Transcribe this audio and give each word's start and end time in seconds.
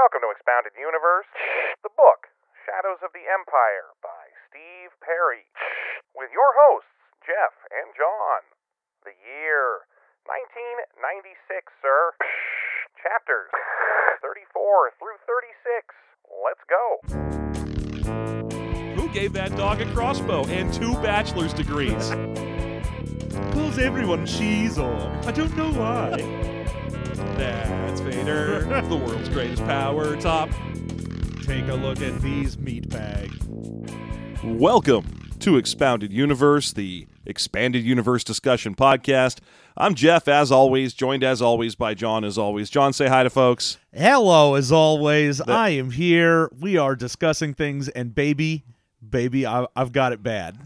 Welcome 0.00 0.24
to 0.24 0.32
Expounded 0.32 0.72
Universe, 0.80 1.28
the 1.84 1.92
book 1.92 2.32
Shadows 2.64 3.04
of 3.04 3.12
the 3.12 3.20
Empire 3.20 3.92
by 4.00 4.32
Steve 4.48 4.96
Perry, 5.04 5.44
with 6.16 6.32
your 6.32 6.56
hosts 6.56 6.88
Jeff 7.20 7.52
and 7.68 7.92
John. 7.92 8.40
The 9.04 9.12
year 9.20 9.84
1996, 10.24 11.36
sir. 11.84 12.16
Chapters 12.96 13.52
34 14.24 14.96
through 14.96 15.20
36. 15.28 15.92
Let's 16.32 16.64
go. 16.64 16.84
Who 18.96 19.04
gave 19.12 19.36
that 19.36 19.52
dog 19.60 19.84
a 19.84 19.86
crossbow 19.92 20.48
and 20.48 20.72
two 20.72 20.96
bachelor's 21.04 21.52
degrees? 21.52 22.08
Pulls 23.52 23.76
everyone 23.76 24.24
cheese 24.24 24.78
on. 24.78 25.12
I 25.28 25.32
don't 25.32 25.54
know 25.60 25.68
why. 25.76 26.49
That's 27.40 28.00
Vader, 28.00 28.60
the 28.88 28.96
world's 28.96 29.30
greatest 29.30 29.64
power 29.64 30.14
top. 30.16 30.50
Take 31.42 31.68
a 31.68 31.74
look 31.74 32.02
at 32.02 32.20
these 32.20 32.56
meatbags. 32.56 33.34
Welcome 34.44 35.30
to 35.38 35.56
Expounded 35.56 36.12
Universe, 36.12 36.74
the 36.74 37.06
expanded 37.24 37.82
universe 37.82 38.24
discussion 38.24 38.74
podcast. 38.74 39.38
I'm 39.74 39.94
Jeff, 39.94 40.28
as 40.28 40.52
always, 40.52 40.92
joined 40.92 41.24
as 41.24 41.40
always 41.40 41.74
by 41.74 41.94
John, 41.94 42.24
as 42.24 42.36
always. 42.36 42.68
John, 42.68 42.92
say 42.92 43.08
hi 43.08 43.22
to 43.22 43.30
folks. 43.30 43.78
Hello, 43.90 44.54
as 44.54 44.70
always. 44.70 45.40
I 45.40 45.70
am 45.70 45.92
here. 45.92 46.50
We 46.60 46.76
are 46.76 46.94
discussing 46.94 47.54
things, 47.54 47.88
and 47.88 48.14
baby, 48.14 48.64
baby, 49.08 49.46
I, 49.46 49.66
I've 49.74 49.92
got 49.92 50.12
it 50.12 50.22
bad. 50.22 50.58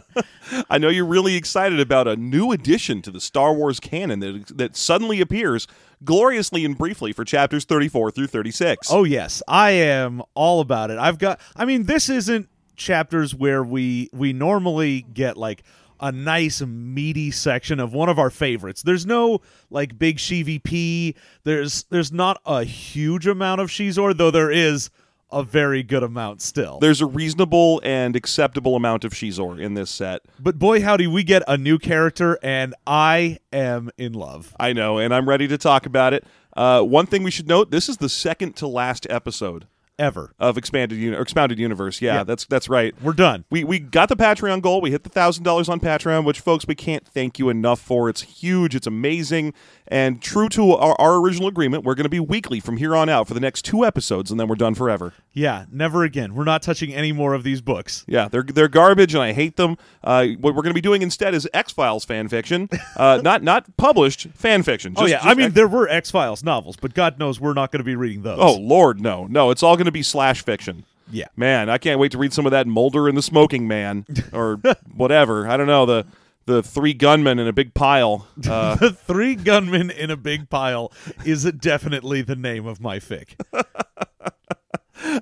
I 0.70 0.78
know 0.78 0.88
you're 0.88 1.06
really 1.06 1.36
excited 1.36 1.80
about 1.80 2.08
a 2.08 2.16
new 2.16 2.52
addition 2.52 3.02
to 3.02 3.10
the 3.10 3.20
Star 3.20 3.54
Wars 3.54 3.80
canon 3.80 4.20
that, 4.20 4.52
that 4.56 4.76
suddenly 4.76 5.20
appears 5.20 5.66
gloriously 6.04 6.64
and 6.64 6.76
briefly 6.76 7.12
for 7.12 7.24
chapters 7.24 7.64
34 7.64 8.10
through 8.10 8.26
36. 8.26 8.88
Oh 8.90 9.04
yes, 9.04 9.42
I 9.46 9.70
am 9.70 10.22
all 10.34 10.60
about 10.60 10.90
it. 10.90 10.98
I've 10.98 11.18
got. 11.18 11.40
I 11.56 11.64
mean, 11.64 11.84
this 11.84 12.08
isn't 12.08 12.48
chapters 12.76 13.34
where 13.34 13.62
we 13.62 14.10
we 14.12 14.32
normally 14.32 15.02
get 15.02 15.36
like 15.36 15.62
a 16.00 16.10
nice 16.10 16.60
meaty 16.60 17.30
section 17.30 17.78
of 17.78 17.92
one 17.92 18.08
of 18.08 18.18
our 18.18 18.30
favorites. 18.30 18.82
There's 18.82 19.06
no 19.06 19.40
like 19.70 19.98
big 19.98 20.18
P. 20.18 21.14
There's 21.44 21.84
there's 21.84 22.12
not 22.12 22.40
a 22.44 22.64
huge 22.64 23.26
amount 23.26 23.60
of 23.60 23.68
Xizor, 23.68 24.16
though 24.16 24.32
there 24.32 24.50
is 24.50 24.90
a 25.32 25.42
very 25.42 25.82
good 25.82 26.02
amount 26.02 26.42
still. 26.42 26.78
There's 26.78 27.00
a 27.00 27.06
reasonable 27.06 27.80
and 27.84 28.14
acceptable 28.14 28.76
amount 28.76 29.04
of 29.04 29.12
Xizor 29.12 29.60
in 29.60 29.74
this 29.74 29.90
set. 29.90 30.22
but 30.38 30.58
boy 30.58 30.82
howdy, 30.82 31.06
we 31.06 31.24
get 31.24 31.42
a 31.48 31.56
new 31.56 31.78
character 31.78 32.38
and 32.42 32.74
I 32.86 33.38
am 33.52 33.90
in 33.96 34.12
love. 34.12 34.54
I 34.60 34.72
know, 34.72 34.98
and 34.98 35.14
I'm 35.14 35.28
ready 35.28 35.48
to 35.48 35.58
talk 35.58 35.86
about 35.86 36.12
it. 36.12 36.24
Uh, 36.56 36.82
one 36.82 37.06
thing 37.06 37.22
we 37.22 37.30
should 37.30 37.48
note: 37.48 37.70
this 37.70 37.88
is 37.88 37.96
the 37.96 38.08
second 38.08 38.56
to 38.56 38.66
last 38.66 39.06
episode 39.08 39.66
Ever. 39.98 40.32
of 40.38 40.56
expanded 40.58 40.98
uni- 40.98 41.16
or 41.16 41.20
expounded 41.22 41.58
universe. 41.58 42.00
Yeah, 42.02 42.14
Yeah. 42.16 42.24
that's 42.24 42.44
that's 42.46 42.68
right. 42.68 42.94
We're 43.02 43.12
done. 43.12 43.44
We 43.50 43.62
we 43.62 43.78
got 43.78 44.08
the 44.08 44.16
Patreon 44.16 44.60
goal. 44.62 44.80
We 44.80 44.90
hit 44.90 45.04
the 45.04 45.10
thousand 45.10 45.44
dollars 45.44 45.68
on 45.68 45.80
Patreon, 45.80 46.24
which 46.24 46.40
folks 46.40 46.66
we 46.66 46.74
can't 46.74 47.06
thank 47.06 47.38
you 47.38 47.48
enough 47.50 47.80
for. 47.80 48.08
It's 48.08 48.22
huge. 48.22 48.74
It's 48.74 48.86
amazing, 48.86 49.52
and 49.86 50.20
true 50.22 50.48
to 50.50 50.72
our, 50.72 50.96
our 50.98 51.16
original 51.20 51.46
agreement, 51.46 51.84
we're 51.84 51.94
going 51.94 52.04
to 52.04 52.08
be 52.10 52.18
weekly 52.20 52.58
from 52.58 52.78
here 52.78 52.96
on 52.96 53.08
out 53.08 53.28
for 53.28 53.34
the 53.34 53.40
next 53.40 53.62
two 53.66 53.84
episodes, 53.84 54.30
and 54.30 54.40
then 54.40 54.48
we're 54.48 54.54
done 54.56 54.74
forever. 54.74 55.12
Yeah, 55.34 55.66
never 55.70 56.02
again. 56.04 56.34
We're 56.34 56.44
not 56.44 56.62
touching 56.62 56.92
any 56.92 57.12
more 57.12 57.34
of 57.34 57.42
these 57.44 57.60
books. 57.60 58.04
Yeah, 58.08 58.28
they're 58.28 58.42
they're 58.42 58.68
garbage, 58.68 59.14
and 59.14 59.22
I 59.22 59.32
hate 59.32 59.56
them. 59.56 59.76
Uh, 60.02 60.26
what 60.40 60.54
we're 60.54 60.62
going 60.62 60.70
to 60.70 60.74
be 60.74 60.80
doing 60.80 61.02
instead 61.02 61.34
is 61.34 61.48
X 61.54 61.70
Files 61.72 62.04
fan 62.04 62.28
fiction, 62.28 62.68
uh, 62.96 63.20
not 63.22 63.42
not 63.42 63.76
published 63.76 64.28
fan 64.34 64.62
fiction. 64.62 64.94
oh 64.96 65.06
yeah, 65.06 65.16
just 65.16 65.26
I 65.26 65.34
mean 65.34 65.46
X- 65.46 65.54
there 65.54 65.68
were 65.68 65.86
X 65.88 66.10
Files 66.10 66.42
novels, 66.42 66.76
but 66.76 66.94
God 66.94 67.18
knows 67.18 67.38
we're 67.40 67.52
not 67.54 67.70
going 67.70 67.80
to 67.80 67.84
be 67.84 67.94
reading 67.94 68.22
those. 68.22 68.38
oh 68.40 68.56
Lord, 68.56 69.00
no, 69.00 69.26
no, 69.26 69.50
it's 69.50 69.62
all 69.62 69.76
going 69.82 69.86
to 69.86 69.92
be 69.92 70.02
slash 70.02 70.44
fiction. 70.44 70.84
yeah. 71.10 71.26
Man, 71.36 71.68
I 71.68 71.78
can't 71.78 71.98
wait 71.98 72.12
to 72.12 72.18
read 72.18 72.32
some 72.32 72.46
of 72.46 72.52
that 72.52 72.66
Mulder 72.66 73.08
and 73.08 73.16
the 73.18 73.22
Smoking 73.22 73.66
Man 73.68 74.06
or 74.32 74.60
whatever. 74.94 75.48
I 75.48 75.56
don't 75.56 75.66
know 75.66 75.84
the 75.86 76.06
the 76.46 76.62
three 76.62 76.92
gunmen 76.94 77.38
in 77.38 77.46
a 77.46 77.52
big 77.52 77.72
pile. 77.74 78.26
Uh, 78.48 78.74
The 78.80 78.92
three 78.92 79.34
gunmen 79.36 79.90
in 79.90 80.10
a 80.10 80.16
big 80.16 80.48
pile 80.50 80.92
is 81.24 81.44
definitely 81.52 82.22
the 82.22 82.34
name 82.36 82.66
of 82.66 82.80
my 82.80 82.98
fic. 82.98 83.34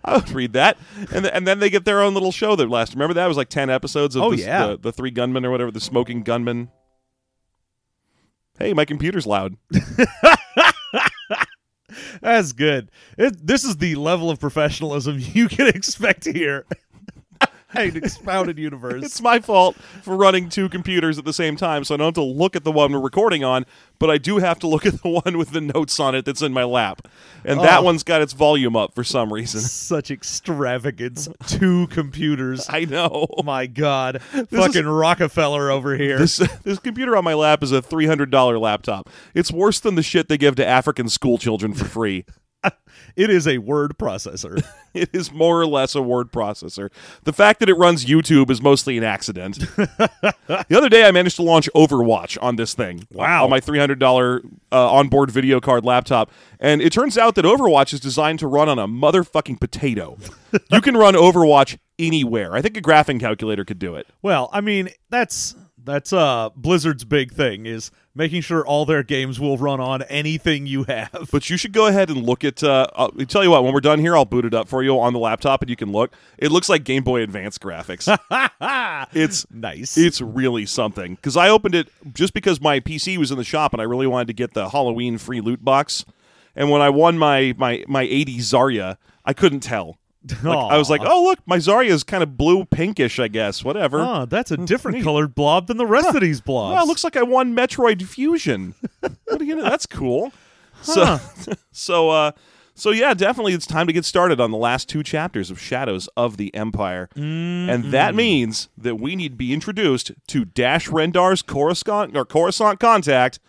I 0.04 0.14
would 0.16 0.30
read 0.32 0.52
that, 0.52 0.76
and 1.12 1.24
th- 1.24 1.30
and 1.34 1.46
then 1.46 1.58
they 1.58 1.70
get 1.70 1.84
their 1.86 2.02
own 2.02 2.12
little 2.14 2.32
show 2.32 2.54
that 2.56 2.68
lasts. 2.68 2.94
Remember 2.94 3.14
that 3.14 3.24
it 3.24 3.28
was 3.28 3.36
like 3.38 3.48
ten 3.48 3.70
episodes 3.70 4.14
of 4.14 4.22
Oh, 4.22 4.30
the, 4.30 4.36
yeah. 4.38 4.66
the, 4.68 4.76
the 4.78 4.92
three 4.92 5.10
gunmen 5.10 5.44
or 5.44 5.50
whatever, 5.50 5.70
the 5.70 5.80
smoking 5.80 6.22
gunmen. 6.22 6.70
Hey, 8.58 8.74
my 8.74 8.84
computer's 8.84 9.26
loud. 9.26 9.56
That's 12.20 12.52
good. 12.52 12.90
It, 13.18 13.46
this 13.46 13.64
is 13.64 13.76
the 13.76 13.94
level 13.96 14.30
of 14.30 14.40
professionalism 14.40 15.18
you 15.20 15.48
can 15.48 15.66
expect 15.68 16.24
here. 16.24 16.64
An 17.74 17.96
expounded 17.96 18.58
universe. 18.58 19.04
It's 19.04 19.20
my 19.20 19.38
fault 19.38 19.76
for 20.02 20.16
running 20.16 20.48
two 20.48 20.68
computers 20.68 21.18
at 21.18 21.24
the 21.24 21.32
same 21.32 21.56
time, 21.56 21.84
so 21.84 21.94
I 21.94 21.98
don't 21.98 22.06
have 22.06 22.14
to 22.14 22.22
look 22.22 22.56
at 22.56 22.64
the 22.64 22.72
one 22.72 22.92
we're 22.92 22.98
recording 23.00 23.44
on, 23.44 23.64
but 23.98 24.10
I 24.10 24.18
do 24.18 24.38
have 24.38 24.58
to 24.60 24.66
look 24.66 24.84
at 24.86 25.02
the 25.02 25.08
one 25.24 25.38
with 25.38 25.50
the 25.50 25.60
notes 25.60 26.00
on 26.00 26.14
it 26.14 26.24
that's 26.24 26.42
in 26.42 26.52
my 26.52 26.64
lap. 26.64 27.06
And 27.44 27.60
that 27.60 27.80
Oh. 27.80 27.82
one's 27.82 28.02
got 28.02 28.22
its 28.22 28.32
volume 28.32 28.74
up 28.76 28.94
for 28.94 29.04
some 29.04 29.32
reason. 29.32 29.60
Such 29.90 30.10
extravagance. 30.10 31.28
Two 31.46 31.86
computers. 31.88 32.66
I 32.68 32.84
know. 32.86 33.26
My 33.44 33.66
God. 33.66 34.20
Fucking 34.22 34.86
Rockefeller 34.86 35.70
over 35.70 35.96
here. 35.96 36.18
This 36.18 36.36
this 36.64 36.78
computer 36.78 37.16
on 37.16 37.24
my 37.24 37.34
lap 37.34 37.62
is 37.62 37.72
a 37.72 37.80
three 37.80 38.06
hundred 38.06 38.30
dollar 38.30 38.58
laptop. 38.58 39.08
It's 39.34 39.52
worse 39.52 39.80
than 39.80 39.94
the 39.94 40.02
shit 40.02 40.28
they 40.28 40.38
give 40.38 40.56
to 40.56 40.66
African 40.66 41.08
school 41.08 41.38
children 41.38 41.72
for 41.74 41.84
free. 41.84 42.24
it 43.16 43.30
is 43.30 43.46
a 43.46 43.58
word 43.58 43.96
processor. 43.98 44.62
it 44.94 45.10
is 45.12 45.32
more 45.32 45.60
or 45.60 45.66
less 45.66 45.94
a 45.94 46.02
word 46.02 46.32
processor. 46.32 46.90
The 47.24 47.32
fact 47.32 47.60
that 47.60 47.68
it 47.68 47.74
runs 47.74 48.04
YouTube 48.04 48.50
is 48.50 48.60
mostly 48.60 48.98
an 48.98 49.04
accident. 49.04 49.58
the 49.76 50.76
other 50.76 50.88
day, 50.88 51.04
I 51.04 51.10
managed 51.10 51.36
to 51.36 51.42
launch 51.42 51.68
Overwatch 51.74 52.38
on 52.42 52.56
this 52.56 52.74
thing. 52.74 53.06
Wow. 53.10 53.44
On 53.44 53.50
my 53.50 53.60
three 53.60 53.78
hundred 53.78 53.98
dollar 53.98 54.42
uh, 54.72 54.92
onboard 54.92 55.30
video 55.30 55.60
card 55.60 55.84
laptop, 55.84 56.30
and 56.58 56.80
it 56.82 56.92
turns 56.92 57.16
out 57.16 57.34
that 57.36 57.44
Overwatch 57.44 57.92
is 57.92 58.00
designed 58.00 58.38
to 58.40 58.46
run 58.46 58.68
on 58.68 58.78
a 58.78 58.86
motherfucking 58.88 59.60
potato. 59.60 60.18
you 60.70 60.80
can 60.80 60.96
run 60.96 61.14
Overwatch 61.14 61.78
anywhere. 61.98 62.54
I 62.54 62.62
think 62.62 62.76
a 62.76 62.82
graphing 62.82 63.20
calculator 63.20 63.64
could 63.64 63.78
do 63.78 63.94
it. 63.94 64.06
Well, 64.22 64.48
I 64.52 64.60
mean, 64.60 64.88
that's 65.10 65.54
that's 65.84 66.12
uh 66.12 66.50
Blizzard's 66.56 67.04
big 67.04 67.32
thing 67.32 67.66
is 67.66 67.90
making 68.14 68.42
sure 68.42 68.66
all 68.66 68.84
their 68.84 69.02
games 69.02 69.38
will 69.38 69.56
run 69.56 69.80
on 69.80 70.02
anything 70.02 70.66
you 70.66 70.84
have. 70.84 71.28
But 71.32 71.48
you 71.48 71.56
should 71.56 71.72
go 71.72 71.86
ahead 71.86 72.10
and 72.10 72.24
look 72.24 72.44
at. 72.44 72.62
Uh, 72.62 72.86
I'll 72.94 73.12
I'll 73.18 73.26
tell 73.26 73.44
you 73.44 73.50
what. 73.50 73.64
When 73.64 73.72
we're 73.72 73.80
done 73.80 73.98
here, 73.98 74.16
I'll 74.16 74.24
boot 74.24 74.44
it 74.44 74.54
up 74.54 74.68
for 74.68 74.82
you 74.82 74.98
on 74.98 75.12
the 75.12 75.18
laptop, 75.18 75.62
and 75.62 75.70
you 75.70 75.76
can 75.76 75.92
look. 75.92 76.12
It 76.38 76.50
looks 76.50 76.68
like 76.68 76.84
Game 76.84 77.02
Boy 77.02 77.22
Advance 77.22 77.58
graphics. 77.58 78.08
it's 79.12 79.46
nice. 79.50 79.96
it's 79.96 80.20
really 80.20 80.66
something. 80.66 81.14
Because 81.14 81.36
I 81.36 81.48
opened 81.48 81.74
it 81.74 81.88
just 82.12 82.34
because 82.34 82.60
my 82.60 82.80
PC 82.80 83.16
was 83.16 83.30
in 83.30 83.38
the 83.38 83.44
shop, 83.44 83.72
and 83.72 83.80
I 83.80 83.84
really 83.84 84.06
wanted 84.06 84.26
to 84.28 84.34
get 84.34 84.54
the 84.54 84.70
Halloween 84.70 85.18
free 85.18 85.40
loot 85.40 85.64
box. 85.64 86.04
And 86.56 86.70
when 86.70 86.82
I 86.82 86.90
won 86.90 87.16
my 87.16 87.54
my 87.56 87.84
my 87.86 88.02
80 88.02 88.38
Zarya, 88.38 88.96
I 89.24 89.32
couldn't 89.32 89.60
tell. 89.60 89.99
Like, 90.42 90.72
I 90.72 90.76
was 90.76 90.90
like, 90.90 91.00
oh 91.04 91.24
look, 91.24 91.38
my 91.46 91.56
Zarya 91.56 91.88
is 91.88 92.04
kind 92.04 92.22
of 92.22 92.36
blue 92.36 92.64
pinkish, 92.66 93.18
I 93.18 93.28
guess. 93.28 93.64
Whatever. 93.64 94.00
Oh, 94.00 94.26
that's 94.26 94.50
a 94.50 94.56
different 94.58 94.98
neat. 94.98 95.04
colored 95.04 95.34
blob 95.34 95.66
than 95.66 95.78
the 95.78 95.86
rest 95.86 96.14
of 96.14 96.20
these 96.20 96.40
blobs. 96.42 96.74
Well, 96.74 96.84
it 96.84 96.86
looks 96.86 97.04
like 97.04 97.16
I 97.16 97.22
won 97.22 97.54
Metroid 97.56 98.02
Fusion. 98.02 98.74
what 99.00 99.40
are 99.40 99.44
you 99.44 99.56
gonna? 99.56 99.68
That's 99.68 99.86
cool. 99.86 100.32
So, 100.82 101.18
so, 101.72 102.08
uh, 102.08 102.32
so 102.74 102.90
yeah, 102.90 103.12
definitely, 103.12 103.52
it's 103.52 103.66
time 103.66 103.86
to 103.86 103.92
get 103.92 104.06
started 104.06 104.40
on 104.40 104.50
the 104.50 104.56
last 104.56 104.88
two 104.88 105.02
chapters 105.02 105.50
of 105.50 105.60
Shadows 105.60 106.08
of 106.16 106.38
the 106.38 106.54
Empire, 106.54 107.10
and 107.14 107.92
that 107.92 108.14
means 108.14 108.70
that 108.78 108.98
we 108.98 109.14
need 109.14 109.32
to 109.32 109.36
be 109.36 109.52
introduced 109.52 110.12
to 110.28 110.46
Dash 110.46 110.88
Rendar's 110.88 111.42
Coruscant 111.42 112.16
or 112.16 112.24
Coruscant 112.24 112.80
contact, 112.80 113.40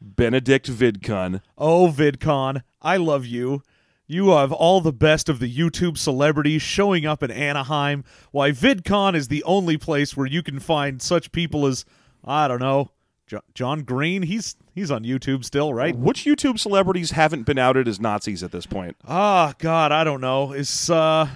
Benedict 0.00 0.70
Vidkun. 0.70 1.40
Oh, 1.58 1.88
VidCon, 1.92 2.62
I 2.80 2.96
love 2.96 3.26
you. 3.26 3.62
You 4.12 4.28
have 4.32 4.52
all 4.52 4.82
the 4.82 4.92
best 4.92 5.30
of 5.30 5.38
the 5.38 5.50
YouTube 5.50 5.96
celebrities 5.96 6.60
showing 6.60 7.06
up 7.06 7.22
in 7.22 7.30
Anaheim. 7.30 8.04
Why, 8.30 8.50
VidCon 8.50 9.14
is 9.14 9.28
the 9.28 9.42
only 9.44 9.78
place 9.78 10.14
where 10.14 10.26
you 10.26 10.42
can 10.42 10.60
find 10.60 11.00
such 11.00 11.32
people 11.32 11.64
as, 11.64 11.86
I 12.22 12.46
don't 12.46 12.60
know, 12.60 12.90
John 13.54 13.84
Green. 13.84 14.24
He's 14.24 14.56
he's 14.74 14.90
on 14.90 15.04
YouTube 15.04 15.46
still, 15.46 15.72
right? 15.72 15.96
Which 15.96 16.24
YouTube 16.24 16.58
celebrities 16.58 17.12
haven't 17.12 17.44
been 17.44 17.56
outed 17.56 17.88
as 17.88 17.98
Nazis 17.98 18.42
at 18.42 18.52
this 18.52 18.66
point? 18.66 18.98
Ah, 19.08 19.54
God, 19.56 19.92
I 19.92 20.04
don't 20.04 20.20
know. 20.20 20.52
Is 20.52 20.90
uh, 20.90 21.26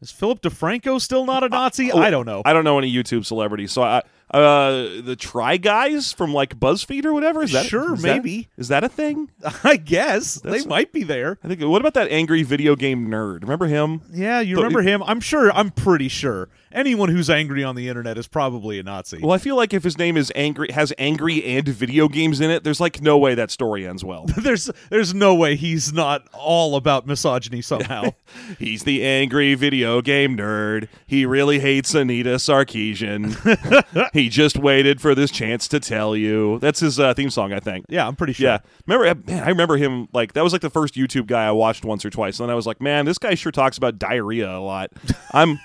is 0.00 0.12
Philip 0.12 0.40
DeFranco 0.40 1.00
still 1.00 1.26
not 1.26 1.42
a 1.42 1.48
Nazi? 1.48 1.90
I 1.90 2.10
don't 2.10 2.26
know. 2.26 2.42
I 2.44 2.52
don't 2.52 2.62
know 2.62 2.78
any 2.78 2.92
YouTube 2.94 3.26
celebrities, 3.26 3.72
so 3.72 3.82
I 3.82 4.02
Uh, 4.30 5.00
the 5.02 5.16
Try 5.18 5.56
Guys 5.56 6.12
from 6.12 6.32
like 6.32 6.58
BuzzFeed 6.58 7.04
or 7.04 7.12
whatever. 7.12 7.42
Is 7.42 7.52
that 7.52 7.66
Sure, 7.66 7.94
is 7.94 8.02
maybe. 8.02 8.48
is 8.56 8.68
that 8.68 8.84
a 8.84 8.88
thing? 8.88 9.28
I 9.64 9.76
guess 9.76 10.36
That's- 10.36 10.62
they 10.62 10.68
might 10.68 10.92
be 10.92 11.02
there. 11.02 11.38
I 11.42 11.48
think. 11.48 11.60
What 11.62 11.80
about 11.80 11.94
that 11.94 12.10
angry 12.10 12.42
video 12.44 12.76
game 12.76 13.08
nerd? 13.08 13.42
Remember 13.42 13.66
him? 13.66 14.02
Yeah, 14.12 14.40
you 14.40 14.56
remember 14.56 14.82
him? 14.82 15.02
I'm 15.02 15.20
sure. 15.20 15.50
I'm 15.52 15.70
pretty 15.70 16.08
sure. 16.08 16.48
Anyone 16.72 17.08
who's 17.08 17.28
angry 17.28 17.64
on 17.64 17.74
the 17.74 17.88
internet 17.88 18.16
is 18.16 18.28
probably 18.28 18.78
a 18.78 18.82
Nazi. 18.84 19.18
Well, 19.20 19.32
I 19.32 19.38
feel 19.38 19.56
like 19.56 19.74
if 19.74 19.82
his 19.82 19.98
name 19.98 20.16
is 20.16 20.30
angry, 20.36 20.70
has 20.72 20.92
angry 20.98 21.44
and 21.44 21.66
video 21.68 22.06
games 22.06 22.40
in 22.40 22.50
it, 22.50 22.62
there's 22.62 22.80
like 22.80 23.02
no 23.02 23.18
way 23.18 23.34
that 23.34 23.50
story 23.50 23.86
ends 23.86 24.04
well. 24.04 24.26
there's 24.36 24.70
there's 24.88 25.12
no 25.12 25.34
way 25.34 25.56
he's 25.56 25.92
not 25.92 26.28
all 26.32 26.76
about 26.76 27.06
misogyny 27.06 27.60
somehow. 27.60 28.10
He's 28.58 28.84
the 28.84 29.04
angry 29.04 29.54
video 29.54 30.00
game 30.00 30.36
nerd. 30.36 30.88
He 31.06 31.26
really 31.26 31.58
hates 31.58 31.94
Anita 31.94 32.36
Sarkeesian. 32.36 34.10
he 34.12 34.28
just 34.28 34.56
waited 34.56 35.00
for 35.00 35.14
this 35.14 35.30
chance 35.30 35.66
to 35.68 35.80
tell 35.80 36.16
you. 36.16 36.58
That's 36.60 36.80
his 36.80 37.00
uh, 37.00 37.14
theme 37.14 37.30
song, 37.30 37.52
I 37.52 37.58
think. 37.60 37.86
yeah, 37.88 38.06
I'm 38.06 38.14
pretty 38.14 38.34
sure. 38.34 38.46
Yeah, 38.46 38.58
remember? 38.86 39.30
Man, 39.30 39.42
I 39.42 39.48
remember 39.48 39.76
him. 39.76 40.08
Like 40.12 40.34
that 40.34 40.44
was 40.44 40.52
like 40.52 40.62
the 40.62 40.70
first 40.70 40.94
YouTube 40.94 41.26
guy 41.26 41.46
I 41.46 41.50
watched 41.50 41.84
once 41.84 42.04
or 42.04 42.10
twice, 42.10 42.38
and 42.38 42.48
then 42.48 42.52
I 42.52 42.54
was 42.54 42.66
like, 42.66 42.80
man, 42.80 43.04
this 43.04 43.18
guy 43.18 43.34
sure 43.34 43.52
talks 43.52 43.76
about 43.76 43.98
diarrhea 43.98 44.50
a 44.50 44.60
lot. 44.60 44.90
I'm, 45.32 45.58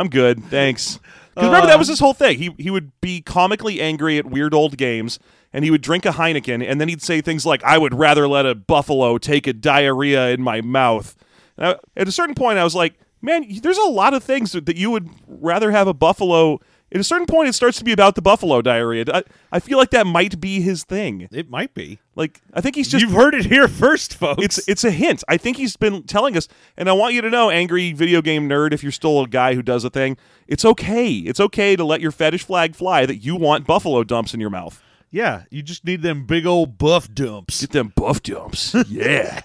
I'm 0.00 0.08
good, 0.08 0.42
thanks. 0.44 0.98
'Cause 1.36 1.44
remember 1.46 1.68
that 1.68 1.78
was 1.78 1.88
uh, 1.88 1.92
his 1.92 2.00
whole 2.00 2.12
thing. 2.12 2.38
He 2.38 2.50
he 2.58 2.70
would 2.70 2.90
be 3.00 3.20
comically 3.22 3.80
angry 3.80 4.18
at 4.18 4.26
weird 4.26 4.52
old 4.52 4.76
games, 4.76 5.18
and 5.52 5.64
he 5.64 5.70
would 5.70 5.80
drink 5.80 6.04
a 6.04 6.10
Heineken, 6.10 6.64
and 6.68 6.80
then 6.80 6.88
he'd 6.88 7.02
say 7.02 7.20
things 7.20 7.46
like, 7.46 7.62
"I 7.62 7.78
would 7.78 7.94
rather 7.94 8.26
let 8.26 8.46
a 8.46 8.54
buffalo 8.54 9.16
take 9.16 9.46
a 9.46 9.52
diarrhea 9.52 10.30
in 10.30 10.42
my 10.42 10.60
mouth." 10.60 11.14
And 11.56 11.66
I- 11.68 11.76
at 11.96 12.08
a 12.08 12.12
certain 12.12 12.34
point, 12.34 12.58
I 12.58 12.64
was 12.64 12.74
like, 12.74 12.94
man, 13.22 13.46
there's 13.62 13.78
a 13.78 13.88
lot 13.88 14.12
of 14.12 14.24
things 14.24 14.52
that 14.52 14.76
you 14.76 14.90
would 14.90 15.08
rather 15.28 15.70
have 15.70 15.86
a 15.86 15.94
buffalo. 15.94 16.58
At 16.92 17.00
a 17.00 17.04
certain 17.04 17.26
point, 17.26 17.48
it 17.48 17.52
starts 17.52 17.78
to 17.78 17.84
be 17.84 17.92
about 17.92 18.16
the 18.16 18.22
buffalo 18.22 18.60
diarrhea. 18.62 19.04
I, 19.12 19.22
I 19.52 19.60
feel 19.60 19.78
like 19.78 19.90
that 19.90 20.06
might 20.08 20.40
be 20.40 20.60
his 20.60 20.82
thing. 20.82 21.28
It 21.30 21.48
might 21.48 21.72
be. 21.72 22.00
Like 22.16 22.40
I 22.52 22.60
think 22.60 22.74
he's 22.74 22.88
just 22.88 23.02
You've 23.02 23.12
heard 23.12 23.34
it 23.34 23.46
here 23.46 23.68
first, 23.68 24.14
folks. 24.14 24.42
it's 24.42 24.68
it's 24.68 24.82
a 24.84 24.90
hint. 24.90 25.22
I 25.28 25.36
think 25.36 25.56
he's 25.56 25.76
been 25.76 26.02
telling 26.02 26.36
us, 26.36 26.48
and 26.76 26.88
I 26.88 26.92
want 26.92 27.14
you 27.14 27.20
to 27.22 27.30
know, 27.30 27.48
angry 27.48 27.92
video 27.92 28.20
game 28.20 28.48
nerd, 28.48 28.72
if 28.72 28.82
you're 28.82 28.90
still 28.92 29.20
a 29.22 29.28
guy 29.28 29.54
who 29.54 29.62
does 29.62 29.84
a 29.84 29.90
thing, 29.90 30.16
it's 30.48 30.64
okay. 30.64 31.12
It's 31.14 31.38
okay 31.40 31.76
to 31.76 31.84
let 31.84 32.00
your 32.00 32.10
fetish 32.10 32.42
flag 32.44 32.74
fly 32.74 33.06
that 33.06 33.16
you 33.18 33.36
want 33.36 33.66
buffalo 33.66 34.02
dumps 34.02 34.34
in 34.34 34.40
your 34.40 34.50
mouth. 34.50 34.82
yeah, 35.12 35.44
you 35.50 35.62
just 35.62 35.84
need 35.84 36.02
them 36.02 36.24
big 36.26 36.44
old 36.44 36.76
buff 36.76 37.12
dumps. 37.14 37.60
Get 37.60 37.70
them 37.70 37.92
buff 37.94 38.22
dumps. 38.22 38.74
yeah. 38.88 39.42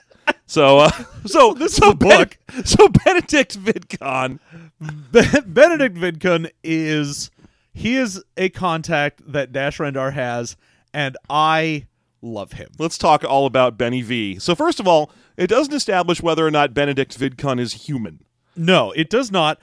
So 0.48 0.80
uh, 0.80 0.90
so 1.28 1.54
This 1.54 1.76
so 1.76 1.88
is 1.90 1.94
a 1.94 1.96
book. 1.96 2.38
Ben- 2.48 2.66
so 2.66 2.88
Benedict 2.90 3.60
Vidkun. 3.64 4.40
Ben- 4.80 5.44
Benedict 5.46 5.96
Vidkun 5.96 6.50
is 6.64 7.30
he 7.76 7.98
is 7.98 8.24
a 8.38 8.48
contact 8.50 9.22
that 9.32 9.52
Dash 9.52 9.80
Rendar 9.80 10.14
has, 10.14 10.56
and 10.94 11.18
I 11.30 11.88
love 12.22 12.54
him. 12.54 12.70
Let's 12.80 12.98
talk 12.98 13.26
all 13.26 13.46
about 13.46 13.78
Benny 13.78 14.02
V. 14.02 14.40
So 14.40 14.56
first 14.56 14.80
of 14.80 14.88
all, 14.88 15.12
it 15.36 15.48
doesn't 15.48 15.74
establish 15.74 16.22
whether 16.24 16.48
or 16.48 16.52
not 16.52 16.74
Benedict 16.74 17.20
Vidkun 17.20 17.60
is 17.60 17.74
human. 17.74 18.22
No, 18.56 18.92
it 18.94 19.10
does 19.10 19.30
not. 19.30 19.60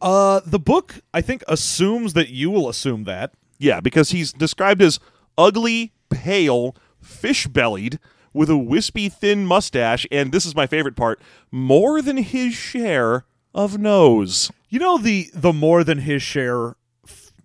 Uh, 0.00 0.40
the 0.46 0.60
book 0.60 1.00
I 1.12 1.20
think 1.20 1.42
assumes 1.48 2.12
that 2.12 2.28
you 2.28 2.48
will 2.48 2.68
assume 2.68 3.04
that. 3.04 3.34
Yeah, 3.58 3.80
because 3.80 4.10
he's 4.10 4.32
described 4.32 4.80
as 4.80 5.00
ugly, 5.36 5.92
pale, 6.10 6.76
fish 7.00 7.48
bellied, 7.48 7.98
with 8.32 8.50
a 8.50 8.56
wispy, 8.56 9.08
thin 9.08 9.44
mustache, 9.46 10.06
and 10.12 10.30
this 10.30 10.46
is 10.46 10.54
my 10.54 10.68
favorite 10.68 10.96
part 10.96 11.20
more 11.50 12.00
than 12.00 12.18
his 12.18 12.54
share 12.54 13.24
of 13.52 13.78
nose. 13.78 14.52
You 14.68 14.78
know 14.78 14.96
the 14.96 15.28
the 15.34 15.52
more 15.52 15.82
than 15.82 15.98
his 15.98 16.22
share 16.22 16.76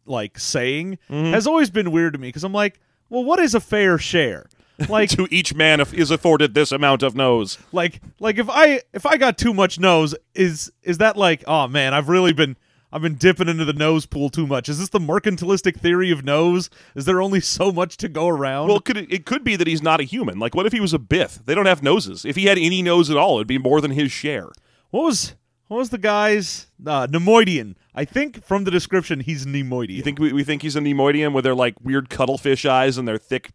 like 0.07 0.39
saying 0.39 0.98
has 1.09 1.45
always 1.48 1.69
been 1.69 1.92
weird 1.92 2.13
to 2.13 2.19
me 2.19 2.30
because 2.30 2.44
I'm 2.44 2.54
like, 2.54 2.80
well, 3.09 3.24
what 3.24 3.39
is 3.39 3.54
a 3.56 3.59
fair 3.59 3.98
share? 3.98 4.48
Like 4.89 5.09
to 5.09 5.27
each 5.31 5.56
man 5.56 5.81
is 5.81 6.12
afforded 6.12 6.54
this 6.54 6.71
amount 6.71 7.01
of 7.01 7.15
nose. 7.15 7.57
like 7.71 8.00
like 8.19 8.38
if 8.38 8.48
I 8.48 8.81
if 8.94 9.07
I 9.07 9.18
got 9.18 9.36
too 9.39 9.51
much 9.51 9.80
nose, 9.80 10.13
is 10.36 10.71
is 10.83 11.00
that 11.00 11.18
like, 11.18 11.44
oh 11.48 11.68
man, 11.68 11.95
I've 11.95 12.09
really 12.09 12.31
been 12.31 12.56
I've 12.94 13.01
been 13.01 13.15
dipping 13.15 13.50
into 13.50 13.65
the 13.65 13.74
nose 13.74 14.06
pool 14.06 14.30
too 14.30 14.45
much. 14.45 14.69
Is 14.69 14.77
this 14.77 14.89
the 14.89 15.00
mercantilistic 15.00 15.80
theory 15.80 16.12
of 16.12 16.24
nose? 16.24 16.69
Is 16.95 17.06
there 17.06 17.24
only 17.24 17.39
so 17.42 17.71
much 17.71 17.98
to 17.98 18.07
go 18.07 18.27
around? 18.27 18.68
Well, 18.68 18.80
could 18.80 18.98
it, 18.98 19.12
it 19.12 19.25
could 19.25 19.44
be 19.44 19.56
that 19.56 19.65
he's 19.65 19.81
not 19.81 20.00
a 20.00 20.03
human. 20.03 20.38
Like, 20.38 20.53
what 20.53 20.68
if 20.68 20.74
he 20.74 20.80
was 20.80 20.94
a 20.94 21.00
Bith? 21.00 21.44
They 21.45 21.56
don't 21.56 21.65
have 21.65 21.81
noses. 21.81 22.24
If 22.24 22.36
he 22.36 22.45
had 22.45 22.60
any 22.60 22.83
nose 22.83 23.10
at 23.10 23.18
all, 23.18 23.38
it'd 23.38 23.48
be 23.48 23.57
more 23.57 23.81
than 23.81 23.92
his 23.92 24.12
share. 24.12 24.51
what 24.92 25.06
was 25.06 25.33
what 25.69 25.77
was 25.77 25.89
the 25.89 25.98
guy's 25.98 26.68
uh, 26.86 27.07
Neimoidian? 27.07 27.75
I 27.98 28.06
think 28.06 28.44
from 28.44 28.64
the 28.64 28.70
description 28.70 29.22
he's 29.22 29.48
Neimoidian. 29.48 29.96
You 29.96 30.04
think 30.04 30.20
we, 30.20 30.32
we 30.32 30.44
think 30.44 30.62
he's 30.62 30.76
a 30.76 30.80
Neimoidian 30.80 31.34
with 31.34 31.44
their 31.44 31.56
like 31.56 31.74
weird 31.82 32.12
cuttlefish 32.12 32.64
eyes 32.64 33.00
and 33.00 33.08
their 33.08 33.18
thick, 33.18 33.50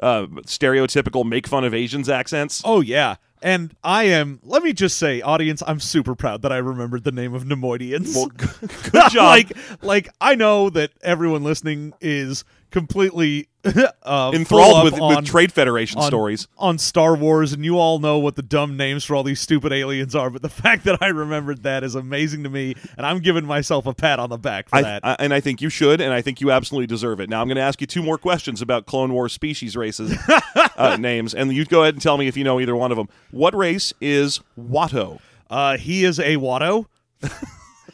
uh, 0.00 0.26
stereotypical 0.44 1.24
make 1.24 1.46
fun 1.46 1.64
of 1.64 1.72
Asians 1.72 2.10
accents? 2.10 2.60
Oh 2.62 2.82
yeah. 2.82 3.16
And 3.42 3.74
I 3.82 4.04
am 4.04 4.40
let 4.42 4.62
me 4.62 4.74
just 4.74 4.98
say, 4.98 5.22
audience, 5.22 5.62
I'm 5.66 5.80
super 5.80 6.14
proud 6.14 6.42
that 6.42 6.52
I 6.52 6.58
remembered 6.58 7.04
the 7.04 7.12
name 7.12 7.32
of 7.32 7.44
Neimoidians. 7.44 8.14
Well, 8.14 8.26
good 8.90 9.12
job. 9.12 9.14
like 9.14 9.56
like 9.80 10.08
I 10.20 10.34
know 10.34 10.68
that 10.70 10.90
everyone 11.00 11.42
listening 11.42 11.94
is 12.02 12.44
completely 12.70 13.48
uh, 14.04 14.30
Enthralled 14.32 14.84
with, 14.84 15.00
on, 15.00 15.16
with 15.16 15.24
Trade 15.24 15.52
Federation 15.52 15.98
on- 15.98 16.06
stories. 16.06 16.46
on 16.56 16.78
Star 16.78 17.16
Wars 17.16 17.52
and 17.52 17.64
you 17.64 17.78
all 17.78 17.98
know 17.98 18.18
what 18.18 18.36
the 18.36 18.42
dumb 18.42 18.76
names 18.76 19.04
for 19.04 19.16
all 19.16 19.22
these 19.24 19.40
stupid 19.40 19.72
aliens 19.72 20.14
are, 20.14 20.30
but 20.30 20.40
the 20.42 20.48
fact 20.62 20.84
that 20.84 21.02
I 21.02 21.08
remembered 21.08 21.64
that 21.64 21.82
is 21.82 21.94
amazing 21.94 22.44
to 22.44 22.48
me 22.50 22.74
and 22.96 23.04
I'm 23.04 23.18
giving 23.18 23.44
myself 23.44 23.86
a 23.86 23.94
pat 23.94 24.18
on 24.20 24.30
the 24.30 24.38
back 24.38 24.68
for 24.68 24.76
I, 24.76 24.82
that. 24.82 25.00
I- 25.04 25.16
and 25.18 25.34
I 25.34 25.40
think 25.40 25.60
you 25.60 25.68
should, 25.68 26.00
and 26.00 26.12
I 26.12 26.22
think 26.22 26.40
you 26.40 26.50
absolutely 26.52 26.86
deserve 26.86 27.18
it. 27.20 27.28
Now 27.28 27.40
I'm 27.40 27.48
going 27.48 27.56
to 27.56 27.62
ask 27.62 27.80
you 27.80 27.86
two 27.86 28.02
more 28.02 28.18
questions 28.18 28.62
about 28.62 28.86
Clone 28.86 29.12
Wars 29.12 29.32
species 29.32 29.76
races 29.76 30.16
uh, 30.76 30.96
names, 30.96 31.34
and 31.34 31.52
you 31.52 31.64
go 31.64 31.82
ahead 31.82 31.94
and 31.94 32.02
tell 32.02 32.18
me 32.18 32.28
if 32.28 32.36
you 32.36 32.44
know 32.44 32.60
either 32.60 32.76
one 32.76 32.90
of 32.92 32.96
them. 32.96 33.08
What 33.32 33.54
race 33.54 33.92
is 34.00 34.40
Watto? 34.58 35.18
uh 35.50 35.76
he 35.76 36.04
is 36.04 36.18
a 36.18 36.36
Watto. 36.36 36.86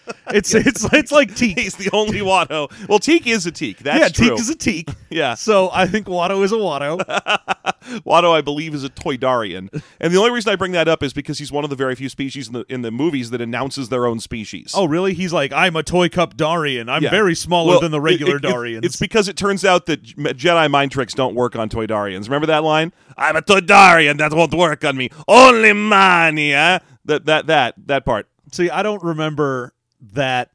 it's 0.29 0.55
it's 0.55 0.85
it's 0.93 1.13
like 1.13 1.35
Teak. 1.35 1.59
He's 1.59 1.77
the 1.77 1.91
only 1.93 2.19
Watto. 2.21 2.71
Well, 2.89 2.99
Teak 2.99 3.27
is 3.27 3.47
a 3.47 3.53
Teak. 3.53 3.79
That's 3.79 4.01
yeah, 4.01 4.09
true. 4.09 4.31
Teak 4.37 4.41
is 4.41 4.51
a 4.51 4.55
Teak. 4.57 4.89
yeah, 5.11 5.35
So 5.35 5.71
I 5.73 5.87
think 5.87 6.07
Watto 6.07 6.43
is 6.45 6.53
a 6.53 6.57
Watto. 6.57 6.99
Watto, 8.07 8.33
I 8.33 8.41
believe, 8.41 8.75
is 8.75 8.85
a 8.85 8.89
Toydarian, 8.89 9.69
and 10.01 10.13
the 10.15 10.19
only 10.19 10.31
reason 10.31 10.53
I 10.53 10.57
bring 10.57 10.73
that 10.73 10.89
up 10.89 11.03
is 11.03 11.13
because 11.13 11.39
he's 11.39 11.51
one 11.53 11.65
of 11.65 11.71
the 11.71 11.77
very 11.77 11.95
few 11.95 12.09
species 12.09 12.47
in 12.47 12.53
the 12.55 12.65
in 12.69 12.83
the 12.83 12.91
movies 12.91 13.31
that 13.31 13.41
announces 13.41 13.89
their 13.89 14.07
own 14.07 14.21
species. 14.21 14.73
Oh, 14.77 14.87
really? 14.87 15.15
He's 15.15 15.33
like, 15.33 15.53
I'm 15.53 15.77
a 15.77 15.83
toy 15.83 16.09
cup 16.09 16.37
Darian. 16.37 16.89
I'm 16.89 17.03
Yeah. 17.03 17.11
very 17.11 17.35
smaller 17.35 17.73
Well, 17.73 17.81
than 17.81 17.91
the 17.93 18.01
regular 18.01 18.37
it- 18.37 18.45
it- 18.45 18.49
Darians. 18.49 18.85
It's 18.87 18.97
because 18.97 19.29
it 19.29 19.37
turns 19.37 19.65
out 19.65 19.87
that 19.87 20.03
Jedi 20.05 20.71
mind 20.71 20.93
tricks 20.93 21.13
don't 21.15 21.35
work 21.35 21.57
on 21.57 21.69
Toydarians. 21.69 22.25
Remember 22.25 22.47
that 22.47 22.63
line? 22.65 22.93
I'm 23.17 23.37
a 23.37 23.43
Toydarian. 23.43 24.19
That 24.19 24.33
won't 24.33 24.55
work 24.55 24.85
on 24.85 24.97
me. 24.97 25.11
Only 25.29 25.73
money, 25.73 26.53
eh? 26.55 26.79
That 27.05 27.27
that 27.27 27.47
that 27.49 27.75
that 27.87 28.05
part. 28.05 28.29
See, 28.53 28.71
I 28.71 28.83
don't 28.83 29.03
remember 29.03 29.75
that 30.13 30.51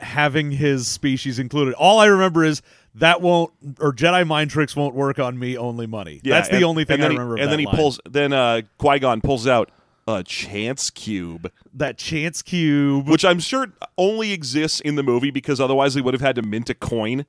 having 0.00 0.50
his 0.52 0.86
species 0.86 1.38
included. 1.38 1.74
All 1.74 1.98
I 1.98 2.06
remember 2.06 2.44
is 2.44 2.62
that 2.94 3.20
won't 3.20 3.52
or 3.80 3.92
Jedi 3.92 4.26
mind 4.26 4.50
tricks 4.50 4.76
won't 4.76 4.94
work 4.94 5.18
on 5.18 5.38
me. 5.38 5.56
Only 5.56 5.86
money. 5.86 6.20
Yeah, 6.22 6.36
That's 6.36 6.48
the 6.48 6.56
and- 6.56 6.64
only 6.64 6.84
thing 6.84 7.00
I 7.00 7.04
he- 7.04 7.08
remember. 7.10 7.34
of 7.34 7.40
and 7.40 7.46
that 7.48 7.50
then 7.50 7.58
he 7.60 7.66
line. 7.66 7.74
pulls. 7.76 8.00
Then 8.08 8.32
uh, 8.32 8.62
Qui 8.78 8.98
Gon 9.00 9.20
pulls 9.20 9.46
out 9.46 9.70
a 10.06 10.22
chance 10.22 10.88
cube, 10.90 11.50
that 11.74 11.98
chance 11.98 12.40
cube. 12.42 13.08
which 13.08 13.24
I'm 13.24 13.40
sure 13.40 13.66
only 13.98 14.32
exists 14.32 14.80
in 14.80 14.94
the 14.94 15.02
movie 15.02 15.30
because 15.30 15.60
otherwise 15.60 15.94
they 15.94 16.00
would 16.00 16.14
have 16.14 16.20
had 16.22 16.36
to 16.36 16.42
mint 16.42 16.70
a 16.70 16.74
coin. 16.74 17.26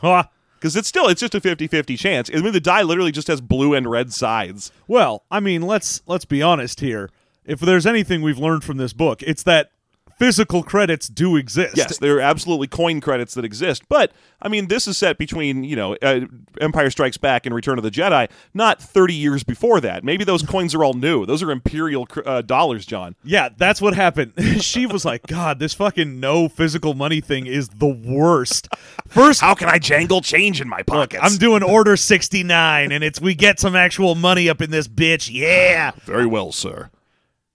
Huh. 0.00 0.24
Because 0.54 0.76
it's 0.76 0.86
still 0.88 1.08
it's 1.08 1.20
just 1.22 1.34
a 1.34 1.40
50-50 1.40 1.98
chance. 1.98 2.30
I 2.32 2.38
mean, 2.40 2.52
the 2.52 2.60
die 2.60 2.82
literally 2.82 3.12
just 3.12 3.28
has 3.28 3.40
blue 3.40 3.72
and 3.74 3.90
red 3.90 4.12
sides. 4.12 4.70
Well, 4.86 5.24
I 5.30 5.40
mean, 5.40 5.62
let's 5.62 6.02
let's 6.06 6.26
be 6.26 6.42
honest 6.42 6.80
here. 6.80 7.08
If 7.46 7.60
there's 7.60 7.86
anything 7.86 8.20
we've 8.20 8.38
learned 8.38 8.62
from 8.62 8.76
this 8.76 8.92
book, 8.92 9.22
it's 9.22 9.42
that 9.44 9.70
physical 10.20 10.62
credits 10.62 11.08
do 11.08 11.36
exist. 11.36 11.76
Yes, 11.76 11.98
there 11.98 12.18
are 12.18 12.20
absolutely 12.20 12.68
coin 12.68 13.00
credits 13.00 13.34
that 13.34 13.44
exist, 13.44 13.82
but 13.88 14.12
I 14.42 14.48
mean, 14.48 14.68
this 14.68 14.86
is 14.86 14.98
set 14.98 15.18
between 15.18 15.64
you 15.64 15.74
know 15.74 15.96
uh, 16.02 16.20
Empire 16.60 16.90
Strikes 16.90 17.16
Back 17.16 17.46
and 17.46 17.54
Return 17.54 17.78
of 17.78 17.84
the 17.84 17.90
Jedi, 17.90 18.30
not 18.54 18.80
thirty 18.80 19.14
years 19.14 19.42
before 19.42 19.80
that. 19.80 20.04
Maybe 20.04 20.22
those 20.22 20.42
coins 20.42 20.74
are 20.74 20.84
all 20.84 20.94
new. 20.94 21.24
Those 21.26 21.42
are 21.42 21.50
imperial 21.50 22.06
uh, 22.24 22.42
dollars, 22.42 22.84
John. 22.86 23.16
Yeah, 23.24 23.48
that's 23.56 23.80
what 23.80 23.94
happened. 23.94 24.34
she 24.60 24.86
was 24.86 25.04
like, 25.04 25.26
God, 25.26 25.58
this 25.58 25.74
fucking 25.74 26.20
no 26.20 26.48
physical 26.48 26.94
money 26.94 27.20
thing 27.20 27.46
is 27.46 27.70
the 27.70 27.88
worst. 27.88 28.68
First, 29.08 29.40
How 29.40 29.54
can 29.54 29.68
I 29.68 29.78
jangle 29.78 30.20
change 30.20 30.60
in 30.60 30.68
my 30.68 30.82
pockets? 30.82 31.22
I'm 31.24 31.38
doing 31.38 31.62
order 31.62 31.96
69, 31.96 32.92
and 32.92 33.02
it's 33.02 33.20
we 33.20 33.34
get 33.34 33.58
some 33.58 33.74
actual 33.74 34.14
money 34.14 34.48
up 34.50 34.60
in 34.60 34.70
this 34.70 34.86
bitch. 34.86 35.30
Yeah. 35.32 35.92
very 36.04 36.26
well, 36.26 36.52
sir. 36.52 36.90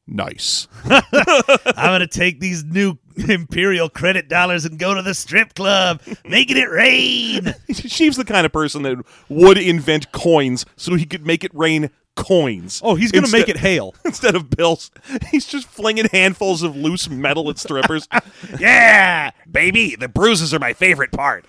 Nice. 0.07 0.67
I'm 0.85 1.01
going 1.75 1.99
to 2.01 2.07
take 2.07 2.39
these 2.39 2.63
new 2.63 2.97
Imperial 3.17 3.89
credit 3.89 4.27
dollars 4.27 4.65
and 4.65 4.77
go 4.77 4.93
to 4.93 5.01
the 5.01 5.13
strip 5.13 5.55
club, 5.55 6.01
making 6.23 6.57
it 6.57 6.69
rain. 6.69 7.55
She's 7.71 8.15
the 8.15 8.25
kind 8.25 8.45
of 8.45 8.51
person 8.51 8.83
that 8.83 9.03
would 9.29 9.57
invent 9.57 10.11
coins 10.11 10.65
so 10.75 10.95
he 10.95 11.05
could 11.05 11.25
make 11.25 11.43
it 11.43 11.51
rain 11.53 11.89
coins. 12.15 12.81
Oh, 12.83 12.95
he's 12.95 13.11
going 13.11 13.25
to 13.25 13.31
make 13.31 13.49
it 13.49 13.57
hail. 13.57 13.95
instead 14.05 14.35
of 14.35 14.49
bills. 14.49 14.91
He's 15.31 15.45
just 15.45 15.67
flinging 15.67 16.07
handfuls 16.11 16.61
of 16.61 16.75
loose 16.75 17.09
metal 17.09 17.49
at 17.49 17.57
strippers. 17.57 18.07
Yeah. 18.59 19.31
Baby, 19.51 19.95
the 19.95 20.07
bruises 20.07 20.53
are 20.53 20.59
my 20.59 20.73
favorite 20.73 21.11
part. 21.11 21.45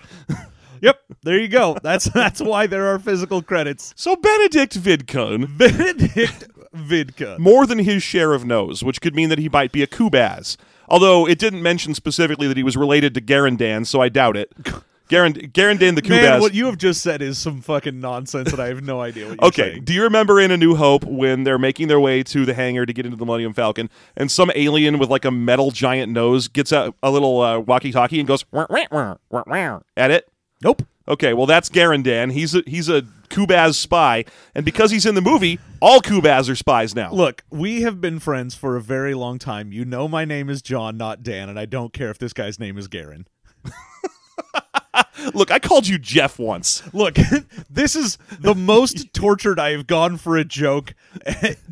Yep, 0.81 0.99
there 1.23 1.39
you 1.39 1.47
go. 1.47 1.77
That's 1.81 2.05
that's 2.05 2.39
why 2.39 2.67
there 2.67 2.85
are 2.87 2.99
physical 2.99 3.41
credits. 3.41 3.93
So 3.95 4.15
Benedict 4.15 4.79
Vidkun, 4.79 5.57
Benedict 5.57 6.47
Vidka. 6.77 7.37
more 7.39 7.65
than 7.65 7.79
his 7.79 8.03
share 8.03 8.33
of 8.33 8.45
nose, 8.45 8.83
which 8.83 9.01
could 9.01 9.15
mean 9.15 9.29
that 9.29 9.39
he 9.39 9.49
might 9.49 9.71
be 9.71 9.81
a 9.83 9.87
Kubaz. 9.87 10.57
Although 10.89 11.27
it 11.27 11.37
didn't 11.39 11.61
mention 11.61 11.93
specifically 11.93 12.47
that 12.47 12.55
he 12.57 12.63
was 12.63 12.77
related 12.77 13.13
to 13.15 13.21
Garindan, 13.21 13.85
so 13.85 14.01
I 14.01 14.09
doubt 14.09 14.37
it. 14.37 14.51
Garan- 15.09 15.51
Garindan 15.53 15.95
the 15.95 16.01
Kubaz. 16.01 16.21
Man, 16.21 16.41
what 16.41 16.53
you 16.53 16.65
have 16.65 16.77
just 16.77 17.01
said 17.01 17.21
is 17.21 17.37
some 17.37 17.61
fucking 17.61 17.99
nonsense, 18.01 18.51
and 18.51 18.61
I 18.61 18.67
have 18.67 18.83
no 18.83 18.99
idea 18.99 19.27
what 19.29 19.39
you're 19.39 19.47
Okay. 19.47 19.71
saying. 19.73 19.83
Do 19.85 19.93
you 19.93 20.03
remember 20.03 20.37
in 20.39 20.51
A 20.51 20.57
New 20.57 20.75
Hope 20.75 21.05
when 21.05 21.43
they're 21.45 21.57
making 21.57 21.87
their 21.87 21.99
way 21.99 22.23
to 22.23 22.45
the 22.45 22.53
hangar 22.53 22.85
to 22.85 22.91
get 22.91 23.05
into 23.05 23.17
the 23.17 23.25
Millennium 23.25 23.53
Falcon, 23.53 23.89
and 24.17 24.29
some 24.29 24.51
alien 24.53 24.97
with 24.99 25.09
like 25.09 25.23
a 25.23 25.31
metal 25.31 25.71
giant 25.71 26.11
nose 26.11 26.49
gets 26.49 26.73
a, 26.73 26.93
a 27.01 27.09
little 27.09 27.39
uh, 27.39 27.57
walkie-talkie 27.59 28.19
and 28.19 28.27
goes 28.27 28.43
"Wah, 28.51 28.65
wah, 28.69 28.83
wah, 28.91 29.15
wah, 29.29 29.43
wah," 29.47 29.79
at 29.95 30.11
it? 30.11 30.27
Nope. 30.61 30.81
Okay, 31.07 31.33
well 31.33 31.45
that's 31.45 31.69
Garindan. 31.69 32.33
He's 32.33 32.53
a 32.53 32.63
he's 32.67 32.89
a 32.89 33.03
Kubaz 33.37 33.75
spy, 33.75 34.25
and 34.55 34.65
because 34.65 34.89
he's 34.89 35.05
in 35.05 35.13
the 35.13 35.21
movie, 35.21 35.59
all 35.79 36.01
Kubaz 36.01 36.49
are 36.49 36.55
spies 36.55 36.95
now. 36.95 37.11
Look, 37.11 37.43
we 37.51 37.83
have 37.83 38.01
been 38.01 38.19
friends 38.19 38.55
for 38.55 38.75
a 38.75 38.81
very 38.81 39.13
long 39.13 39.37
time. 39.37 39.71
You 39.71 39.85
know 39.85 40.07
my 40.07 40.25
name 40.25 40.49
is 40.49 40.63
John, 40.63 40.97
not 40.97 41.21
Dan, 41.21 41.47
and 41.47 41.59
I 41.59 41.65
don't 41.65 41.93
care 41.93 42.09
if 42.09 42.17
this 42.17 42.33
guy's 42.33 42.59
name 42.59 42.79
is 42.79 42.87
Garen. 42.87 43.27
Look, 45.35 45.51
I 45.51 45.59
called 45.59 45.87
you 45.87 45.99
Jeff 45.99 46.39
once. 46.39 46.81
Look, 46.95 47.15
this 47.69 47.95
is 47.95 48.17
the 48.39 48.55
most 48.55 49.13
tortured 49.13 49.59
I 49.59 49.71
have 49.71 49.85
gone 49.85 50.17
for 50.17 50.35
a 50.35 50.43
joke 50.43 50.95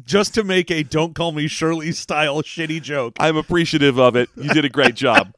just 0.06 0.36
to 0.36 0.44
make 0.44 0.70
a 0.70 0.84
don't 0.84 1.16
call 1.16 1.32
me 1.32 1.48
Shirley 1.48 1.92
style 1.94 2.44
shitty 2.44 2.80
joke. 2.82 3.16
I'm 3.20 3.38
appreciative 3.38 4.00
of 4.00 4.16
it. 4.16 4.30
You 4.36 4.50
did 4.50 4.66
a 4.66 4.70
great 4.70 4.94
job. 4.94 5.34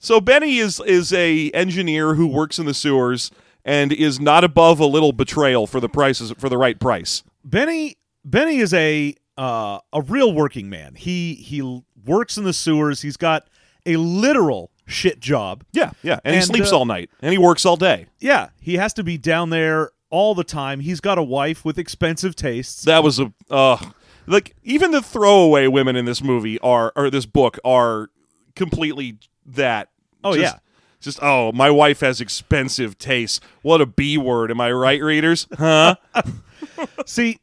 So 0.00 0.20
Benny 0.20 0.58
is 0.58 0.80
is 0.80 1.12
a 1.12 1.50
engineer 1.50 2.14
who 2.14 2.26
works 2.26 2.58
in 2.58 2.66
the 2.66 2.74
sewers 2.74 3.30
and 3.68 3.92
is 3.92 4.18
not 4.18 4.44
above 4.44 4.80
a 4.80 4.86
little 4.86 5.12
betrayal 5.12 5.66
for 5.66 5.78
the 5.78 5.90
prices 5.90 6.32
for 6.38 6.48
the 6.48 6.56
right 6.56 6.80
price. 6.80 7.22
Benny 7.44 7.98
Benny 8.24 8.56
is 8.58 8.72
a 8.72 9.14
uh, 9.36 9.80
a 9.92 10.00
real 10.00 10.32
working 10.32 10.70
man. 10.70 10.94
He 10.94 11.34
he 11.34 11.82
works 12.06 12.38
in 12.38 12.44
the 12.44 12.54
sewers. 12.54 13.02
He's 13.02 13.18
got 13.18 13.46
a 13.84 13.96
literal 13.96 14.70
shit 14.86 15.20
job. 15.20 15.64
Yeah, 15.72 15.90
yeah, 16.02 16.18
and, 16.24 16.34
he 16.34 16.40
sleeps 16.40 16.72
uh, 16.72 16.78
all 16.78 16.86
night 16.86 17.10
and 17.20 17.30
he 17.30 17.38
works 17.38 17.66
all 17.66 17.76
day. 17.76 18.06
Yeah, 18.18 18.48
he 18.58 18.78
has 18.78 18.94
to 18.94 19.04
be 19.04 19.18
down 19.18 19.50
there 19.50 19.90
all 20.08 20.34
the 20.34 20.44
time. 20.44 20.80
He's 20.80 21.00
got 21.00 21.18
a 21.18 21.22
wife 21.22 21.62
with 21.62 21.78
expensive 21.78 22.34
tastes. 22.34 22.84
That 22.84 23.04
was 23.04 23.20
a 23.20 23.32
uh 23.50 23.78
like 24.26 24.56
even 24.62 24.92
the 24.92 25.02
throwaway 25.02 25.66
women 25.66 25.94
in 25.94 26.06
this 26.06 26.22
movie 26.22 26.58
are 26.60 26.90
or 26.96 27.10
this 27.10 27.26
book 27.26 27.58
are 27.64 28.08
completely 28.56 29.18
that. 29.44 29.90
Oh, 30.24 30.34
Just- 30.34 30.54
yeah. 30.54 30.58
Just 31.00 31.22
oh, 31.22 31.52
my 31.52 31.70
wife 31.70 32.00
has 32.00 32.20
expensive 32.20 32.98
tastes. 32.98 33.40
What 33.62 33.80
a 33.80 33.86
B 33.86 34.18
word, 34.18 34.50
am 34.50 34.60
I 34.60 34.72
right, 34.72 35.00
readers? 35.02 35.46
Huh? 35.56 35.96
See, 37.06 37.38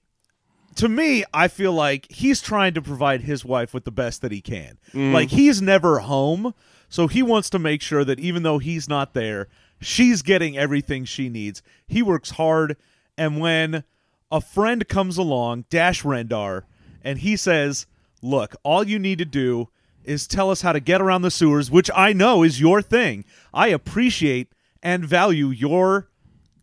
to 0.76 0.90
me, 0.90 1.24
I 1.34 1.48
feel 1.48 1.72
like 1.72 2.12
he's 2.12 2.42
trying 2.42 2.74
to 2.74 2.82
provide 2.82 3.22
his 3.22 3.46
wife 3.46 3.74
with 3.74 3.86
the 3.86 3.92
best 3.92 4.22
that 4.22 4.32
he 4.32 4.42
can. 4.42 4.78
Mm. 4.94 5.14
Like 5.14 5.30
he's 5.30 5.62
never 5.62 6.00
home, 6.00 6.54
so 6.90 7.08
he 7.08 7.24
wants 7.24 7.50
to 7.52 7.60
make 7.60 7.82
sure 7.82 8.04
that 8.04 8.20
even 8.20 8.44
though 8.44 8.60
he's 8.60 8.90
not 8.90 9.14
there, 9.14 9.48
she's 9.80 10.22
getting 10.22 10.58
everything 10.58 11.06
she 11.06 11.30
needs. 11.30 11.64
He 11.88 12.02
works 12.02 12.32
hard, 12.32 12.76
and 13.18 13.40
when 13.40 13.86
a 14.32 14.42
friend 14.42 14.88
comes 14.88 15.18
along, 15.18 15.66
Dash 15.70 16.04
Rendar, 16.04 16.64
and 17.04 17.20
he 17.20 17.38
says, 17.38 17.86
"Look, 18.22 18.56
all 18.64 18.84
you 18.84 19.00
need 19.00 19.20
to 19.20 19.26
do 19.26 19.70
is 20.06 20.28
tell 20.28 20.50
us 20.50 20.62
how 20.62 20.74
to 20.74 20.80
get 20.80 21.02
around 21.02 21.22
the 21.22 21.32
sewers, 21.32 21.70
which 21.70 21.90
I 21.96 22.14
know 22.14 22.44
is 22.44 22.62
your 22.62 22.82
thing. 22.82 23.26
I 23.54 23.68
appreciate 23.68 24.54
and 24.82 25.06
value 25.06 25.50
your 25.50 26.10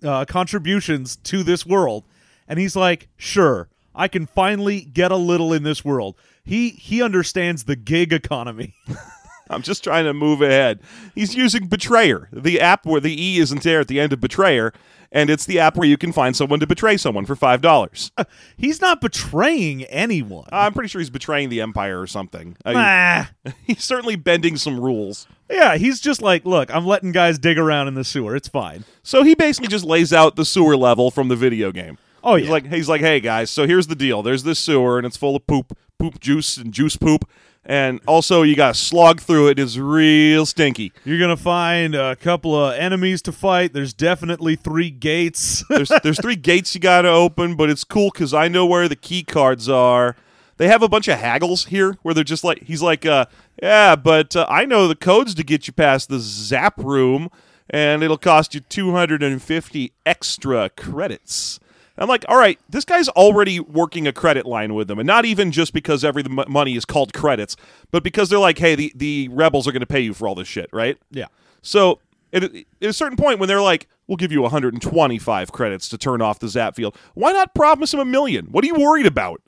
uh, 0.02 0.24
contributions 0.24 1.16
to 1.16 1.42
this 1.42 1.66
world." 1.66 2.04
And 2.48 2.58
he's 2.58 2.76
like, 2.76 3.08
"Sure, 3.16 3.68
I 3.94 4.08
can 4.08 4.26
finally 4.26 4.80
get 4.82 5.12
a 5.12 5.16
little 5.16 5.52
in 5.52 5.62
this 5.62 5.84
world." 5.84 6.16
He 6.44 6.70
he 6.70 7.02
understands 7.02 7.64
the 7.64 7.76
gig 7.76 8.12
economy. 8.12 8.74
I'm 9.50 9.62
just 9.62 9.84
trying 9.84 10.04
to 10.04 10.14
move 10.14 10.40
ahead. 10.42 10.80
He's 11.14 11.34
using 11.34 11.66
Betrayer, 11.66 12.28
the 12.32 12.60
app 12.60 12.86
where 12.86 13.00
the 13.00 13.20
E 13.20 13.38
isn't 13.38 13.62
there 13.62 13.80
at 13.80 13.88
the 13.88 14.00
end 14.00 14.12
of 14.12 14.20
Betrayer, 14.20 14.72
and 15.10 15.28
it's 15.28 15.44
the 15.44 15.58
app 15.58 15.76
where 15.76 15.86
you 15.86 15.98
can 15.98 16.10
find 16.12 16.34
someone 16.34 16.58
to 16.60 16.66
betray 16.66 16.96
someone 16.96 17.26
for 17.26 17.36
five 17.36 17.60
dollars. 17.60 18.10
he's 18.56 18.80
not 18.80 19.00
betraying 19.00 19.84
anyone. 19.84 20.48
I'm 20.52 20.72
pretty 20.72 20.88
sure 20.88 21.00
he's 21.00 21.10
betraying 21.10 21.48
the 21.50 21.60
Empire 21.60 22.00
or 22.00 22.06
something. 22.06 22.56
I 22.64 22.68
mean, 22.70 22.78
Ah. 22.84 23.30
he's 23.66 23.84
certainly 23.84 24.16
bending 24.16 24.56
some 24.56 24.80
rules. 24.80 25.26
Yeah, 25.50 25.76
he's 25.76 26.00
just 26.00 26.22
like, 26.22 26.46
look, 26.46 26.74
I'm 26.74 26.86
letting 26.86 27.12
guys 27.12 27.38
dig 27.38 27.58
around 27.58 27.88
in 27.88 27.94
the 27.94 28.04
sewer. 28.04 28.34
It's 28.34 28.48
fine. 28.48 28.84
So 29.02 29.22
he 29.22 29.34
basically 29.34 29.68
just 29.68 29.84
lays 29.84 30.12
out 30.14 30.36
the 30.36 30.46
sewer 30.46 30.78
level 30.78 31.10
from 31.10 31.28
the 31.28 31.36
video 31.36 31.72
game. 31.72 31.98
Oh, 32.24 32.36
He's 32.36 32.46
yeah. 32.46 32.52
like 32.52 32.66
he's 32.72 32.88
like, 32.88 33.00
hey 33.02 33.20
guys, 33.20 33.50
so 33.50 33.66
here's 33.66 33.88
the 33.88 33.96
deal. 33.96 34.22
There's 34.22 34.44
this 34.44 34.58
sewer 34.60 34.96
and 34.96 35.06
it's 35.06 35.16
full 35.16 35.34
of 35.36 35.46
poop, 35.46 35.76
poop 35.98 36.20
juice 36.20 36.56
and 36.56 36.72
juice 36.72 36.96
poop, 36.96 37.28
and 37.64 38.00
also 38.06 38.42
you 38.42 38.56
got 38.56 38.74
to 38.74 38.80
slog 38.80 39.20
through 39.20 39.48
it. 39.48 39.58
It's 39.58 39.76
real 39.76 40.46
stinky. 40.46 40.92
You're 41.04 41.18
gonna 41.18 41.36
find 41.36 41.94
a 41.94 42.16
couple 42.16 42.54
of 42.54 42.74
enemies 42.74 43.22
to 43.22 43.32
fight. 43.32 43.72
There's 43.72 43.94
definitely 43.94 44.56
three 44.56 44.90
gates. 44.90 45.64
There's 45.68 45.92
there's 46.02 46.20
three 46.20 46.36
gates 46.36 46.74
you 46.74 46.80
got 46.80 47.02
to 47.02 47.08
open, 47.08 47.54
but 47.56 47.70
it's 47.70 47.84
cool 47.84 48.10
because 48.12 48.34
I 48.34 48.48
know 48.48 48.66
where 48.66 48.88
the 48.88 48.96
key 48.96 49.22
cards 49.22 49.68
are. 49.68 50.16
They 50.58 50.68
have 50.68 50.82
a 50.82 50.88
bunch 50.88 51.08
of 51.08 51.18
haggles 51.18 51.66
here 51.66 51.98
where 52.02 52.14
they're 52.14 52.24
just 52.24 52.44
like 52.44 52.62
he's 52.64 52.82
like, 52.82 53.06
uh, 53.06 53.26
yeah, 53.62 53.96
but 53.96 54.36
uh, 54.36 54.46
I 54.48 54.64
know 54.64 54.88
the 54.88 54.94
codes 54.94 55.34
to 55.34 55.44
get 55.44 55.66
you 55.66 55.72
past 55.72 56.08
the 56.08 56.18
zap 56.18 56.78
room, 56.78 57.30
and 57.70 58.02
it'll 58.02 58.18
cost 58.18 58.54
you 58.54 58.60
two 58.60 58.92
hundred 58.92 59.22
and 59.22 59.40
fifty 59.42 59.92
extra 60.04 60.68
credits. 60.70 61.58
I'm 61.98 62.08
like, 62.08 62.24
all 62.28 62.38
right, 62.38 62.58
this 62.68 62.84
guy's 62.84 63.08
already 63.10 63.60
working 63.60 64.06
a 64.06 64.12
credit 64.12 64.46
line 64.46 64.74
with 64.74 64.88
them, 64.88 64.98
and 64.98 65.06
not 65.06 65.24
even 65.24 65.52
just 65.52 65.72
because 65.72 66.04
every 66.04 66.24
m- 66.24 66.44
money 66.48 66.74
is 66.76 66.84
called 66.84 67.12
credits, 67.12 67.54
but 67.90 68.02
because 68.02 68.28
they're 68.30 68.38
like, 68.38 68.58
hey, 68.58 68.74
the, 68.74 68.92
the 68.96 69.28
rebels 69.28 69.68
are 69.68 69.72
going 69.72 69.80
to 69.80 69.86
pay 69.86 70.00
you 70.00 70.14
for 70.14 70.26
all 70.26 70.34
this 70.34 70.48
shit, 70.48 70.70
right? 70.72 70.96
yeah. 71.10 71.26
So 71.60 72.00
at, 72.32 72.42
at 72.44 72.54
a 72.80 72.92
certain 72.92 73.16
point, 73.16 73.38
when 73.38 73.46
they're 73.48 73.60
like, 73.62 73.86
"We'll 74.08 74.16
give 74.16 74.32
you 74.32 74.40
125 74.42 75.52
credits 75.52 75.88
to 75.90 75.98
turn 75.98 76.20
off 76.22 76.38
the 76.38 76.48
zap 76.48 76.74
field," 76.74 76.96
why 77.14 77.32
not 77.32 77.54
promise 77.54 77.92
him 77.94 78.00
a 78.00 78.04
million? 78.04 78.46
What 78.46 78.64
are 78.64 78.66
you 78.66 78.74
worried 78.74 79.06
about? 79.06 79.40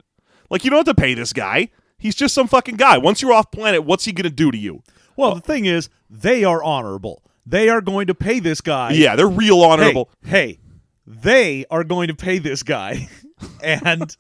Like, 0.51 0.65
you 0.65 0.71
don't 0.71 0.87
have 0.87 0.95
to 0.97 1.01
pay 1.01 1.15
this 1.15 1.33
guy. 1.33 1.71
He's 1.99 2.15
just 2.15 2.35
some 2.35 2.47
fucking 2.47 2.77
guy. 2.77 2.99
Once 2.99 3.23
you're 3.23 3.33
off 3.33 3.51
planet, 3.51 3.85
what's 3.85 4.05
he 4.05 4.13
gonna 4.13 4.31
do 4.31 4.51
to 4.51 4.59
you? 4.59 4.83
Well, 5.17 5.35
the 5.35 5.41
thing 5.41 5.65
is, 5.65 5.89
they 6.11 6.45
are 6.45 6.63
honorable. 6.63 7.23
They 7.47 7.69
are 7.69 7.81
going 7.81 8.07
to 8.09 8.15
pay 8.15 8.39
this 8.41 8.61
guy. 8.61 8.93
Yeah, 8.93 9.17
they're 9.17 9.29
real 9.29 9.61
Hey, 9.61 9.65
honorable. 9.67 10.11
hey, 10.25 10.59
they 11.07 11.65
are 11.71 11.85
going 11.85 12.09
to 12.09 12.15
pay 12.15 12.39
this 12.39 12.63
guy, 12.63 13.09
and 13.63 14.17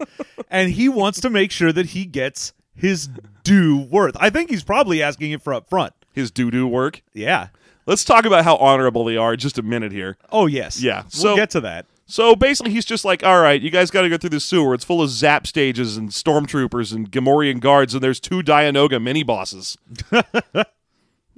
and 0.50 0.70
he 0.70 0.88
wants 0.88 1.20
to 1.20 1.30
make 1.30 1.50
sure 1.50 1.72
that 1.72 1.86
he 1.86 2.04
gets 2.06 2.52
his 2.74 3.08
due 3.42 3.78
worth. 3.90 4.16
I 4.20 4.30
think 4.30 4.50
he's 4.50 4.64
probably 4.64 5.02
asking 5.02 5.30
it 5.32 5.42
for 5.42 5.54
up 5.54 5.68
front. 5.68 5.92
His 6.12 6.30
doo 6.30 6.50
doo 6.50 6.66
work. 6.66 7.02
Yeah. 7.12 7.48
Let's 7.86 8.04
talk 8.04 8.24
about 8.24 8.44
how 8.44 8.56
honorable 8.56 9.04
they 9.04 9.16
are. 9.18 9.34
in 9.34 9.38
Just 9.38 9.58
a 9.58 9.62
minute 9.62 9.92
here. 9.92 10.16
Oh 10.32 10.46
yes. 10.46 10.80
Yeah, 10.80 11.02
We'll 11.02 11.10
so- 11.10 11.36
get 11.36 11.50
to 11.50 11.60
that. 11.62 11.86
So 12.06 12.36
basically, 12.36 12.70
he's 12.72 12.84
just 12.84 13.06
like, 13.06 13.24
all 13.24 13.40
right, 13.40 13.58
you 13.58 13.70
guys 13.70 13.90
got 13.90 14.02
to 14.02 14.10
go 14.10 14.18
through 14.18 14.28
the 14.28 14.38
sewer. 14.40 14.74
It's 14.74 14.84
full 14.84 15.00
of 15.00 15.08
zap 15.08 15.46
stages 15.46 15.96
and 15.96 16.10
stormtroopers 16.10 16.94
and 16.94 17.10
Gamorrean 17.10 17.60
guards, 17.60 17.94
and 17.94 18.02
there's 18.02 18.20
two 18.20 18.42
Dianoga 18.42 19.00
mini 19.02 19.22
bosses. 19.22 19.78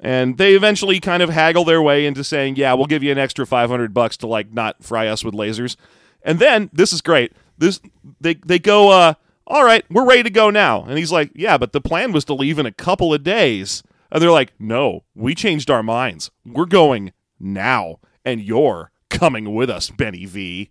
and 0.00 0.36
they 0.38 0.54
eventually 0.54 1.00
kind 1.00 1.22
of 1.22 1.30
haggle 1.30 1.64
their 1.64 1.82
way 1.82 2.06
into 2.06 2.22
saying, 2.22 2.56
yeah, 2.56 2.74
we'll 2.74 2.86
give 2.86 3.02
you 3.02 3.12
an 3.12 3.18
extra 3.18 3.46
500 3.46 3.94
bucks 3.94 4.16
to 4.18 4.26
like 4.26 4.52
not 4.52 4.82
fry 4.82 5.06
us 5.06 5.24
with 5.24 5.34
lasers. 5.34 5.76
And 6.22 6.38
then 6.38 6.70
this 6.72 6.92
is 6.92 7.00
great. 7.00 7.32
This 7.58 7.80
they 8.20 8.34
they 8.34 8.58
go, 8.58 8.90
uh, 8.90 9.14
all 9.46 9.64
right, 9.64 9.84
we're 9.90 10.06
ready 10.06 10.24
to 10.24 10.30
go 10.30 10.50
now. 10.50 10.84
And 10.84 10.98
he's 10.98 11.12
like, 11.12 11.30
yeah, 11.34 11.56
but 11.56 11.72
the 11.72 11.80
plan 11.80 12.12
was 12.12 12.24
to 12.26 12.34
leave 12.34 12.58
in 12.58 12.66
a 12.66 12.72
couple 12.72 13.14
of 13.14 13.22
days. 13.22 13.82
And 14.10 14.22
they're 14.22 14.30
like, 14.30 14.52
no, 14.58 15.04
we 15.14 15.34
changed 15.34 15.70
our 15.70 15.82
minds. 15.82 16.30
We're 16.44 16.66
going 16.66 17.12
now, 17.40 17.98
and 18.24 18.40
you're 18.40 18.90
coming 19.10 19.54
with 19.54 19.70
us, 19.70 19.90
Benny 19.90 20.26
V. 20.26 20.70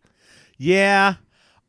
Yeah. 0.58 1.16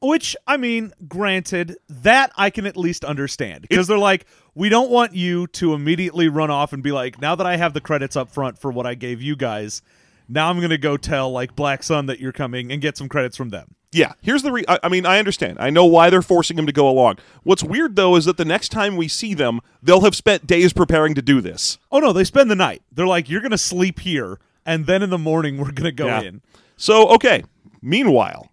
Which, 0.01 0.37
I 0.47 0.57
mean, 0.57 0.93
granted, 1.09 1.77
that 1.89 2.31
I 2.37 2.51
can 2.51 2.67
at 2.67 2.77
least 2.77 3.05
understand. 3.05 3.67
Because 3.69 3.87
they're 3.87 3.99
like, 3.99 4.27
we 4.57 4.69
don't 4.69 4.91
want 4.91 5.15
you 5.15 5.47
to 5.49 5.75
immediately 5.75 6.29
run 6.29 6.51
off 6.51 6.73
and 6.73 6.83
be 6.83 6.91
like, 6.91 7.21
now 7.21 7.35
that 7.37 7.47
I 7.47 7.57
have 7.57 7.75
the 7.75 7.81
credits 7.81 8.17
up 8.17 8.31
front 8.31 8.59
for 8.59 8.73
what 8.73 8.87
I 8.87 8.95
gave 8.95 9.21
you 9.23 9.37
guys, 9.37 9.83
now 10.29 10.49
I'm 10.51 10.57
going 10.59 10.71
to 10.71 10.79
go 10.79 10.97
tell, 10.97 11.31
like, 11.31 11.55
Black 11.55 11.83
Sun 11.85 12.07
that 12.07 12.19
you're 12.19 12.33
coming 12.33 12.73
and 12.73 12.81
get 12.83 12.97
some 12.97 13.09
credits 13.09 13.37
from 13.37 13.51
them. 13.51 13.75
Yeah, 13.93 14.15
here's 14.21 14.43
the. 14.43 14.51
Re- 14.53 14.65
I, 14.67 14.79
I 14.83 14.89
mean, 14.89 15.07
I 15.07 15.19
understand. 15.19 15.59
I 15.61 15.71
know 15.71 15.85
why 15.87 16.11
they're 16.11 16.21
forcing 16.21 16.59
him 16.59 16.67
to 16.67 16.73
go 16.73 16.89
along. 16.89 17.19
What's 17.45 17.63
weird 17.63 17.95
though 17.97 18.17
is 18.17 18.25
that 18.25 18.37
the 18.37 18.45
next 18.45 18.71
time 18.71 18.97
we 18.97 19.09
see 19.09 19.33
them, 19.33 19.61
they'll 19.83 20.01
have 20.01 20.15
spent 20.17 20.47
days 20.47 20.73
preparing 20.73 21.15
to 21.15 21.23
do 21.23 21.41
this. 21.41 21.79
Oh, 21.93 22.01
no, 22.01 22.13
they 22.13 22.25
spend 22.25 22.51
the 22.51 22.57
night. 22.57 22.83
They're 22.93 23.07
like, 23.07 23.31
you're 23.31 23.41
going 23.41 23.53
to 23.53 23.59
sleep 23.59 24.01
here, 24.01 24.39
and 24.67 24.87
then 24.87 25.03
in 25.03 25.11
the 25.11 25.19
morning, 25.19 25.57
we're 25.59 25.67
going 25.71 25.85
to 25.85 25.93
go 25.93 26.07
Yeah. 26.07 26.23
in. 26.23 26.43
So 26.77 27.09
okay. 27.11 27.45
Meanwhile, 27.81 28.51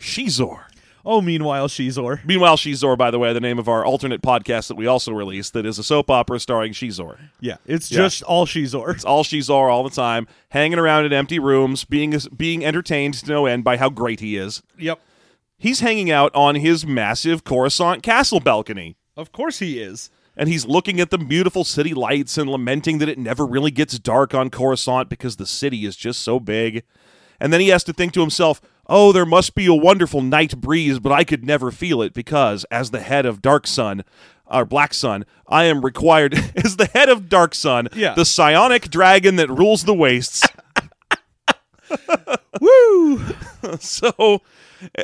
Xizor. 0.00 0.65
Oh, 1.08 1.20
meanwhile, 1.22 1.68
Xizor. 1.68 2.24
Meanwhile, 2.24 2.56
Xizor, 2.56 2.98
by 2.98 3.12
the 3.12 3.18
way, 3.20 3.32
the 3.32 3.40
name 3.40 3.60
of 3.60 3.68
our 3.68 3.84
alternate 3.84 4.22
podcast 4.22 4.66
that 4.66 4.74
we 4.74 4.88
also 4.88 5.12
released, 5.12 5.52
that 5.52 5.64
is 5.64 5.78
a 5.78 5.84
soap 5.84 6.10
opera 6.10 6.40
starring 6.40 6.72
Xizor. 6.72 7.16
Yeah, 7.40 7.58
it's 7.64 7.92
Yeah. 7.92 7.98
just 7.98 8.24
all 8.24 8.44
Xizor. 8.44 8.92
It's 8.92 9.04
all 9.04 9.22
Xizor 9.22 9.70
all 9.72 9.84
the 9.84 9.90
time, 9.90 10.26
hanging 10.48 10.80
around 10.80 11.04
in 11.06 11.12
empty 11.12 11.38
rooms, 11.38 11.84
being 11.84 12.12
being 12.36 12.64
entertained 12.64 13.14
to 13.14 13.26
no 13.30 13.46
end 13.46 13.62
by 13.62 13.76
how 13.76 13.88
great 13.88 14.18
he 14.18 14.36
is. 14.36 14.62
Yep. 14.78 14.98
He's 15.58 15.78
hanging 15.80 16.10
out 16.10 16.34
on 16.34 16.56
his 16.56 16.84
massive 16.84 17.44
Coruscant 17.44 18.02
castle 18.02 18.40
balcony. 18.40 18.96
Of 19.16 19.30
course 19.32 19.60
he 19.60 19.78
is. 19.80 20.10
and 20.38 20.50
he's 20.50 20.66
looking 20.66 21.00
at 21.00 21.08
the 21.08 21.16
beautiful 21.16 21.64
city 21.64 21.94
lights 21.94 22.36
and 22.36 22.50
lamenting 22.50 22.98
that 22.98 23.08
it 23.08 23.16
never 23.16 23.46
really 23.46 23.70
gets 23.70 23.98
dark 23.98 24.34
on 24.34 24.50
Coruscant 24.50 25.08
because 25.08 25.36
the 25.36 25.46
city 25.46 25.86
is 25.86 25.96
just 25.96 26.20
so 26.20 26.38
big. 26.38 26.82
And 27.40 27.54
then 27.54 27.60
he 27.62 27.68
has 27.68 27.82
to 27.84 27.94
think 27.94 28.12
to 28.12 28.20
himself, 28.20 28.60
oh, 28.88 29.12
there 29.12 29.26
must 29.26 29.54
be 29.54 29.66
a 29.66 29.74
wonderful 29.74 30.22
night 30.22 30.60
breeze, 30.60 30.98
but 30.98 31.12
I 31.12 31.24
could 31.24 31.44
never 31.44 31.70
feel 31.70 32.02
it 32.02 32.14
because, 32.14 32.64
as 32.70 32.90
the 32.90 33.00
head 33.00 33.26
of 33.26 33.42
Dark 33.42 33.66
Sun, 33.66 34.04
or 34.46 34.64
Black 34.64 34.94
Sun, 34.94 35.24
I 35.48 35.64
am 35.64 35.84
required, 35.84 36.34
as 36.64 36.76
the 36.76 36.86
head 36.86 37.08
of 37.08 37.28
Dark 37.28 37.54
Sun, 37.54 37.88
Yeah. 37.94 38.14
the 38.14 38.24
psionic 38.24 38.88
dragon 38.90 39.36
that 39.36 39.50
rules 39.50 39.84
the 39.84 39.94
wastes. 39.94 40.46
Woo! 42.60 43.20
so, 43.80 44.42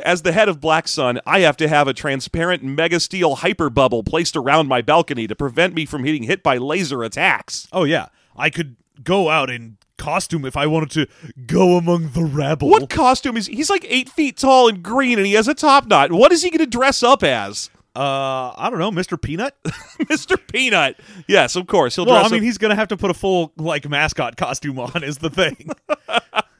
as 0.03 0.21
the 0.21 0.31
head 0.31 0.49
of 0.49 0.59
Black 0.59 0.87
Sun, 0.87 1.19
I 1.25 1.39
have 1.41 1.57
to 1.57 1.67
have 1.67 1.87
a 1.87 1.93
transparent 1.93 2.63
mega 2.63 2.99
steel 2.99 3.35
hyper 3.35 3.69
bubble 3.69 4.03
placed 4.03 4.35
around 4.35 4.67
my 4.67 4.81
balcony 4.81 5.27
to 5.27 5.35
prevent 5.35 5.73
me 5.73 5.85
from 5.85 6.03
getting 6.03 6.23
hit 6.23 6.43
by 6.43 6.57
laser 6.57 7.03
attacks. 7.03 7.67
Oh 7.71 7.83
yeah, 7.83 8.07
I 8.35 8.49
could 8.49 8.75
go 9.01 9.29
out 9.29 9.49
in 9.49 9.77
costume 9.97 10.43
if 10.43 10.57
I 10.57 10.67
wanted 10.67 10.91
to 10.91 11.07
go 11.45 11.77
among 11.77 12.09
the 12.09 12.23
rabble. 12.23 12.69
What 12.69 12.89
costume 12.89 13.37
is 13.37 13.47
he's 13.47 13.69
like 13.69 13.85
eight 13.87 14.09
feet 14.09 14.37
tall 14.37 14.67
and 14.67 14.83
green 14.83 15.17
and 15.17 15.25
he 15.25 15.33
has 15.33 15.47
a 15.47 15.53
top 15.53 15.87
knot. 15.87 16.11
What 16.11 16.31
is 16.31 16.43
he 16.43 16.49
going 16.49 16.59
to 16.59 16.65
dress 16.65 17.03
up 17.03 17.23
as? 17.23 17.69
Uh, 17.95 18.51
I 18.57 18.69
don't 18.71 18.79
know, 18.79 18.91
Mr. 18.91 19.21
Peanut. 19.21 19.55
Mr. 20.03 20.37
Peanut. 20.51 20.99
Yes, 21.27 21.55
of 21.55 21.67
course. 21.67 21.95
He'll 21.95 22.05
well, 22.05 22.25
I 22.25 22.29
mean, 22.29 22.39
up- 22.39 22.43
he's 22.43 22.57
gonna 22.57 22.75
have 22.75 22.87
to 22.87 22.97
put 22.97 23.11
a 23.11 23.13
full 23.13 23.53
like 23.57 23.87
mascot 23.87 24.35
costume 24.35 24.79
on. 24.79 25.03
Is 25.03 25.19
the 25.19 25.29
thing. 25.29 25.69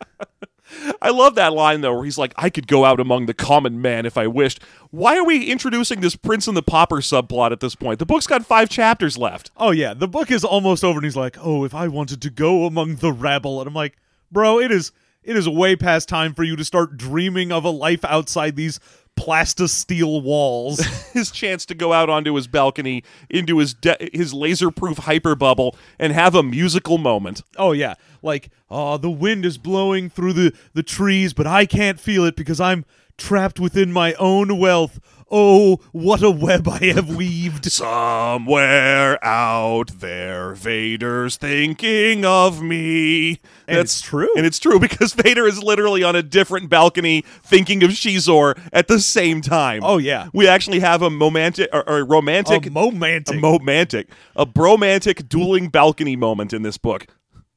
I 1.03 1.09
love 1.09 1.35
that 1.35 1.51
line 1.51 1.81
though, 1.81 1.93
where 1.93 2.05
he's 2.05 2.17
like, 2.17 2.33
I 2.37 2.49
could 2.49 2.65
go 2.65 2.85
out 2.85 3.01
among 3.01 3.25
the 3.25 3.33
common 3.33 3.81
man 3.81 4.05
if 4.05 4.17
I 4.17 4.25
wished. 4.25 4.61
Why 4.89 5.17
are 5.17 5.25
we 5.25 5.43
introducing 5.43 5.99
this 5.99 6.15
Prince 6.15 6.47
and 6.47 6.55
the 6.55 6.63
Pauper 6.63 7.01
subplot 7.01 7.51
at 7.51 7.59
this 7.59 7.75
point? 7.75 7.99
The 7.99 8.05
book's 8.05 8.25
got 8.25 8.45
five 8.45 8.69
chapters 8.69 9.17
left. 9.17 9.51
oh 9.57 9.71
yeah, 9.71 9.93
the 9.93 10.07
book 10.07 10.31
is 10.31 10.45
almost 10.45 10.81
over, 10.81 10.99
and 10.99 11.03
he's 11.03 11.17
like, 11.17 11.37
"Oh, 11.41 11.65
if 11.65 11.75
I 11.75 11.89
wanted 11.89 12.21
to 12.21 12.29
go 12.29 12.65
among 12.65 12.95
the 12.95 13.11
rabble," 13.11 13.59
and 13.59 13.67
I'm 13.67 13.73
like, 13.73 13.97
"Bro, 14.31 14.61
it 14.61 14.71
is 14.71 14.93
it 15.23 15.35
is 15.35 15.47
way 15.47 15.75
past 15.75 16.07
time 16.09 16.33
for 16.33 16.43
you 16.43 16.55
to 16.55 16.65
start 16.65 16.97
dreaming 16.97 17.51
of 17.51 17.65
a 17.65 17.69
life 17.69 18.03
outside 18.05 18.55
these 18.55 18.79
plastisteel 19.15 20.23
walls." 20.23 20.79
His 21.13 21.31
chance 21.31 21.65
to 21.67 21.75
go 21.75 21.93
out 21.93 22.09
onto 22.09 22.33
his 22.33 22.47
balcony, 22.47 23.03
into 23.29 23.59
his 23.59 23.73
de- 23.73 24.09
his 24.11 24.33
laser-proof 24.33 24.97
hyper 24.99 25.35
bubble, 25.35 25.75
and 25.99 26.11
have 26.11 26.33
a 26.33 26.41
musical 26.41 26.97
moment. 26.97 27.43
Oh 27.55 27.71
yeah, 27.71 27.95
like 28.21 28.49
oh, 28.69 28.97
the 28.97 29.11
wind 29.11 29.45
is 29.45 29.57
blowing 29.57 30.09
through 30.09 30.33
the 30.33 30.53
the 30.73 30.83
trees, 30.83 31.33
but 31.33 31.45
I 31.45 31.65
can't 31.65 31.99
feel 31.99 32.25
it 32.25 32.35
because 32.35 32.59
I'm 32.59 32.85
trapped 33.17 33.59
within 33.59 33.91
my 33.91 34.13
own 34.13 34.57
wealth. 34.57 34.99
Oh, 35.35 35.79
what 35.91 36.21
a 36.21 36.29
web 36.29 36.67
I 36.67 36.77
have 36.93 37.15
weaved. 37.15 37.65
Somewhere 37.71 39.17
out 39.25 39.99
there, 39.99 40.53
Vader's 40.53 41.37
thinking 41.37 42.23
of 42.23 42.61
me. 42.61 43.39
And 43.67 43.79
it's 43.79 43.99
true. 43.99 44.29
And 44.35 44.45
it's 44.45 44.59
true 44.59 44.79
because 44.79 45.13
Vader 45.15 45.47
is 45.47 45.63
literally 45.63 46.03
on 46.03 46.15
a 46.15 46.21
different 46.21 46.69
balcony 46.69 47.23
thinking 47.43 47.83
of 47.83 47.89
Xizor 47.91 48.59
at 48.71 48.87
the 48.87 48.99
same 48.99 49.41
time. 49.41 49.81
Oh, 49.83 49.97
yeah. 49.97 50.27
We 50.33 50.47
actually 50.47 50.81
have 50.81 51.01
a 51.01 51.09
romantic 51.09 51.69
or, 51.73 51.87
or 51.89 52.03
romantic 52.05 52.67
A 52.67 52.69
momantic. 52.69 53.35
a 53.37 53.39
romantic, 53.39 54.09
a 54.35 54.45
bromantic 54.45 55.27
dueling 55.27 55.69
balcony 55.69 56.15
moment 56.15 56.53
in 56.53 56.61
this 56.61 56.77
book. 56.77 57.07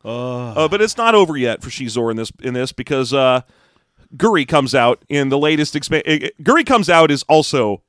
Uh, 0.05 0.53
Uh, 0.53 0.69
but 0.69 0.81
it's 0.81 0.97
not 0.97 1.15
over 1.15 1.37
yet 1.37 1.63
for 1.63 1.69
Xizor 1.71 2.11
in 2.11 2.17
this 2.17 2.31
in 2.41 2.55
this 2.55 2.73
because 2.73 3.13
uh, 3.13 3.41
Guri 4.17 4.47
comes 4.47 4.75
out 4.75 5.05
in 5.09 5.29
the 5.29 5.39
latest 5.39 5.77
expansion. 5.77 6.11
Eh, 6.11 6.27
eh, 6.27 6.31
Guri 6.43 6.65
comes 6.65 6.91
out 6.91 7.11
is 7.11 7.23
also 7.25 7.83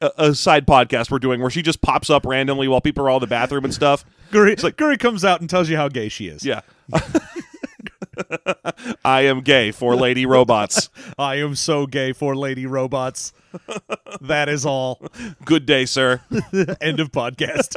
a, 0.00 0.10
a 0.18 0.34
side 0.34 0.66
podcast 0.66 1.10
we're 1.10 1.18
doing 1.18 1.40
where 1.40 1.50
she 1.50 1.62
just 1.62 1.80
pops 1.82 2.10
up 2.10 2.24
randomly 2.26 2.68
while 2.68 2.80
people 2.80 3.04
are 3.04 3.10
all 3.10 3.18
in 3.18 3.20
the 3.20 3.26
bathroom 3.26 3.64
and 3.64 3.74
stuff. 3.74 4.04
Guri, 4.30 4.52
it's 4.52 4.62
like 4.62 4.76
Guri 4.76 4.98
comes 4.98 5.24
out 5.24 5.40
and 5.40 5.48
tells 5.48 5.68
you 5.68 5.76
how 5.76 5.88
gay 5.88 6.08
she 6.08 6.28
is. 6.28 6.44
Yeah. 6.44 6.60
I 9.04 9.22
am 9.22 9.42
gay 9.42 9.70
for 9.70 9.94
lady 9.94 10.26
robots. 10.26 10.88
I 11.18 11.36
am 11.36 11.54
so 11.54 11.86
gay 11.86 12.12
for 12.12 12.34
lady 12.34 12.66
robots. 12.66 13.32
that 14.20 14.48
is 14.48 14.66
all. 14.66 15.00
Good 15.44 15.66
day, 15.66 15.86
sir. 15.86 16.20
End 16.80 17.00
of 17.00 17.12
podcast. 17.12 17.76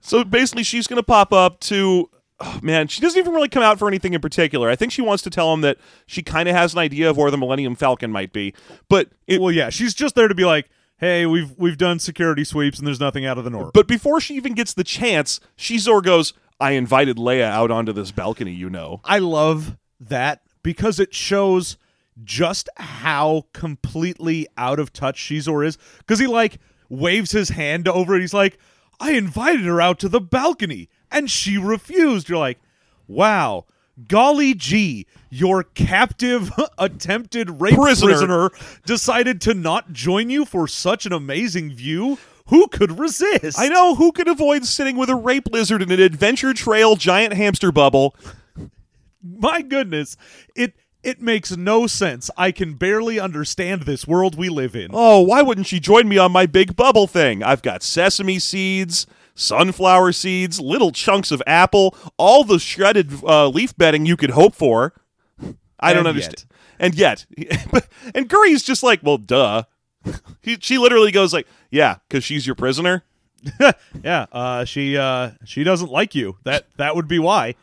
So 0.00 0.22
basically, 0.24 0.62
she's 0.62 0.86
going 0.86 0.98
to 0.98 1.02
pop 1.02 1.32
up 1.32 1.60
to. 1.60 2.08
Oh, 2.38 2.60
man, 2.62 2.88
she 2.88 3.00
doesn't 3.00 3.18
even 3.18 3.32
really 3.32 3.48
come 3.48 3.62
out 3.62 3.78
for 3.78 3.88
anything 3.88 4.12
in 4.12 4.20
particular. 4.20 4.68
I 4.68 4.76
think 4.76 4.92
she 4.92 5.00
wants 5.00 5.22
to 5.22 5.30
tell 5.30 5.54
him 5.54 5.62
that 5.62 5.78
she 6.06 6.22
kind 6.22 6.48
of 6.48 6.54
has 6.54 6.74
an 6.74 6.78
idea 6.78 7.08
of 7.08 7.16
where 7.16 7.30
the 7.30 7.38
Millennium 7.38 7.74
Falcon 7.74 8.12
might 8.12 8.32
be. 8.32 8.52
But 8.88 9.08
it, 9.26 9.40
well, 9.40 9.52
yeah, 9.52 9.70
she's 9.70 9.94
just 9.94 10.14
there 10.14 10.28
to 10.28 10.34
be 10.34 10.44
like, 10.44 10.68
"Hey, 10.98 11.24
we've 11.24 11.54
we've 11.56 11.78
done 11.78 11.98
security 11.98 12.44
sweeps 12.44 12.78
and 12.78 12.86
there's 12.86 13.00
nothing 13.00 13.24
out 13.24 13.38
of 13.38 13.44
the 13.44 13.50
norm." 13.50 13.70
But 13.72 13.88
before 13.88 14.20
she 14.20 14.34
even 14.34 14.52
gets 14.52 14.74
the 14.74 14.84
chance, 14.84 15.40
Xizor 15.56 16.02
goes, 16.02 16.34
I 16.60 16.72
invited 16.72 17.16
Leia 17.16 17.44
out 17.44 17.70
onto 17.70 17.92
this 17.92 18.10
balcony, 18.10 18.52
you 18.52 18.70
know. 18.70 19.00
I 19.04 19.18
love 19.18 19.76
that 20.00 20.42
because 20.62 20.98
it 20.98 21.14
shows 21.14 21.76
just 22.24 22.68
how 22.76 23.44
completely 23.52 24.46
out 24.56 24.78
of 24.78 24.92
touch 24.92 25.28
Xizor 25.28 25.66
is. 25.66 25.76
Because 25.98 26.18
he 26.18 26.26
like 26.26 26.58
waves 26.88 27.32
his 27.32 27.50
hand 27.50 27.88
over 27.88 28.14
it. 28.16 28.20
He's 28.20 28.34
like, 28.34 28.58
I 28.98 29.12
invited 29.12 29.64
her 29.66 29.80
out 29.80 29.98
to 30.00 30.08
the 30.08 30.20
balcony 30.20 30.88
and 31.10 31.30
she 31.30 31.58
refused. 31.58 32.28
You're 32.28 32.38
like, 32.38 32.58
wow. 33.06 33.64
Golly 34.08 34.52
gee, 34.52 35.06
your 35.30 35.62
captive 35.62 36.50
attempted 36.78 37.60
rape 37.62 37.74
Prisoner. 37.76 38.10
prisoner. 38.10 38.50
decided 38.84 39.40
to 39.42 39.54
not 39.54 39.92
join 39.92 40.28
you 40.28 40.44
for 40.44 40.68
such 40.68 41.06
an 41.06 41.12
amazing 41.14 41.72
view. 41.72 42.18
Who 42.48 42.68
could 42.68 42.98
resist? 42.98 43.58
I 43.58 43.68
know 43.68 43.94
who 43.94 44.12
could 44.12 44.28
avoid 44.28 44.66
sitting 44.66 44.96
with 44.96 45.08
a 45.08 45.14
rape 45.16 45.48
lizard 45.50 45.80
in 45.82 45.90
an 45.90 45.98
adventure 46.00 46.52
trail 46.52 46.94
giant 46.96 47.32
hamster 47.32 47.72
bubble. 47.72 48.14
my 49.22 49.62
goodness 49.62 50.16
it 50.54 50.74
it 51.02 51.20
makes 51.20 51.56
no 51.56 51.86
sense 51.88 52.30
i 52.36 52.52
can 52.52 52.74
barely 52.74 53.18
understand 53.18 53.82
this 53.82 54.06
world 54.06 54.36
we 54.36 54.48
live 54.48 54.76
in 54.76 54.90
Oh, 54.92 55.20
why 55.22 55.42
wouldn't 55.42 55.66
she 55.66 55.80
join 55.80 56.08
me 56.08 56.16
on 56.18 56.30
my 56.32 56.46
big 56.46 56.76
bubble 56.76 57.06
thing? 57.08 57.42
I've 57.42 57.62
got 57.62 57.82
sesame 57.82 58.38
seeds, 58.38 59.06
sunflower 59.36 60.10
seeds, 60.12 60.58
little 60.60 60.90
chunks 60.90 61.30
of 61.30 61.40
apple, 61.46 61.96
all 62.16 62.42
the 62.42 62.58
shredded 62.58 63.12
uh, 63.22 63.46
leaf 63.48 63.76
bedding 63.76 64.04
you 64.06 64.16
could 64.16 64.30
hope 64.30 64.54
for. 64.56 64.94
I 65.78 65.92
don't 65.92 66.00
And 66.00 66.08
understand. 66.08 66.44
And 66.80 66.94
yet, 66.94 67.26
and 68.14 68.28
Guri's 68.28 68.64
just 68.64 68.82
like, 68.82 69.00
well, 69.04 69.18
duh. 69.18 69.62
He, 70.42 70.56
she 70.60 70.78
literally 70.78 71.10
goes 71.10 71.32
like, 71.32 71.46
yeah, 71.70 71.96
because 72.08 72.24
she's 72.24 72.46
your 72.46 72.54
prisoner. 72.56 73.04
yeah 74.02 74.26
uh 74.32 74.64
she 74.64 74.96
uh 74.96 75.30
she 75.44 75.62
doesn't 75.62 75.90
like 75.90 76.14
you 76.16 76.36
that 76.44 76.66
that 76.78 76.96
would 76.96 77.06
be 77.06 77.18
why 77.18 77.54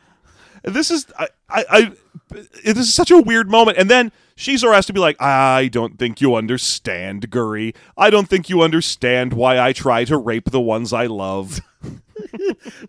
this 0.64 0.90
is 0.92 1.08
I, 1.20 1.28
I, 1.50 1.66
I 1.70 1.92
this 2.34 2.78
is 2.78 2.94
such 2.94 3.12
a 3.12 3.18
weird 3.20 3.50
moment. 3.50 3.78
And 3.78 3.90
then 3.90 4.12
Xizor 4.38 4.74
has 4.74 4.86
to 4.88 4.94
be 4.94 5.00
like 5.00 5.22
I 5.22 5.68
don't 5.68 5.98
think 5.98 6.22
you 6.22 6.36
understand 6.36 7.30
Guri 7.30 7.76
I 7.98 8.10
don't 8.10 8.28
think 8.28 8.50
you 8.50 8.62
understand 8.62 9.34
why 9.34 9.60
I 9.60 9.74
try 9.74 10.06
to 10.06 10.18
rape 10.18 10.52
the 10.52 10.62
ones 10.62 10.94
I 10.94 11.08
love. 11.08 11.60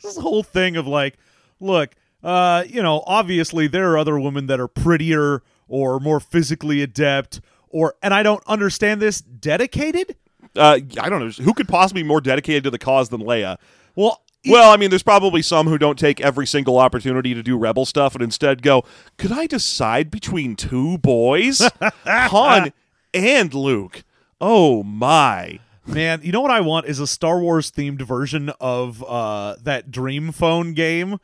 This 0.03 0.17
whole 0.17 0.43
thing 0.43 0.77
of 0.77 0.87
like 0.87 1.19
look 1.61 1.95
uh 2.23 2.65
you 2.67 2.83
know 2.83 3.03
obviously 3.07 3.67
there 3.67 3.91
are 3.93 3.99
other 3.99 4.19
women 4.19 4.47
that 4.47 4.59
are 4.59 4.69
prettier 4.69 5.43
or 5.69 6.01
more 6.01 6.21
physically 6.21 6.81
adept 6.83 7.41
or 7.69 7.95
and 8.03 8.15
i 8.15 8.23
don't 8.23 8.43
understand 8.47 9.03
this 9.03 9.21
dedicated? 9.21 10.17
Uh, 10.57 10.79
I 11.01 11.09
don't 11.09 11.21
know. 11.21 11.45
Who 11.45 11.53
could 11.53 11.69
possibly 11.69 12.03
be 12.03 12.09
more 12.09 12.21
dedicated 12.21 12.65
to 12.65 12.71
the 12.71 12.79
cause 12.79 13.09
than 13.09 13.21
Leia? 13.21 13.59
Well 13.97 14.23
well 14.47 14.71
I 14.71 14.77
mean 14.77 14.91
there's 14.91 15.03
probably 15.03 15.43
some 15.43 15.67
who 15.67 15.79
don't 15.79 15.99
take 15.99 16.21
every 16.21 16.47
single 16.47 16.79
opportunity 16.79 17.35
to 17.35 17.43
do 17.43 17.57
rebel 17.57 17.87
stuff 17.87 18.15
and 18.15 18.23
instead 18.23 18.63
go 18.63 18.85
could 19.19 19.33
I 19.33 19.47
decide 19.47 20.11
between 20.11 20.57
two 20.57 20.99
boys 20.99 21.63
Han 22.07 22.73
and 23.13 23.55
Luke 23.55 24.05
oh 24.41 24.83
my 24.83 25.61
Man, 25.87 26.21
you 26.23 26.33
know 26.33 26.41
what 26.41 26.51
I 26.51 26.63
want 26.63 26.87
is 26.87 26.99
a 26.99 27.07
Star 27.07 27.41
Wars 27.41 27.71
themed 27.71 28.01
version 28.01 28.51
of 28.59 29.05
uh, 29.05 29.57
that 29.63 29.91
Dream 29.91 30.33
Phone 30.33 30.73
game. 30.73 31.19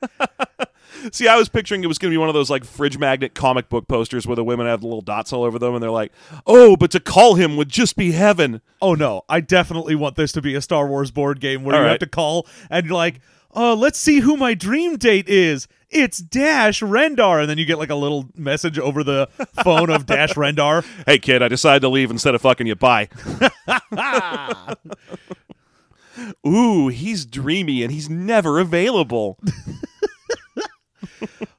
See, 1.12 1.28
I 1.28 1.36
was 1.36 1.48
picturing 1.48 1.82
it 1.84 1.86
was 1.86 1.98
going 1.98 2.10
to 2.10 2.14
be 2.14 2.18
one 2.18 2.28
of 2.28 2.34
those 2.34 2.50
like 2.50 2.64
fridge 2.64 2.98
magnet 2.98 3.34
comic 3.34 3.68
book 3.68 3.88
posters 3.88 4.26
where 4.26 4.36
the 4.36 4.44
women 4.44 4.66
have 4.66 4.80
the 4.80 4.86
little 4.86 5.00
dots 5.00 5.32
all 5.32 5.44
over 5.44 5.58
them, 5.58 5.74
and 5.74 5.82
they're 5.82 5.90
like, 5.90 6.12
"Oh, 6.46 6.76
but 6.76 6.90
to 6.92 7.00
call 7.00 7.34
him 7.34 7.56
would 7.56 7.68
just 7.68 7.96
be 7.96 8.12
heaven." 8.12 8.60
Oh 8.82 8.94
no, 8.94 9.22
I 9.28 9.40
definitely 9.40 9.94
want 9.94 10.16
this 10.16 10.32
to 10.32 10.42
be 10.42 10.54
a 10.54 10.60
Star 10.62 10.86
Wars 10.86 11.10
board 11.10 11.40
game 11.40 11.64
where 11.64 11.74
All 11.74 11.80
you 11.82 11.86
right. 11.86 11.92
have 11.92 12.00
to 12.00 12.06
call 12.06 12.46
and 12.70 12.86
you're 12.86 12.94
like, 12.94 13.20
"Uh, 13.54 13.74
let's 13.74 13.98
see 13.98 14.20
who 14.20 14.36
my 14.36 14.54
dream 14.54 14.96
date 14.96 15.28
is." 15.28 15.68
it's 15.92 16.18
Dash 16.18 16.82
Rendar, 16.82 17.40
and 17.40 17.50
then 17.50 17.58
you 17.58 17.64
get 17.64 17.76
like 17.76 17.90
a 17.90 17.96
little 17.96 18.28
message 18.36 18.78
over 18.78 19.02
the 19.02 19.28
phone 19.64 19.90
of 19.90 20.06
Dash 20.06 20.34
Rendar. 20.34 20.84
Hey, 21.06 21.18
kid, 21.18 21.42
I 21.42 21.48
decided 21.48 21.80
to 21.80 21.88
leave 21.88 22.12
instead 22.12 22.36
of 22.36 22.40
fucking 22.42 22.68
you. 22.68 22.76
Bye. 22.76 23.08
Ooh, 26.46 26.88
he's 26.88 27.24
dreamy 27.24 27.82
and 27.82 27.90
he's 27.92 28.08
never 28.08 28.58
available. 28.60 29.38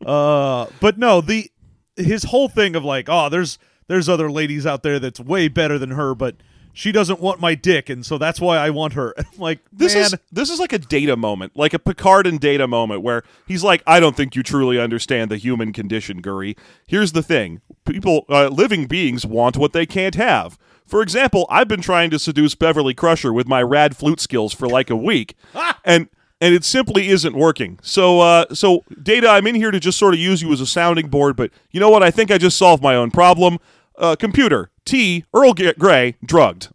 Uh, 0.05 0.67
but 0.79 0.97
no, 0.97 1.21
the 1.21 1.51
his 1.95 2.23
whole 2.23 2.49
thing 2.49 2.75
of 2.75 2.83
like, 2.83 3.07
oh, 3.07 3.29
there's 3.29 3.59
there's 3.87 4.09
other 4.09 4.31
ladies 4.31 4.65
out 4.65 4.83
there 4.83 4.99
that's 4.99 5.19
way 5.19 5.47
better 5.47 5.77
than 5.77 5.91
her, 5.91 6.15
but 6.15 6.35
she 6.73 6.91
doesn't 6.91 7.19
want 7.19 7.41
my 7.41 7.55
dick, 7.55 7.89
and 7.89 8.05
so 8.05 8.17
that's 8.17 8.39
why 8.39 8.57
I 8.57 8.69
want 8.69 8.93
her. 8.93 9.13
I'm 9.17 9.25
like, 9.37 9.59
This 9.71 9.93
man, 9.93 10.05
is 10.05 10.15
this 10.31 10.49
is 10.49 10.59
like 10.59 10.73
a 10.73 10.79
data 10.79 11.15
moment, 11.17 11.53
like 11.55 11.73
a 11.73 11.79
Picard 11.79 12.27
and 12.27 12.39
data 12.39 12.67
moment 12.67 13.01
where 13.01 13.23
he's 13.47 13.63
like, 13.63 13.83
"I 13.85 13.99
don't 13.99 14.15
think 14.15 14.35
you 14.35 14.43
truly 14.43 14.79
understand 14.79 15.29
the 15.29 15.37
human 15.37 15.73
condition, 15.73 16.21
Guri. 16.21 16.57
Here's 16.87 17.11
the 17.11 17.23
thing: 17.23 17.61
people, 17.85 18.25
uh, 18.29 18.47
living 18.47 18.85
beings, 18.85 19.25
want 19.25 19.57
what 19.57 19.73
they 19.73 19.85
can't 19.85 20.15
have. 20.15 20.57
For 20.85 21.01
example, 21.01 21.45
I've 21.49 21.67
been 21.67 21.81
trying 21.81 22.09
to 22.09 22.19
seduce 22.19 22.55
Beverly 22.55 22.93
Crusher 22.93 23.31
with 23.31 23.47
my 23.47 23.61
rad 23.61 23.95
flute 23.95 24.19
skills 24.19 24.53
for 24.53 24.67
like 24.67 24.89
a 24.89 24.95
week, 24.95 25.35
and 25.85 26.09
and 26.41 26.55
it 26.55 26.65
simply 26.65 27.09
isn't 27.09 27.35
working. 27.35 27.79
So, 27.83 28.19
uh, 28.19 28.45
so 28.53 28.83
data, 29.01 29.29
I'm 29.29 29.45
in 29.45 29.53
here 29.53 29.69
to 29.69 29.79
just 29.79 29.99
sort 29.99 30.15
of 30.15 30.19
use 30.19 30.41
you 30.41 30.51
as 30.51 30.59
a 30.59 30.65
sounding 30.65 31.07
board. 31.07 31.35
But 31.35 31.51
you 31.69 31.79
know 31.79 31.89
what? 31.89 32.01
I 32.01 32.09
think 32.09 32.31
I 32.31 32.39
just 32.39 32.57
solved 32.57 32.81
my 32.81 32.95
own 32.95 33.11
problem. 33.11 33.59
Uh, 33.95 34.15
computer 34.15 34.71
T 34.83 35.25
Earl 35.33 35.53
Grey 35.53 36.15
drugged. 36.25 36.69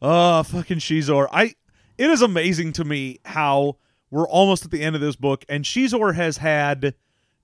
Oh, 0.00 0.42
fucking 0.44 0.78
Xizor. 0.78 1.28
I 1.30 1.54
it 1.98 2.10
is 2.10 2.22
amazing 2.22 2.72
to 2.74 2.84
me 2.84 3.18
how 3.26 3.76
we're 4.10 4.26
almost 4.26 4.64
at 4.64 4.70
the 4.70 4.82
end 4.82 4.96
of 4.96 5.02
this 5.02 5.16
book 5.16 5.44
and 5.48 5.64
Xizor 5.64 6.14
has 6.14 6.38
had 6.38 6.94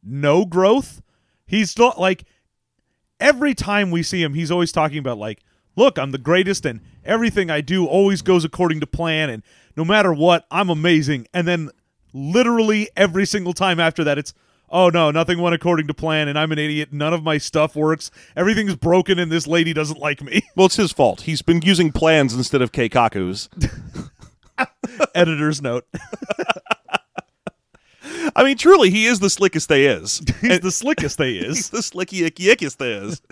no 0.02 0.46
growth. 0.46 1.02
He's 1.46 1.76
not 1.76 2.00
like 2.00 2.24
every 3.20 3.54
time 3.54 3.90
we 3.90 4.02
see 4.02 4.22
him, 4.22 4.32
he's 4.32 4.50
always 4.50 4.72
talking 4.72 4.98
about 4.98 5.18
like, 5.18 5.42
look, 5.76 5.98
I'm 5.98 6.12
the 6.12 6.18
greatest 6.18 6.64
and 6.64 6.80
everything 7.08 7.50
I 7.50 7.60
do 7.60 7.86
always 7.86 8.22
goes 8.22 8.44
according 8.44 8.80
to 8.80 8.86
plan 8.86 9.30
and 9.30 9.42
no 9.76 9.84
matter 9.84 10.12
what, 10.12 10.46
I'm 10.50 10.70
amazing. 10.70 11.26
And 11.32 11.46
then 11.46 11.70
literally 12.12 12.88
every 12.96 13.26
single 13.26 13.52
time 13.52 13.80
after 13.80 14.04
that 14.04 14.18
it's 14.18 14.34
Oh 14.70 14.90
no, 14.90 15.10
nothing 15.10 15.40
went 15.40 15.54
according 15.54 15.86
to 15.86 15.94
plan, 15.94 16.28
and 16.28 16.38
I'm 16.38 16.52
an 16.52 16.58
idiot. 16.58 16.92
None 16.92 17.14
of 17.14 17.22
my 17.22 17.38
stuff 17.38 17.74
works. 17.74 18.10
Everything's 18.36 18.76
broken, 18.76 19.18
and 19.18 19.32
this 19.32 19.46
lady 19.46 19.72
doesn't 19.72 19.98
like 19.98 20.22
me. 20.22 20.42
Well, 20.56 20.66
it's 20.66 20.76
his 20.76 20.92
fault. 20.92 21.22
He's 21.22 21.40
been 21.40 21.62
using 21.62 21.92
plans 21.92 22.34
instead 22.34 22.60
of 22.62 22.72
keikakus. 22.72 23.48
Editor's 25.14 25.62
note. 25.62 25.86
I 28.36 28.44
mean, 28.44 28.56
truly, 28.56 28.90
he 28.90 29.06
is 29.06 29.20
the 29.20 29.30
slickest 29.30 29.68
they 29.68 29.86
is. 29.86 30.20
He's 30.40 30.60
the 30.60 30.72
slickest 30.72 31.18
they 31.18 31.34
He's 31.34 31.58
is. 31.58 31.70
the 31.70 31.82
slicky 31.82 32.24
icky 32.24 32.52
they 32.54 32.92
is. 32.92 33.22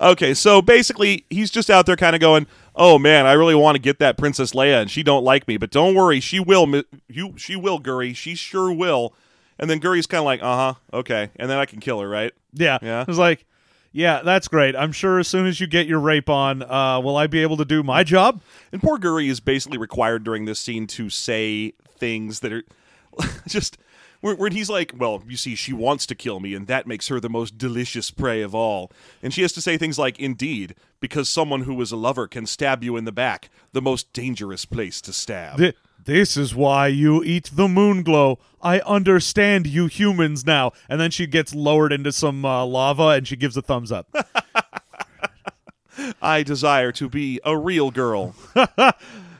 Okay, 0.00 0.34
so 0.34 0.60
basically, 0.60 1.24
he's 1.30 1.50
just 1.50 1.70
out 1.70 1.86
there 1.86 1.96
kind 1.96 2.14
of 2.14 2.20
going, 2.20 2.46
"Oh 2.76 2.98
man, 2.98 3.26
I 3.26 3.32
really 3.32 3.54
want 3.54 3.76
to 3.76 3.82
get 3.82 3.98
that 3.98 4.16
Princess 4.16 4.52
Leia, 4.52 4.82
and 4.82 4.90
she 4.90 5.02
don't 5.02 5.24
like 5.24 5.48
me, 5.48 5.56
but 5.56 5.70
don't 5.70 5.94
worry, 5.94 6.20
she 6.20 6.38
will. 6.38 6.82
You, 7.08 7.34
she 7.36 7.56
will, 7.56 7.80
Guri. 7.80 8.14
She 8.14 8.34
sure 8.34 8.72
will." 8.72 9.14
And 9.58 9.70
then 9.70 9.80
Guri's 9.80 10.06
kind 10.06 10.20
of 10.20 10.26
like, 10.26 10.42
"Uh 10.42 10.56
huh, 10.56 10.74
okay," 10.92 11.30
and 11.36 11.50
then 11.50 11.58
I 11.58 11.66
can 11.66 11.80
kill 11.80 12.00
her, 12.00 12.08
right? 12.08 12.32
Yeah. 12.52 12.78
Yeah. 12.82 13.04
It's 13.06 13.18
like, 13.18 13.44
yeah, 13.92 14.20
that's 14.22 14.48
great. 14.48 14.76
I'm 14.76 14.92
sure 14.92 15.18
as 15.18 15.28
soon 15.28 15.46
as 15.46 15.60
you 15.60 15.66
get 15.66 15.86
your 15.86 16.00
rape 16.00 16.28
on, 16.28 16.62
uh, 16.62 17.00
will 17.00 17.16
I 17.16 17.26
be 17.26 17.40
able 17.40 17.56
to 17.58 17.64
do 17.64 17.82
my 17.82 18.04
job? 18.04 18.42
And 18.72 18.82
poor 18.82 18.98
Guri 18.98 19.30
is 19.30 19.40
basically 19.40 19.78
required 19.78 20.24
during 20.24 20.44
this 20.44 20.60
scene 20.60 20.86
to 20.88 21.08
say 21.08 21.72
things 21.98 22.40
that 22.40 22.52
are 22.52 22.62
just 23.48 23.78
when 24.26 24.36
when 24.36 24.52
he's 24.52 24.68
like, 24.68 24.92
"Well, 24.96 25.22
you 25.28 25.36
see, 25.36 25.54
she 25.54 25.72
wants 25.72 26.06
to 26.06 26.14
kill 26.14 26.40
me, 26.40 26.54
and 26.54 26.66
that 26.66 26.86
makes 26.86 27.08
her 27.08 27.20
the 27.20 27.30
most 27.30 27.56
delicious 27.56 28.10
prey 28.10 28.42
of 28.42 28.54
all." 28.54 28.90
And 29.22 29.32
she 29.32 29.42
has 29.42 29.52
to 29.52 29.60
say 29.60 29.76
things 29.76 29.98
like, 29.98 30.18
"Indeed, 30.18 30.74
because 31.00 31.28
someone 31.28 31.62
who 31.62 31.80
is 31.80 31.92
a 31.92 31.96
lover 31.96 32.26
can 32.26 32.46
stab 32.46 32.82
you 32.82 32.96
in 32.96 33.04
the 33.04 33.12
back, 33.12 33.50
the 33.72 33.82
most 33.82 34.12
dangerous 34.12 34.64
place 34.64 35.00
to 35.02 35.12
stab." 35.12 35.58
Th- 35.58 35.76
this 36.04 36.36
is 36.36 36.54
why 36.54 36.86
you 36.86 37.24
eat 37.24 37.50
the 37.52 37.66
moon 37.66 38.04
glow. 38.04 38.38
I 38.62 38.78
understand 38.80 39.66
you 39.66 39.86
humans 39.86 40.46
now. 40.46 40.70
And 40.88 41.00
then 41.00 41.10
she 41.10 41.26
gets 41.26 41.52
lowered 41.52 41.92
into 41.92 42.12
some 42.12 42.44
uh, 42.44 42.64
lava 42.64 43.08
and 43.08 43.26
she 43.26 43.34
gives 43.34 43.56
a 43.56 43.62
thumbs 43.62 43.90
up. 43.90 44.06
I 46.22 46.44
desire 46.44 46.92
to 46.92 47.08
be 47.08 47.40
a 47.44 47.58
real 47.58 47.90
girl. 47.90 48.36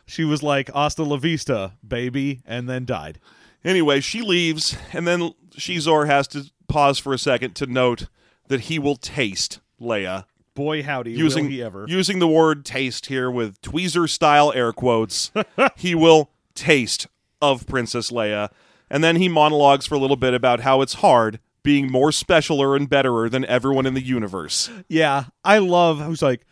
she 0.06 0.24
was 0.24 0.42
like, 0.42 0.68
hasta 0.72 1.04
la 1.04 1.18
vista, 1.18 1.74
baby, 1.86 2.42
and 2.44 2.68
then 2.68 2.84
died. 2.84 3.20
Anyway, 3.66 4.00
she 4.00 4.22
leaves, 4.22 4.76
and 4.92 5.08
then 5.08 5.34
Xizor 5.50 6.06
has 6.06 6.28
to 6.28 6.52
pause 6.68 7.00
for 7.00 7.12
a 7.12 7.18
second 7.18 7.54
to 7.56 7.66
note 7.66 8.06
that 8.46 8.62
he 8.62 8.78
will 8.78 8.94
taste 8.94 9.58
Leia. 9.80 10.24
Boy, 10.54 10.84
howdy, 10.84 11.10
using 11.10 11.50
he 11.50 11.60
ever. 11.60 11.84
using 11.88 12.20
the 12.20 12.28
word 12.28 12.64
taste 12.64 13.06
here 13.06 13.28
with 13.28 13.60
tweezer 13.60 14.08
style 14.08 14.52
air 14.54 14.72
quotes. 14.72 15.32
he 15.76 15.96
will 15.96 16.30
taste 16.54 17.08
of 17.42 17.66
Princess 17.66 18.12
Leia, 18.12 18.50
and 18.88 19.02
then 19.02 19.16
he 19.16 19.28
monologues 19.28 19.84
for 19.84 19.96
a 19.96 19.98
little 19.98 20.16
bit 20.16 20.32
about 20.32 20.60
how 20.60 20.80
it's 20.80 20.94
hard 20.94 21.40
being 21.64 21.90
more 21.90 22.10
specialer 22.10 22.76
and 22.76 22.88
betterer 22.88 23.28
than 23.28 23.44
everyone 23.46 23.84
in 23.84 23.94
the 23.94 24.00
universe. 24.00 24.70
Yeah, 24.88 25.24
I 25.44 25.58
love 25.58 25.98
who's 26.00 26.22
like, 26.22 26.46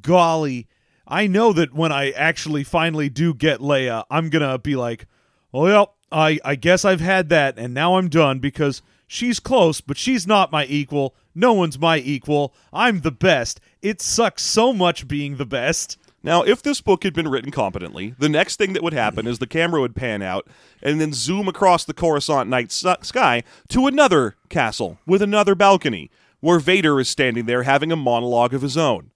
golly, 0.00 0.68
I 1.04 1.26
know 1.26 1.52
that 1.52 1.74
when 1.74 1.90
I 1.90 2.12
actually 2.12 2.62
finally 2.62 3.08
do 3.08 3.34
get 3.34 3.58
Leia, 3.58 4.04
I'm 4.08 4.30
gonna 4.30 4.56
be 4.58 4.76
like, 4.76 5.06
oh, 5.52 5.64
well, 5.64 5.96
I 6.12 6.38
I 6.44 6.54
guess 6.56 6.84
I've 6.84 7.00
had 7.00 7.28
that, 7.28 7.58
and 7.58 7.72
now 7.74 7.96
I'm 7.96 8.08
done 8.08 8.38
because 8.38 8.82
she's 9.06 9.40
close, 9.40 9.80
but 9.80 9.96
she's 9.96 10.26
not 10.26 10.52
my 10.52 10.64
equal. 10.66 11.14
No 11.34 11.52
one's 11.52 11.78
my 11.78 11.98
equal. 11.98 12.52
I'm 12.72 13.00
the 13.02 13.12
best. 13.12 13.60
It 13.82 14.02
sucks 14.02 14.42
so 14.42 14.72
much 14.72 15.06
being 15.08 15.36
the 15.36 15.46
best. 15.46 15.96
Now, 16.22 16.42
if 16.42 16.62
this 16.62 16.82
book 16.82 17.02
had 17.04 17.14
been 17.14 17.28
written 17.28 17.50
competently, 17.50 18.14
the 18.18 18.28
next 18.28 18.56
thing 18.56 18.74
that 18.74 18.82
would 18.82 18.92
happen 18.92 19.26
is 19.26 19.38
the 19.38 19.46
camera 19.46 19.80
would 19.80 19.96
pan 19.96 20.20
out 20.20 20.46
and 20.82 21.00
then 21.00 21.14
zoom 21.14 21.48
across 21.48 21.84
the 21.84 21.94
Coruscant 21.94 22.50
night 22.50 22.66
s- 22.66 22.84
sky 23.06 23.42
to 23.68 23.86
another 23.86 24.36
castle 24.50 24.98
with 25.06 25.22
another 25.22 25.54
balcony 25.54 26.10
where 26.40 26.58
Vader 26.58 27.00
is 27.00 27.08
standing 27.08 27.46
there 27.46 27.62
having 27.62 27.90
a 27.90 27.96
monologue 27.96 28.52
of 28.52 28.60
his 28.62 28.76
own. 28.76 29.12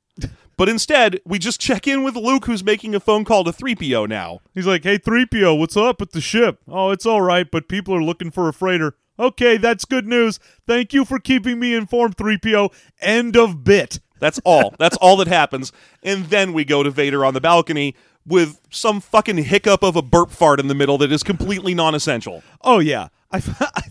But 0.57 0.69
instead, 0.69 1.21
we 1.25 1.39
just 1.39 1.61
check 1.61 1.87
in 1.87 2.03
with 2.03 2.17
Luke, 2.17 2.47
who's 2.47 2.65
making 2.65 2.95
a 2.95 3.01
phone 3.01 3.25
call 3.25 3.45
to 3.45 3.53
3PO 3.53 4.09
now. 4.09 4.41
He's 4.55 4.67
like, 4.67 4.85
hey, 4.85 4.99
3PO, 4.99 5.59
what's 5.59 5.77
up 5.77 6.01
with 6.01 6.13
the 6.13 6.21
ship? 6.21 6.61
Oh, 6.69 6.91
it's 6.91 7.07
all 7.07 7.23
right, 7.23 7.51
but 7.51 7.69
people 7.69 7.95
are 7.95 8.03
looking 8.03 8.31
for 8.31 8.49
a 8.49 8.53
freighter. 8.53 8.97
Okay, 9.19 9.57
that's 9.57 9.85
good 9.85 10.07
news. 10.07 10.39
Thank 10.67 10.93
you 10.93 11.05
for 11.05 11.19
keeping 11.19 11.59
me 11.61 11.75
informed, 11.75 12.17
3PO. 12.17 12.73
End 13.01 13.37
of 13.37 13.65
bit. 13.65 14.01
That's 14.21 14.41
all. 14.45 14.75
That's 14.79 14.97
all 14.99 15.17
that 15.19 15.29
happens. 15.29 15.71
And 16.03 16.27
then 16.27 16.53
we 16.53 16.65
go 16.65 16.83
to 16.83 16.91
Vader 16.91 17.25
on 17.25 17.35
the 17.35 17.41
balcony 17.41 17.95
with 18.27 18.61
some 18.71 19.01
fucking 19.01 19.37
hiccup 19.39 19.83
of 19.83 19.97
a 19.97 20.03
burp 20.03 20.31
fart 20.31 20.61
in 20.61 20.69
the 20.69 20.75
middle 20.75 20.97
that 20.99 21.13
is 21.13 21.23
completely 21.23 21.75
non 21.75 21.95
essential. 21.95 22.43
Oh 22.63 22.79
yeah, 22.79 23.09
I, 23.31 23.43
I 23.61 23.83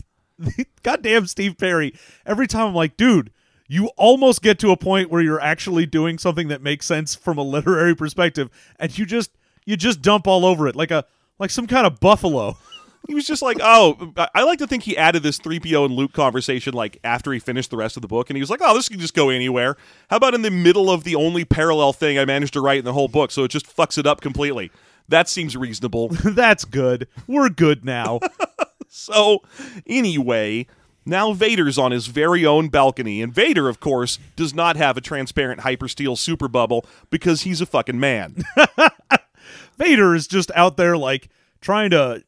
goddamn 0.83 1.27
Steve 1.27 1.57
Perry. 1.57 1.93
Every 2.25 2.47
time 2.47 2.69
I'm 2.69 2.73
like, 2.75 2.97
dude, 2.97 3.31
you 3.73 3.87
almost 3.97 4.43
get 4.43 4.59
to 4.59 4.69
a 4.69 4.77
point 4.77 5.09
where 5.09 5.19
you're 5.19 5.41
actually 5.41 5.87
doing 5.87 6.19
something 6.19 6.47
that 6.49 6.61
makes 6.61 6.85
sense 6.85 7.15
from 7.15 7.39
a 7.39 7.41
literary 7.41 7.95
perspective, 7.95 8.51
and 8.79 8.95
you 8.95 9.03
just 9.03 9.31
you 9.65 9.75
just 9.75 9.99
dump 9.99 10.27
all 10.27 10.45
over 10.45 10.67
it 10.67 10.75
like 10.75 10.91
a 10.91 11.05
like 11.39 11.49
some 11.49 11.65
kind 11.65 11.87
of 11.87 11.99
buffalo. 11.99 12.57
He 13.05 13.15
was 13.15 13.27
just 13.27 13.41
like, 13.41 13.57
oh, 13.61 14.13
I- 14.33 14.43
like 14.43 14.59
to 14.59 14.67
think 14.67 14.83
he 14.83 14.95
added 14.95 15.23
this 15.23 15.37
3PO 15.37 15.87
and 15.87 15.93
Luke 15.93 16.13
conversation 16.13 16.73
like 16.73 16.99
after 17.03 17.33
he 17.33 17.39
finished 17.39 17.69
the 17.69 17.75
rest 17.75 17.97
of 17.97 18.01
the 18.01 18.07
book. 18.07 18.29
And 18.29 18.37
he 18.37 18.41
was 18.41 18.49
like, 18.49 18.61
oh, 18.63 18.73
this 18.73 18.87
can 18.87 18.97
just 18.97 19.13
go 19.13 19.27
anywhere. 19.29 19.75
How 20.09 20.15
about 20.15 20.33
in 20.33 20.41
the 20.41 20.49
middle 20.49 20.89
of 20.89 21.03
the 21.03 21.15
only 21.15 21.43
parallel 21.43 21.91
thing 21.91 22.17
I 22.17 22.23
managed 22.23 22.53
to 22.53 22.61
write 22.61 22.79
in 22.79 22.85
the 22.85 22.93
whole 22.93 23.09
book? 23.09 23.31
So 23.31 23.43
it 23.43 23.49
just 23.51 23.65
fucks 23.67 23.97
it 23.97 24.07
up 24.07 24.21
completely. 24.21 24.71
That 25.09 25.27
seems 25.27 25.57
reasonable. 25.57 26.07
That's 26.23 26.63
good. 26.63 27.09
We're 27.27 27.49
good 27.49 27.83
now. 27.83 28.21
so, 28.87 29.43
anyway, 29.85 30.67
now 31.05 31.33
Vader's 31.33 31.77
on 31.77 31.91
his 31.91 32.07
very 32.07 32.45
own 32.45 32.69
balcony. 32.69 33.21
And 33.21 33.33
Vader, 33.33 33.67
of 33.69 33.79
course, 33.79 34.19
does 34.35 34.53
not 34.53 34.75
have 34.77 34.97
a 34.97 35.01
transparent 35.01 35.61
hypersteel 35.61 36.17
super 36.17 36.47
bubble 36.47 36.85
because 37.09 37.41
he's 37.41 37.61
a 37.61 37.65
fucking 37.65 37.99
man. 37.99 38.43
Vader 39.77 40.13
is 40.15 40.27
just 40.27 40.51
out 40.55 40.77
there 40.77 40.95
like 40.97 41.29
trying 41.61 41.89
to 41.91 42.23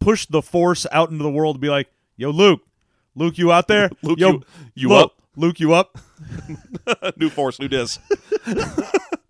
push 0.00 0.26
the 0.26 0.42
force 0.42 0.86
out 0.92 1.10
into 1.10 1.22
the 1.22 1.30
world 1.30 1.56
to 1.56 1.60
be 1.60 1.68
like, 1.70 1.88
"Yo, 2.16 2.30
Luke, 2.30 2.60
Luke, 3.14 3.38
you 3.38 3.52
out 3.52 3.68
there? 3.68 3.88
Luke, 4.02 4.18
Yo, 4.18 4.30
you- 4.32 4.42
you 4.74 4.88
Luke, 4.88 5.04
up? 5.04 5.22
Luke, 5.36 5.60
you 5.60 5.72
up?" 5.74 5.98
new 7.16 7.28
force, 7.30 7.58
new 7.60 7.68
dis. 7.68 7.98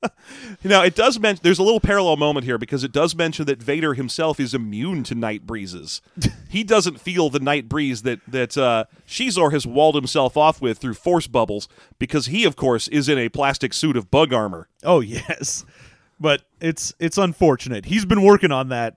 now 0.64 0.82
it 0.82 0.94
does 0.94 1.18
mention 1.18 1.40
there's 1.42 1.58
a 1.58 1.62
little 1.62 1.80
parallel 1.80 2.16
moment 2.16 2.44
here 2.44 2.58
because 2.58 2.84
it 2.84 2.92
does 2.92 3.14
mention 3.14 3.46
that 3.46 3.62
Vader 3.62 3.94
himself 3.94 4.40
is 4.40 4.54
immune 4.54 5.04
to 5.04 5.14
night 5.14 5.46
breezes. 5.46 6.02
he 6.48 6.64
doesn't 6.64 7.00
feel 7.00 7.30
the 7.30 7.40
night 7.40 7.68
breeze 7.68 8.02
that 8.02 8.20
that 8.26 8.56
uh, 8.56 8.84
Xizor 9.06 9.52
has 9.52 9.66
walled 9.66 9.94
himself 9.94 10.36
off 10.36 10.60
with 10.60 10.78
through 10.78 10.94
force 10.94 11.26
bubbles 11.26 11.68
because 11.98 12.26
he, 12.26 12.44
of 12.44 12.56
course, 12.56 12.88
is 12.88 13.08
in 13.08 13.18
a 13.18 13.28
plastic 13.28 13.72
suit 13.72 13.96
of 13.96 14.10
bug 14.10 14.32
armor. 14.32 14.68
Oh 14.82 15.00
yes, 15.00 15.64
but 16.20 16.42
it's 16.60 16.94
it's 16.98 17.18
unfortunate. 17.18 17.86
He's 17.86 18.04
been 18.04 18.22
working 18.22 18.52
on 18.52 18.68
that 18.70 18.96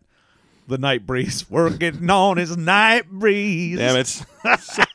the 0.67 0.77
night 0.77 1.05
breeze. 1.05 1.49
We're 1.49 1.69
getting 1.69 2.09
on 2.09 2.37
his 2.37 2.57
night 2.57 3.09
breeze. 3.09 3.77
Damn 3.77 3.97
it. 3.97 4.21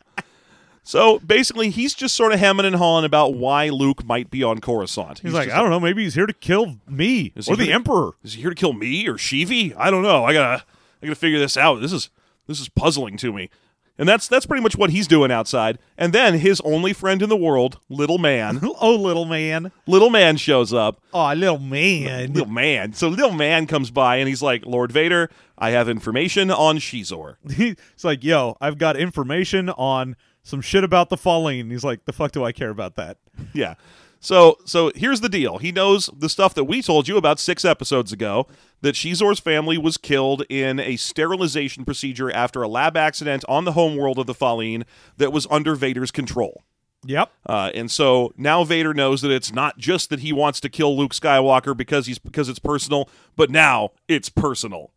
so, 0.90 1.18
basically, 1.20 1.70
he's 1.70 1.94
just 1.94 2.16
sort 2.16 2.33
of 2.33 2.40
hemming 2.40 2.66
and 2.66 2.74
hawing 2.76 3.05
about 3.05 3.35
why 3.35 3.68
Luke 3.68 4.05
might 4.05 4.29
be 4.31 4.42
on 4.42 4.59
Coruscant. 4.61 5.20
He's, 5.20 5.33
like, 5.33 5.48
I 5.50 5.61
don't 5.61 5.70
know, 5.70 5.79
maybe 5.79 6.03
he's 6.03 6.14
here 6.14 6.26
to 6.26 6.33
kill 6.33 6.76
me 6.88 7.33
or 7.48 7.55
the 7.57 7.66
here- 7.66 7.74
Emperor. 7.74 8.12
Is 8.24 8.35
he 8.35 8.40
here 8.40 8.50
to 8.50 8.57
kill 8.57 8.72
me 8.72 9.07
or 9.07 9.14
Shivi? 9.14 9.72
I 9.76 9.90
don't 9.90 10.03
know. 10.03 10.24
I 10.24 10.33
gotta, 10.33 10.64
I 11.03 11.07
gotta 11.07 11.14
figure 11.14 11.38
this 11.38 11.57
out. 11.57 11.81
This 11.81 11.92
is, 11.92 12.11
this 12.48 12.61
is 12.61 12.68
puzzling 12.68 13.16
to 13.18 13.33
me. 13.33 13.50
And 13.98 14.09
that's 14.09 14.29
that's 14.29 14.46
pretty 14.46 14.62
much 14.62 14.76
what 14.76 14.88
he's 14.88 15.07
doing 15.07 15.31
outside. 15.31 15.79
And 15.98 16.14
then 16.14 16.38
his 16.38 16.62
only 16.62 16.94
friend 16.94 17.20
in 17.20 17.29
the 17.29 17.37
world, 17.37 17.79
little 17.90 18.16
man, 18.16 18.59
oh, 18.81 18.94
little 18.96 19.26
man. 19.26 19.72
little 19.87 20.09
man 20.09 20.38
shows 20.38 20.72
up. 20.72 21.03
Oh, 21.12 21.31
little 21.35 21.59
man. 21.59 22.33
Little 22.33 22.48
man. 22.48 22.94
So 22.94 23.09
little 23.09 23.35
man 23.35 23.66
comes 23.66 23.90
by 23.90 24.16
and 24.16 24.26
he's 24.26 24.40
like, 24.40 24.64
Lord 24.64 24.90
Vader, 24.90 25.29
I 25.59 25.72
have 25.72 25.87
information 25.90 26.50
on 26.50 26.79
Xizor. 26.79 27.37
He's 27.55 27.76
like, 28.03 28.24
yo, 28.24 28.57
I've 28.59 28.79
got 28.79 28.96
information 28.96 29.68
on 29.68 30.16
some 30.42 30.61
shit 30.61 30.85
about 30.85 31.09
the 31.09 31.16
Falleen. 31.16 31.70
He's 31.70 31.85
like, 31.85 32.05
the 32.05 32.12
fuck 32.12 32.33
do 32.33 32.44
I 32.44 32.53
care 32.53 32.70
about 32.70 32.96
that? 32.96 33.18
Yeah. 33.53 33.74
So 34.20 34.59
so 34.66 34.92
here's 34.94 35.22
the 35.22 35.31
deal. 35.31 35.57
He 35.59 35.72
knows 35.72 36.11
the 36.14 36.29
stuff 36.29 36.53
that 36.55 36.64
we 36.64 36.83
told 36.83 37.09
you 37.09 37.16
about 37.16 37.40
six 37.40 37.64
episodes 37.64 38.12
ago 38.12 38.46
that 38.83 38.94
Xizor's 38.94 39.40
family 39.40 39.79
was 39.79 39.96
killed 39.96 40.44
in 40.50 40.79
a 40.79 40.96
sterilization 40.96 41.87
procedure 41.87 42.31
after 42.31 42.62
a 42.62 42.68
lab 42.68 42.98
accident 42.98 43.44
on 43.48 43.64
the 43.64 43.72
homeworld 43.72 44.18
of 44.18 44.26
the 44.26 44.35
Falleen 44.35 44.85
that 45.16 45.33
was 45.33 45.46
under 45.50 45.74
Vader's 45.74 46.11
control. 46.11 46.62
Yep. 47.07 47.33
Uh, 47.46 47.70
and 47.74 47.90
so 47.90 48.33
now 48.37 48.62
Vader 48.62 48.92
knows 48.92 49.22
that 49.22 49.31
it's 49.31 49.53
not 49.53 49.79
just 49.79 50.11
that 50.11 50.20
he 50.20 50.33
wants 50.33 50.61
to 50.61 50.68
kill 50.68 50.96
Luke 50.96 51.14
Skywalker 51.14 51.74
because 51.74 52.07
he's 52.07 52.18
because 52.18 52.48
it's 52.48 52.59
personal, 52.59 53.09
but 53.37 53.50
now 53.50 53.90
it's 54.07 54.29
personal. 54.29 54.92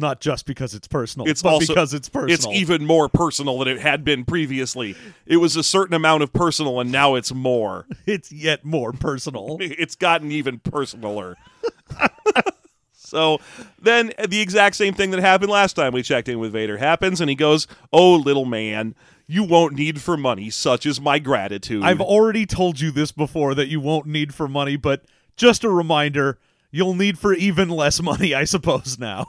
Not 0.00 0.20
just 0.20 0.46
because 0.46 0.74
it's 0.74 0.86
personal. 0.86 1.26
It's 1.26 1.42
but 1.42 1.54
also 1.54 1.66
because 1.74 1.92
it's 1.92 2.08
personal. 2.08 2.32
It's 2.32 2.46
even 2.46 2.86
more 2.86 3.08
personal 3.08 3.58
than 3.58 3.68
it 3.68 3.80
had 3.80 4.04
been 4.04 4.24
previously. 4.24 4.94
It 5.26 5.38
was 5.38 5.56
a 5.56 5.64
certain 5.64 5.94
amount 5.94 6.22
of 6.22 6.32
personal, 6.32 6.78
and 6.78 6.92
now 6.92 7.16
it's 7.16 7.32
more. 7.32 7.86
It's 8.06 8.32
yet 8.32 8.64
more 8.64 8.92
personal. 8.92 9.58
it's 9.60 9.94
gotten 9.94 10.32
even 10.32 10.60
personaler. 10.60 11.34
so 12.92 13.38
then 13.80 14.12
the 14.28 14.40
exact 14.40 14.76
same 14.76 14.94
thing 14.94 15.10
that 15.10 15.20
happened 15.20 15.50
last 15.50 15.74
time 15.74 15.92
we 15.92 16.02
checked 16.02 16.28
in 16.28 16.38
with 16.38 16.52
Vader 16.52 16.78
happens, 16.78 17.20
and 17.20 17.28
he 17.28 17.36
goes, 17.36 17.66
"Oh, 17.92 18.14
little 18.14 18.46
man, 18.46 18.94
you 19.26 19.44
won't 19.44 19.74
need 19.74 20.00
for 20.00 20.16
money. 20.16 20.48
Such 20.48 20.86
is 20.86 21.00
my 21.00 21.18
gratitude." 21.18 21.82
I've 21.82 22.00
already 22.00 22.46
told 22.46 22.80
you 22.80 22.90
this 22.90 23.12
before 23.12 23.54
that 23.54 23.68
you 23.68 23.78
won't 23.80 24.06
need 24.06 24.32
for 24.32 24.48
money, 24.48 24.76
but 24.76 25.02
just 25.36 25.64
a 25.64 25.70
reminder, 25.70 26.38
you'll 26.70 26.94
need 26.94 27.18
for 27.18 27.34
even 27.34 27.68
less 27.68 28.00
money, 28.00 28.32
I 28.34 28.44
suppose, 28.44 28.98
now. 28.98 29.26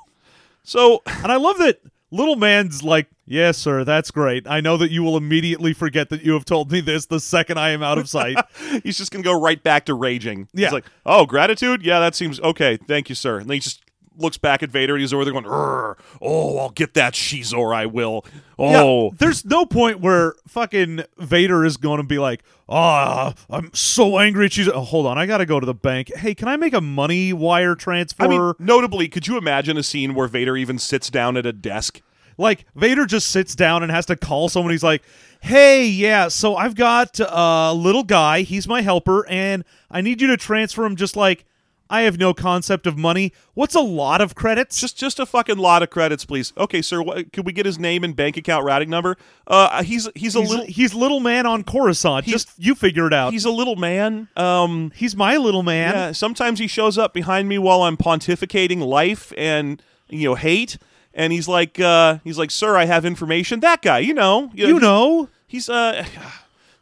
So 0.69 1.01
And 1.05 1.31
I 1.31 1.35
love 1.37 1.57
that 1.57 1.81
little 2.11 2.35
man's 2.35 2.83
like, 2.83 3.07
Yes, 3.25 3.57
sir, 3.59 3.83
that's 3.83 4.09
great. 4.09 4.47
I 4.47 4.59
know 4.59 4.75
that 4.77 4.89
you 4.89 5.03
will 5.03 5.15
immediately 5.15 5.73
forget 5.73 6.09
that 6.09 6.23
you 6.23 6.33
have 6.33 6.45
told 6.45 6.71
me 6.71 6.81
this 6.81 7.05
the 7.05 7.19
second 7.19 7.59
I 7.59 7.69
am 7.69 7.83
out 7.83 7.97
of 7.99 8.09
sight. 8.09 8.37
he's 8.83 8.97
just 8.97 9.11
gonna 9.11 9.23
go 9.23 9.39
right 9.39 9.61
back 9.61 9.85
to 9.85 9.93
raging. 9.93 10.47
Yeah. 10.53 10.67
He's 10.67 10.73
like, 10.73 10.85
"Oh, 11.05 11.25
gratitude? 11.25 11.83
Yeah, 11.83 11.99
that 11.99 12.15
seems 12.15 12.39
okay. 12.39 12.77
Thank 12.77 13.09
you, 13.09 13.15
sir." 13.15 13.37
And 13.39 13.49
then 13.49 13.55
he 13.55 13.59
just 13.59 13.83
looks 14.19 14.37
back 14.37 14.61
at 14.63 14.69
Vader 14.69 14.95
and 14.95 15.01
he's 15.01 15.13
over 15.13 15.23
there 15.23 15.33
going, 15.33 15.45
"Oh, 15.47 16.57
I'll 16.57 16.69
get 16.69 16.93
that 16.93 17.13
Xizor. 17.13 17.75
I 17.75 17.85
will." 17.85 18.25
Oh, 18.57 19.05
Yeah, 19.05 19.15
there's 19.17 19.45
no 19.45 19.65
point 19.65 19.99
where 20.01 20.35
fucking 20.47 21.03
Vader 21.17 21.65
is 21.65 21.77
going 21.77 21.97
to 21.97 22.07
be 22.07 22.19
like, 22.19 22.43
"Oh, 22.67 23.33
I'm 23.49 23.73
so 23.73 24.19
angry." 24.19 24.49
She's 24.49 24.67
oh, 24.67 24.81
hold 24.81 25.05
on, 25.05 25.17
I 25.17 25.25
got 25.25 25.37
to 25.39 25.45
go 25.45 25.59
to 25.59 25.65
the 25.65 25.73
bank. 25.73 26.11
Hey, 26.15 26.35
can 26.35 26.47
I 26.47 26.57
make 26.57 26.73
a 26.73 26.81
money 26.81 27.33
wire 27.33 27.75
transfer? 27.75 28.23
I 28.23 28.27
mean, 28.27 28.53
notably, 28.59 29.07
could 29.07 29.27
you 29.27 29.37
imagine 29.37 29.77
a 29.77 29.83
scene 29.83 30.13
where 30.13 30.27
Vader 30.27 30.57
even 30.57 30.77
sits 30.77 31.09
down 31.09 31.37
at 31.37 31.45
a 31.45 31.53
desk? 31.53 32.01
like 32.39 32.65
Vader 32.73 33.05
just 33.05 33.27
sits 33.27 33.53
down 33.53 33.83
and 33.83 33.91
has 33.91 34.05
to 34.05 34.15
call 34.15 34.47
someone. 34.49 34.71
He's 34.71 34.83
like, 34.83 35.03
"Hey, 35.41 35.85
yeah, 35.85 36.29
so 36.29 36.55
I've 36.55 36.73
got 36.73 37.19
uh, 37.19 37.69
a 37.71 37.73
little 37.73 38.03
guy. 38.03 38.41
He's 38.41 38.67
my 38.67 38.81
helper, 38.81 39.27
and 39.27 39.65
I 39.91 40.01
need 40.01 40.21
you 40.21 40.27
to 40.29 40.37
transfer 40.37 40.85
him. 40.85 40.95
Just 40.95 41.17
like 41.17 41.45
I 41.89 42.01
have 42.01 42.19
no 42.19 42.33
concept 42.33 42.85
of 42.85 42.97
money. 42.97 43.33
What's 43.55 43.73
a 43.75 43.81
lot 43.81 44.21
of 44.21 44.35
credits? 44.35 44.79
Just, 44.79 44.97
just 44.97 45.19
a 45.19 45.25
fucking 45.25 45.57
lot 45.57 45.81
of 45.81 45.89
credits, 45.89 46.23
please. 46.23 46.53
Okay, 46.57 46.81
sir. 46.81 47.01
What, 47.01 47.33
could 47.33 47.45
we 47.45 47.51
get 47.53 47.65
his 47.65 47.79
name 47.79 48.03
and 48.03 48.15
bank 48.15 48.37
account 48.37 48.63
routing 48.63 48.89
number? 48.89 49.17
Uh, 49.47 49.81
he's 49.83 50.07
he's 50.15 50.35
a 50.35 50.41
he's, 50.41 50.49
little 50.49 50.65
he's 50.65 50.93
little 50.93 51.19
man 51.19 51.45
on 51.45 51.63
Coruscant. 51.63 52.25
Just 52.25 52.49
you 52.57 52.75
figure 52.75 53.07
it 53.07 53.13
out. 53.13 53.33
he's 53.33 53.45
a 53.45 53.51
little 53.51 53.75
man. 53.75 54.27
Um, 54.35 54.91
He's 54.95 55.15
my 55.15 55.37
little 55.37 55.63
man. 55.63 55.93
yeah. 55.93 56.11
Sometimes 56.11 56.59
he 56.59 56.67
shows 56.67 56.97
up 56.97 57.13
behind 57.13 57.49
me 57.49 57.57
while 57.57 57.81
I'm 57.81 57.97
pontificating 57.97 58.79
life 58.85 59.33
and 59.37 59.81
you 60.09 60.29
know 60.29 60.35
hate, 60.35 60.77
and 61.13 61.33
he's 61.33 61.47
like, 61.47 61.79
uh, 61.79 62.19
he's 62.23 62.37
like, 62.37 62.51
sir, 62.51 62.75
I 62.77 62.85
have 62.85 63.05
information. 63.05 63.61
That 63.61 63.81
guy, 63.81 63.99
you 63.99 64.13
know, 64.13 64.51
You 64.53 64.79
know, 64.79 65.29
He's 65.47 65.67
uh 65.69 66.05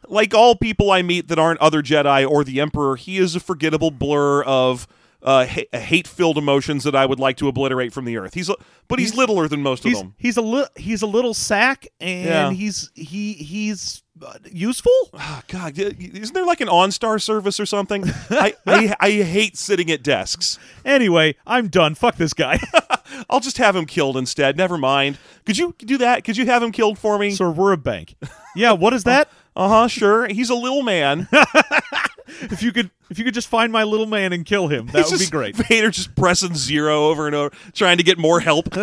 like 0.08 0.34
all 0.34 0.56
people 0.56 0.90
I 0.90 1.02
meet 1.02 1.28
that 1.28 1.38
aren't 1.38 1.60
other 1.60 1.82
Jedi 1.82 2.28
or 2.28 2.44
the 2.44 2.60
Emperor, 2.60 2.96
he 2.96 3.18
is 3.18 3.34
a 3.36 3.40
forgettable 3.40 3.90
blur 3.90 4.42
of 4.44 4.86
uh, 5.20 5.46
ha- 5.46 5.66
hate-filled 5.78 6.38
emotions 6.38 6.84
that 6.84 6.94
I 6.94 7.04
would 7.04 7.18
like 7.18 7.36
to 7.38 7.48
obliterate 7.48 7.92
from 7.92 8.04
the 8.04 8.16
earth. 8.16 8.34
He's, 8.34 8.48
a, 8.48 8.54
but 8.86 8.98
he's, 9.00 9.10
He's- 9.10 9.18
littler 9.18 9.48
than 9.48 9.62
most 9.62 9.84
of 9.84 9.92
them. 9.92 10.14
he's 10.16 10.36
a 10.36 10.42
li- 10.42 10.66
he's 10.76 11.02
a 11.02 11.06
little 11.08 11.34
sack, 11.34 11.88
and 12.00 12.24
Yeah. 12.24 12.50
he's 12.52 12.90
he 12.94 13.32
he's 13.32 14.02
uh, 14.24 14.34
useful. 14.52 14.92
Ah, 15.14 15.42
God, 15.48 15.76
isn't 15.76 16.34
there 16.34 16.46
like 16.46 16.60
an 16.60 16.68
OnStar 16.68 17.20
service 17.20 17.58
or 17.58 17.66
something? 17.66 18.04
I, 18.30 18.54
I 18.64 18.94
I 19.00 19.10
hate 19.10 19.56
sitting 19.56 19.90
at 19.90 20.04
desks. 20.04 20.56
Anyway, 20.84 21.34
I'm 21.46 21.66
done. 21.66 21.96
Fuck 21.96 22.14
this 22.16 22.32
guy. 22.32 22.60
I'll 23.30 23.40
just 23.40 23.58
have 23.58 23.74
him 23.74 23.86
killed 23.86 24.16
instead. 24.16 24.56
Never 24.56 24.78
mind. 24.78 25.18
Could 25.44 25.58
you 25.58 25.74
do 25.78 25.98
that? 25.98 26.22
Could 26.22 26.36
you 26.36 26.46
have 26.46 26.62
him 26.62 26.70
killed 26.70 26.96
for 26.98 27.18
me? 27.18 27.32
Sir, 27.32 27.50
we're 27.50 27.72
a 27.72 27.76
bank. 27.76 28.14
Yeah, 28.54 28.72
what 28.72 28.92
is 28.94 29.02
that? 29.10 29.28
Uh 29.58 29.68
huh. 29.68 29.88
Sure. 29.88 30.28
He's 30.28 30.50
a 30.50 30.54
little 30.54 30.82
man. 30.82 31.28
if 32.42 32.62
you 32.62 32.72
could 32.72 32.90
if 33.10 33.18
you 33.18 33.24
could 33.24 33.34
just 33.34 33.48
find 33.48 33.72
my 33.72 33.82
little 33.82 34.06
man 34.06 34.32
and 34.32 34.46
kill 34.46 34.68
him, 34.68 34.86
that 34.86 35.04
would 35.04 35.12
be 35.12 35.18
just- 35.18 35.32
great. 35.32 35.56
Vader 35.68 35.90
just 35.90 36.14
pressing 36.14 36.54
zero 36.54 37.06
over 37.08 37.26
and 37.26 37.34
over, 37.34 37.52
trying 37.74 37.96
to 37.98 38.04
get 38.04 38.18
more 38.18 38.38
help. 38.40 38.68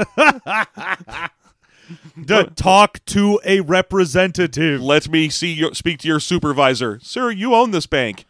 D- 2.26 2.44
talk 2.56 3.04
to 3.06 3.40
a 3.46 3.62
representative. 3.62 4.82
Let 4.82 5.08
me 5.08 5.30
see 5.30 5.54
your 5.54 5.74
speak 5.76 6.00
to 6.00 6.08
your 6.08 6.20
supervisor, 6.20 7.00
sir. 7.02 7.30
You 7.32 7.54
own 7.54 7.72
this 7.72 7.86
bank. 7.86 8.26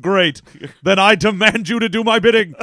Great. 0.00 0.42
Then 0.82 0.98
I 0.98 1.14
demand 1.14 1.68
you 1.68 1.78
to 1.78 1.88
do 1.88 2.02
my 2.04 2.18
bidding. 2.18 2.54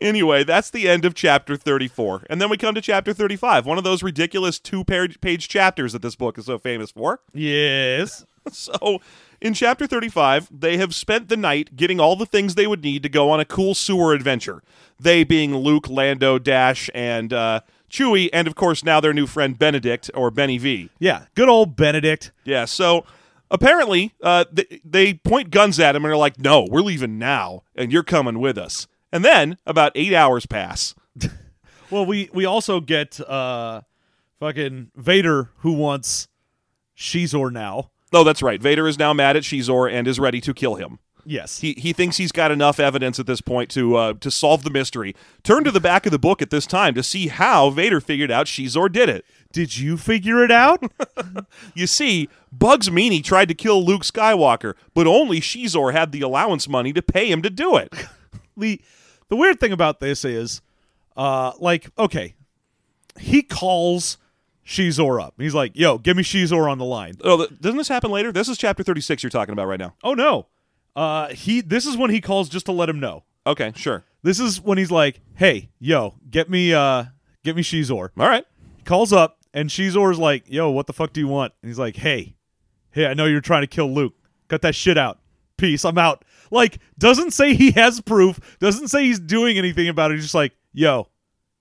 Anyway, 0.00 0.44
that's 0.44 0.70
the 0.70 0.88
end 0.88 1.04
of 1.04 1.14
chapter 1.14 1.56
34. 1.56 2.26
And 2.30 2.40
then 2.40 2.50
we 2.50 2.56
come 2.56 2.74
to 2.74 2.80
chapter 2.80 3.12
35, 3.12 3.66
one 3.66 3.78
of 3.78 3.84
those 3.84 4.02
ridiculous 4.02 4.58
two 4.58 4.84
page 4.84 5.48
chapters 5.48 5.92
that 5.92 6.02
this 6.02 6.16
book 6.16 6.38
is 6.38 6.46
so 6.46 6.58
famous 6.58 6.90
for. 6.90 7.20
yes. 7.32 8.24
So, 8.52 9.00
in 9.42 9.52
chapter 9.52 9.86
35, 9.86 10.48
they 10.50 10.78
have 10.78 10.94
spent 10.94 11.28
the 11.28 11.36
night 11.36 11.76
getting 11.76 12.00
all 12.00 12.16
the 12.16 12.24
things 12.24 12.54
they 12.54 12.66
would 12.66 12.82
need 12.82 13.02
to 13.02 13.08
go 13.10 13.30
on 13.30 13.38
a 13.38 13.44
cool 13.44 13.74
sewer 13.74 14.14
adventure. 14.14 14.62
They 14.98 15.24
being 15.24 15.54
Luke, 15.54 15.90
Lando, 15.90 16.38
Dash, 16.38 16.88
and 16.94 17.34
uh, 17.34 17.60
Chewie, 17.90 18.30
and 18.32 18.48
of 18.48 18.54
course 18.54 18.82
now 18.82 18.98
their 18.98 19.12
new 19.12 19.26
friend 19.26 19.58
Benedict, 19.58 20.10
or 20.14 20.30
Benny 20.30 20.56
V. 20.56 20.88
Yeah. 20.98 21.26
Good 21.34 21.50
old 21.50 21.76
Benedict. 21.76 22.32
Yeah, 22.44 22.64
so 22.64 23.04
apparently 23.50 24.14
uh, 24.22 24.44
th- 24.44 24.80
they 24.84 25.14
point 25.14 25.50
guns 25.50 25.78
at 25.78 25.94
him 25.94 26.04
and 26.04 26.12
are 26.12 26.16
like, 26.16 26.38
no, 26.38 26.66
we're 26.70 26.80
leaving 26.80 27.18
now, 27.18 27.62
and 27.74 27.92
you're 27.92 28.02
coming 28.02 28.38
with 28.38 28.56
us. 28.56 28.86
And 29.12 29.24
then 29.24 29.58
about 29.66 29.92
eight 29.94 30.14
hours 30.14 30.46
pass. 30.46 30.94
Well, 31.90 32.06
we 32.06 32.30
we 32.32 32.44
also 32.44 32.78
get 32.78 33.18
uh 33.20 33.80
fucking 34.38 34.92
Vader 34.94 35.50
who 35.56 35.72
wants 35.72 36.28
Xizor 36.96 37.52
now. 37.52 37.90
Oh, 38.12 38.22
that's 38.22 38.42
right. 38.42 38.62
Vader 38.62 38.86
is 38.86 38.96
now 38.96 39.12
mad 39.12 39.36
at 39.36 39.42
Xizor 39.42 39.92
and 39.92 40.06
is 40.06 40.20
ready 40.20 40.40
to 40.40 40.54
kill 40.54 40.76
him. 40.76 41.00
Yes. 41.24 41.60
He, 41.60 41.74
he 41.74 41.92
thinks 41.92 42.16
he's 42.16 42.32
got 42.32 42.50
enough 42.50 42.80
evidence 42.80 43.18
at 43.18 43.26
this 43.26 43.40
point 43.40 43.70
to 43.70 43.96
uh, 43.96 44.14
to 44.14 44.30
solve 44.30 44.62
the 44.62 44.70
mystery. 44.70 45.14
Turn 45.42 45.64
to 45.64 45.70
the 45.70 45.80
back 45.80 46.06
of 46.06 46.12
the 46.12 46.18
book 46.18 46.40
at 46.40 46.50
this 46.50 46.66
time 46.66 46.94
to 46.94 47.02
see 47.02 47.28
how 47.28 47.70
Vader 47.70 48.00
figured 48.00 48.30
out 48.30 48.46
Xizor 48.46 48.90
did 48.90 49.08
it. 49.08 49.24
Did 49.52 49.76
you 49.78 49.96
figure 49.96 50.44
it 50.44 50.50
out? 50.50 50.82
You 51.74 51.86
see, 51.86 52.28
Bugs 52.52 52.90
Meany 52.90 53.22
tried 53.22 53.48
to 53.48 53.54
kill 53.54 53.84
Luke 53.84 54.02
Skywalker, 54.02 54.74
but 54.94 55.06
only 55.06 55.40
Xizor 55.40 55.92
had 55.92 56.12
the 56.12 56.20
allowance 56.20 56.68
money 56.68 56.92
to 56.92 57.02
pay 57.02 57.30
him 57.30 57.42
to 57.42 57.50
do 57.50 57.76
it. 57.76 57.92
the 58.56 58.80
the 59.30 59.36
weird 59.36 59.58
thing 59.58 59.72
about 59.72 60.00
this 60.00 60.24
is 60.26 60.60
uh 61.16 61.52
like 61.58 61.88
okay 61.98 62.34
he 63.18 63.42
calls 63.42 64.18
Xizor 64.66 65.20
up. 65.20 65.34
He's 65.38 65.54
like 65.54 65.72
yo 65.74 65.98
give 65.98 66.16
me 66.16 66.22
Xizor 66.22 66.70
on 66.70 66.78
the 66.78 66.84
line. 66.84 67.14
Oh, 67.24 67.46
doesn't 67.60 67.78
this 67.78 67.88
happen 67.88 68.10
later? 68.10 68.30
This 68.30 68.48
is 68.48 68.58
chapter 68.58 68.82
36 68.82 69.22
you're 69.22 69.30
talking 69.30 69.52
about 69.52 69.66
right 69.66 69.80
now. 69.80 69.94
oh 70.04 70.12
no. 70.14 70.46
Uh 70.94 71.28
he 71.28 71.60
this 71.60 71.86
is 71.86 71.96
when 71.96 72.10
he 72.10 72.20
calls 72.20 72.48
just 72.48 72.66
to 72.66 72.72
let 72.72 72.88
him 72.88 73.00
know. 73.00 73.24
Okay, 73.46 73.72
sure. 73.74 74.04
this 74.22 74.38
is 74.38 74.60
when 74.60 74.76
he's 74.76 74.90
like 74.90 75.20
hey 75.34 75.70
yo 75.78 76.14
get 76.28 76.50
me 76.50 76.74
uh 76.74 77.04
get 77.42 77.56
me 77.56 77.62
Xizor. 77.62 78.10
All 78.18 78.28
right. 78.28 78.44
he 78.76 78.82
calls 78.84 79.12
up 79.12 79.38
and 79.54 79.70
Xizor's 79.70 80.18
like 80.18 80.44
yo 80.46 80.70
what 80.70 80.86
the 80.86 80.92
fuck 80.92 81.12
do 81.12 81.20
you 81.20 81.28
want? 81.28 81.52
And 81.62 81.70
he's 81.70 81.78
like 81.78 81.96
hey. 81.96 82.36
Hey 82.92 83.06
I 83.06 83.14
know 83.14 83.26
you're 83.26 83.40
trying 83.40 83.62
to 83.62 83.68
kill 83.68 83.92
Luke. 83.92 84.14
Cut 84.48 84.62
that 84.62 84.74
shit 84.74 84.98
out. 84.98 85.18
Peace. 85.56 85.84
I'm 85.84 85.98
out 85.98 86.24
like 86.50 86.78
doesn't 86.98 87.32
say 87.32 87.54
he 87.54 87.70
has 87.72 88.00
proof 88.00 88.40
doesn't 88.58 88.88
say 88.88 89.04
he's 89.04 89.20
doing 89.20 89.58
anything 89.58 89.88
about 89.88 90.10
it 90.10 90.14
he's 90.14 90.24
just 90.24 90.34
like 90.34 90.52
yo 90.72 91.08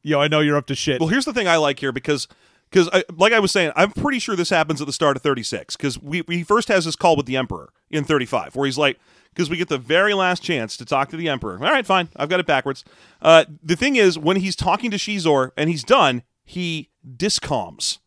Yo, 0.02 0.20
I 0.20 0.28
know 0.28 0.40
you're 0.40 0.58
up 0.58 0.68
to 0.68 0.76
shit. 0.76 1.00
Well, 1.00 1.10
here's 1.10 1.26
the 1.26 1.34
thing 1.34 1.48
I 1.48 1.58
like 1.58 1.80
here 1.80 1.92
because 1.92 2.28
because 2.72 2.90
like 3.16 3.34
I 3.34 3.40
was 3.40 3.52
saying, 3.52 3.72
I'm 3.76 3.92
pretty 3.92 4.20
sure 4.20 4.36
this 4.36 4.50
happens 4.50 4.80
at 4.80 4.88
the 4.88 4.94
start 4.94 5.18
of 5.18 5.24
36 5.24 5.76
because 5.76 6.02
we 6.02 6.22
we 6.22 6.44
first 6.44 6.68
has 6.70 6.86
this 6.86 6.96
call 6.96 7.16
with 7.16 7.26
the 7.26 7.36
Emperor 7.36 7.74
in 7.90 8.04
35 8.04 8.56
where 8.56 8.66
he's 8.66 8.78
like 8.78 9.00
because 9.34 9.50
we 9.50 9.58
get 9.58 9.68
the 9.68 9.78
very 9.78 10.14
last 10.14 10.42
chance 10.42 10.78
to 10.78 10.86
talk 10.86 11.10
to 11.10 11.18
the 11.18 11.28
Emperor. 11.28 11.54
All 11.56 11.72
right, 11.72 11.86
fine, 11.86 12.10
I've 12.16 12.30
got 12.30 12.40
it 12.40 12.46
backwards. 12.46 12.86
Uh, 13.22 13.46
the 13.62 13.76
thing 13.76 13.96
is, 13.96 14.18
when 14.18 14.38
he's 14.38 14.56
talking 14.56 14.90
to 14.92 14.98
Xizor 14.98 15.52
and 15.58 15.70
he's 15.70 15.84
done, 15.84 16.24
he 16.44 16.90
discoms. 17.18 18.00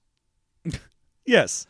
yes. 1.27 1.67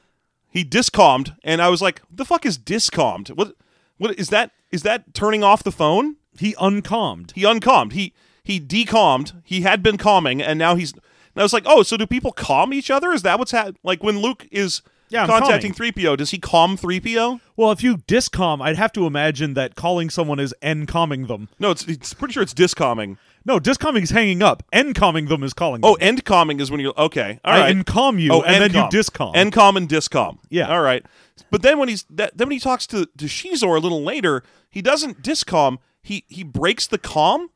He 0.48 0.64
discommed, 0.64 1.34
and 1.42 1.62
I 1.62 1.70
was 1.70 1.80
like, 1.80 2.02
"The 2.10 2.26
fuck 2.26 2.44
is 2.44 2.58
discommed? 2.58 3.30
What? 3.30 3.56
What 3.96 4.18
is 4.18 4.28
that? 4.28 4.50
Is 4.72 4.82
that 4.82 5.14
turning 5.14 5.44
off 5.44 5.62
the 5.62 5.70
phone?" 5.72 6.16
He 6.38 6.54
uncalmed. 6.60 7.32
He 7.34 7.44
uncalmed. 7.44 7.92
He 7.92 8.12
he 8.42 8.58
decalmed. 8.58 9.34
He 9.44 9.60
had 9.60 9.82
been 9.82 9.98
calming, 9.98 10.42
and 10.42 10.58
now 10.58 10.74
he's. 10.74 10.92
And 10.92 11.40
I 11.40 11.42
was 11.42 11.52
like, 11.52 11.64
"Oh, 11.66 11.82
so 11.82 11.96
do 11.96 12.06
people 12.06 12.32
calm 12.32 12.72
each 12.72 12.90
other? 12.90 13.12
Is 13.12 13.22
that 13.22 13.38
what's 13.38 13.52
happening? 13.52 13.76
Like 13.84 14.02
when 14.02 14.18
Luke 14.18 14.46
is 14.50 14.82
Yeah, 15.08 15.22
I'm 15.22 15.28
contacting 15.28 15.72
3PO, 15.74 16.16
does 16.16 16.30
he 16.30 16.38
calm 16.38 16.76
3PO? 16.76 17.40
Well, 17.56 17.70
if 17.70 17.82
you 17.82 17.98
discom, 17.98 18.62
I'd 18.62 18.76
have 18.76 18.92
to 18.92 19.06
imagine 19.06 19.54
that 19.54 19.74
calling 19.74 20.08
someone 20.10 20.40
is 20.40 20.54
n 20.62 20.86
calming 20.86 21.26
them. 21.26 21.48
No, 21.58 21.70
it's, 21.70 21.86
it's 21.86 22.14
pretty 22.14 22.32
sure 22.32 22.42
it's 22.42 22.54
discomming. 22.54 23.18
No, 23.44 23.58
discomming 23.58 24.02
is 24.02 24.10
hanging 24.10 24.42
up. 24.42 24.62
Encalming 24.72 25.28
them 25.28 25.42
is 25.42 25.52
calling 25.52 25.80
them. 25.80 25.90
Oh, 25.90 25.94
end 25.94 26.24
calming 26.24 26.60
is 26.60 26.70
when 26.70 26.80
you're 26.80 26.94
okay. 26.96 27.40
All 27.44 27.52
right, 27.58 27.68
I 27.68 27.72
encalm 27.72 28.20
you, 28.20 28.32
oh, 28.32 28.42
and 28.42 28.62
then 28.62 28.72
you 28.72 28.88
endcom. 28.88 28.90
discom. 28.90 29.34
Encom 29.34 29.76
and 29.76 29.88
discom. 29.88 30.38
Yeah. 30.48 30.68
All 30.68 30.82
right. 30.82 31.04
But 31.50 31.62
then 31.62 31.78
when 31.78 31.88
he's 31.88 32.04
that, 32.10 32.36
then 32.36 32.48
when 32.48 32.52
he 32.52 32.60
talks 32.60 32.86
to 32.88 33.06
to 33.06 33.24
Xizor 33.24 33.76
a 33.76 33.80
little 33.80 34.02
later, 34.02 34.42
he 34.70 34.80
doesn't 34.82 35.22
discom. 35.22 35.78
He 36.02 36.24
he 36.28 36.44
breaks 36.44 36.86
the 36.86 36.98
calm. 36.98 37.50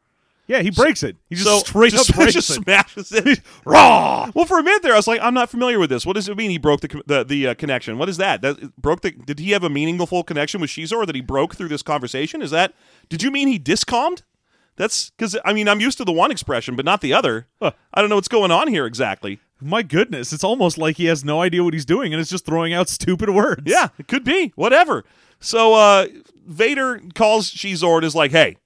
yeah, 0.49 0.61
he 0.61 0.71
breaks 0.71 1.03
it. 1.03 1.17
He 1.29 1.35
just 1.35 1.47
so 1.47 1.59
straight 1.59 1.93
just, 1.93 2.11
up 2.11 2.17
breaks 2.17 2.33
just 2.35 2.51
it. 2.51 2.63
smashes 2.63 3.13
it. 3.13 3.41
Raw. 3.65 4.31
Well, 4.35 4.45
for 4.45 4.59
a 4.59 4.63
minute 4.63 4.83
there, 4.83 4.93
I 4.93 4.97
was 4.97 5.07
like, 5.07 5.21
I'm 5.21 5.35
not 5.35 5.51
familiar 5.51 5.79
with 5.79 5.91
this. 5.91 6.05
What 6.07 6.15
does 6.15 6.29
it 6.29 6.37
mean? 6.37 6.51
He 6.51 6.59
broke 6.59 6.81
the 6.81 7.03
the, 7.07 7.25
the 7.25 7.47
uh, 7.49 7.55
connection. 7.55 7.99
What 7.99 8.09
is 8.09 8.17
that? 8.17 8.43
That 8.43 8.77
broke 8.81 9.03
the? 9.03 9.13
Did 9.13 9.39
he 9.39 9.53
have 9.53 9.63
a 9.65 9.71
meaningful 9.71 10.25
connection 10.25 10.61
with 10.61 10.71
Xizor 10.71 11.07
that 11.07 11.15
he 11.15 11.21
broke 11.21 11.55
through 11.55 11.69
this 11.69 11.83
conversation? 11.83 12.43
Is 12.43 12.51
that? 12.51 12.75
Did 13.09 13.23
you 13.23 13.31
mean 13.31 13.47
he 13.49 13.59
discommed? 13.59 14.23
That's 14.77 15.11
because 15.11 15.37
I 15.45 15.53
mean 15.53 15.69
I'm 15.69 15.81
used 15.81 15.99
to 15.99 16.05
the 16.05 16.13
one 16.13 16.31
expression, 16.31 16.77
but 16.77 16.85
not 16.85 17.01
the 17.01 17.13
other. 17.13 17.47
Huh. 17.61 17.73
I 17.93 18.01
don't 18.01 18.11
know 18.11 18.17
what's 18.17 18.29
going 18.29 18.51
on 18.51 18.69
here 18.69 18.87
exactly. 18.87 19.41
My 19.61 19.83
goodness, 19.83 20.33
it's 20.33 20.45
almost 20.45 20.77
like 20.77 20.99
he 20.99 21.07
has 21.07 21.25
no 21.25 21.41
idea 21.41 21.65
what 21.65 21.73
he's 21.73 21.87
doing 21.87 22.13
and 22.13 22.21
is 22.21 22.29
just 22.29 22.45
throwing 22.45 22.75
out 22.75 22.89
stupid 22.89 23.31
words. 23.31 23.63
Yeah, 23.65 23.89
it 23.99 24.07
could 24.07 24.23
be 24.23 24.53
whatever. 24.55 25.05
So 25.41 25.75
uh, 25.75 26.07
Vader 26.47 27.01
calls 27.15 27.51
Xizor 27.51 27.97
and 27.97 28.05
is 28.05 28.15
like, 28.15 28.33
"Hey, 28.33 28.57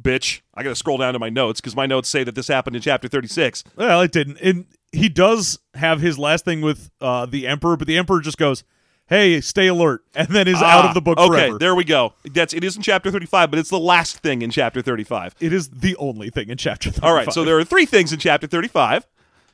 bitch, 0.00 0.40
I 0.54 0.62
got 0.62 0.70
to 0.70 0.76
scroll 0.76 0.98
down 0.98 1.14
to 1.14 1.18
my 1.18 1.30
notes 1.30 1.60
because 1.60 1.74
my 1.74 1.86
notes 1.86 2.08
say 2.08 2.22
that 2.22 2.36
this 2.36 2.48
happened 2.48 2.76
in 2.76 2.82
chapter 2.82 3.08
36." 3.08 3.64
Well, 3.74 4.00
it 4.02 4.12
didn't. 4.12 4.38
And 4.40 4.66
he 4.92 5.08
does 5.08 5.58
have 5.74 6.00
his 6.00 6.18
last 6.18 6.44
thing 6.44 6.60
with 6.60 6.90
uh, 7.00 7.26
the 7.26 7.46
Emperor, 7.48 7.76
but 7.76 7.88
the 7.88 7.98
Emperor 7.98 8.20
just 8.20 8.38
goes, 8.38 8.62
"Hey, 9.08 9.40
stay 9.40 9.66
alert," 9.68 10.02
and 10.14 10.28
then 10.28 10.48
is 10.48 10.56
out 10.56 10.84
Ah, 10.84 10.88
of 10.88 10.94
the 10.94 11.00
book 11.00 11.18
Okay, 11.18 11.28
forever. 11.28 11.58
there 11.58 11.74
we 11.74 11.84
go. 11.84 12.14
That's 12.24 12.52
it 12.54 12.64
is 12.64 12.76
in 12.76 12.82
chapter 12.82 13.10
35, 13.10 13.50
but 13.50 13.58
it's 13.58 13.70
the 13.70 13.78
last 13.78 14.18
thing 14.18 14.42
in 14.42 14.50
chapter 14.50 14.82
35. 14.82 15.34
It 15.40 15.52
is 15.52 15.68
the 15.68 15.96
only 15.96 16.30
thing 16.30 16.48
in 16.48 16.56
chapter. 16.58 16.90
35. 16.90 17.04
All 17.08 17.14
right, 17.14 17.32
so 17.32 17.44
there 17.44 17.58
are 17.58 17.64
three 17.64 17.86
things 17.86 18.12
in 18.12 18.18
chapter 18.18 18.46
35. 18.46 19.06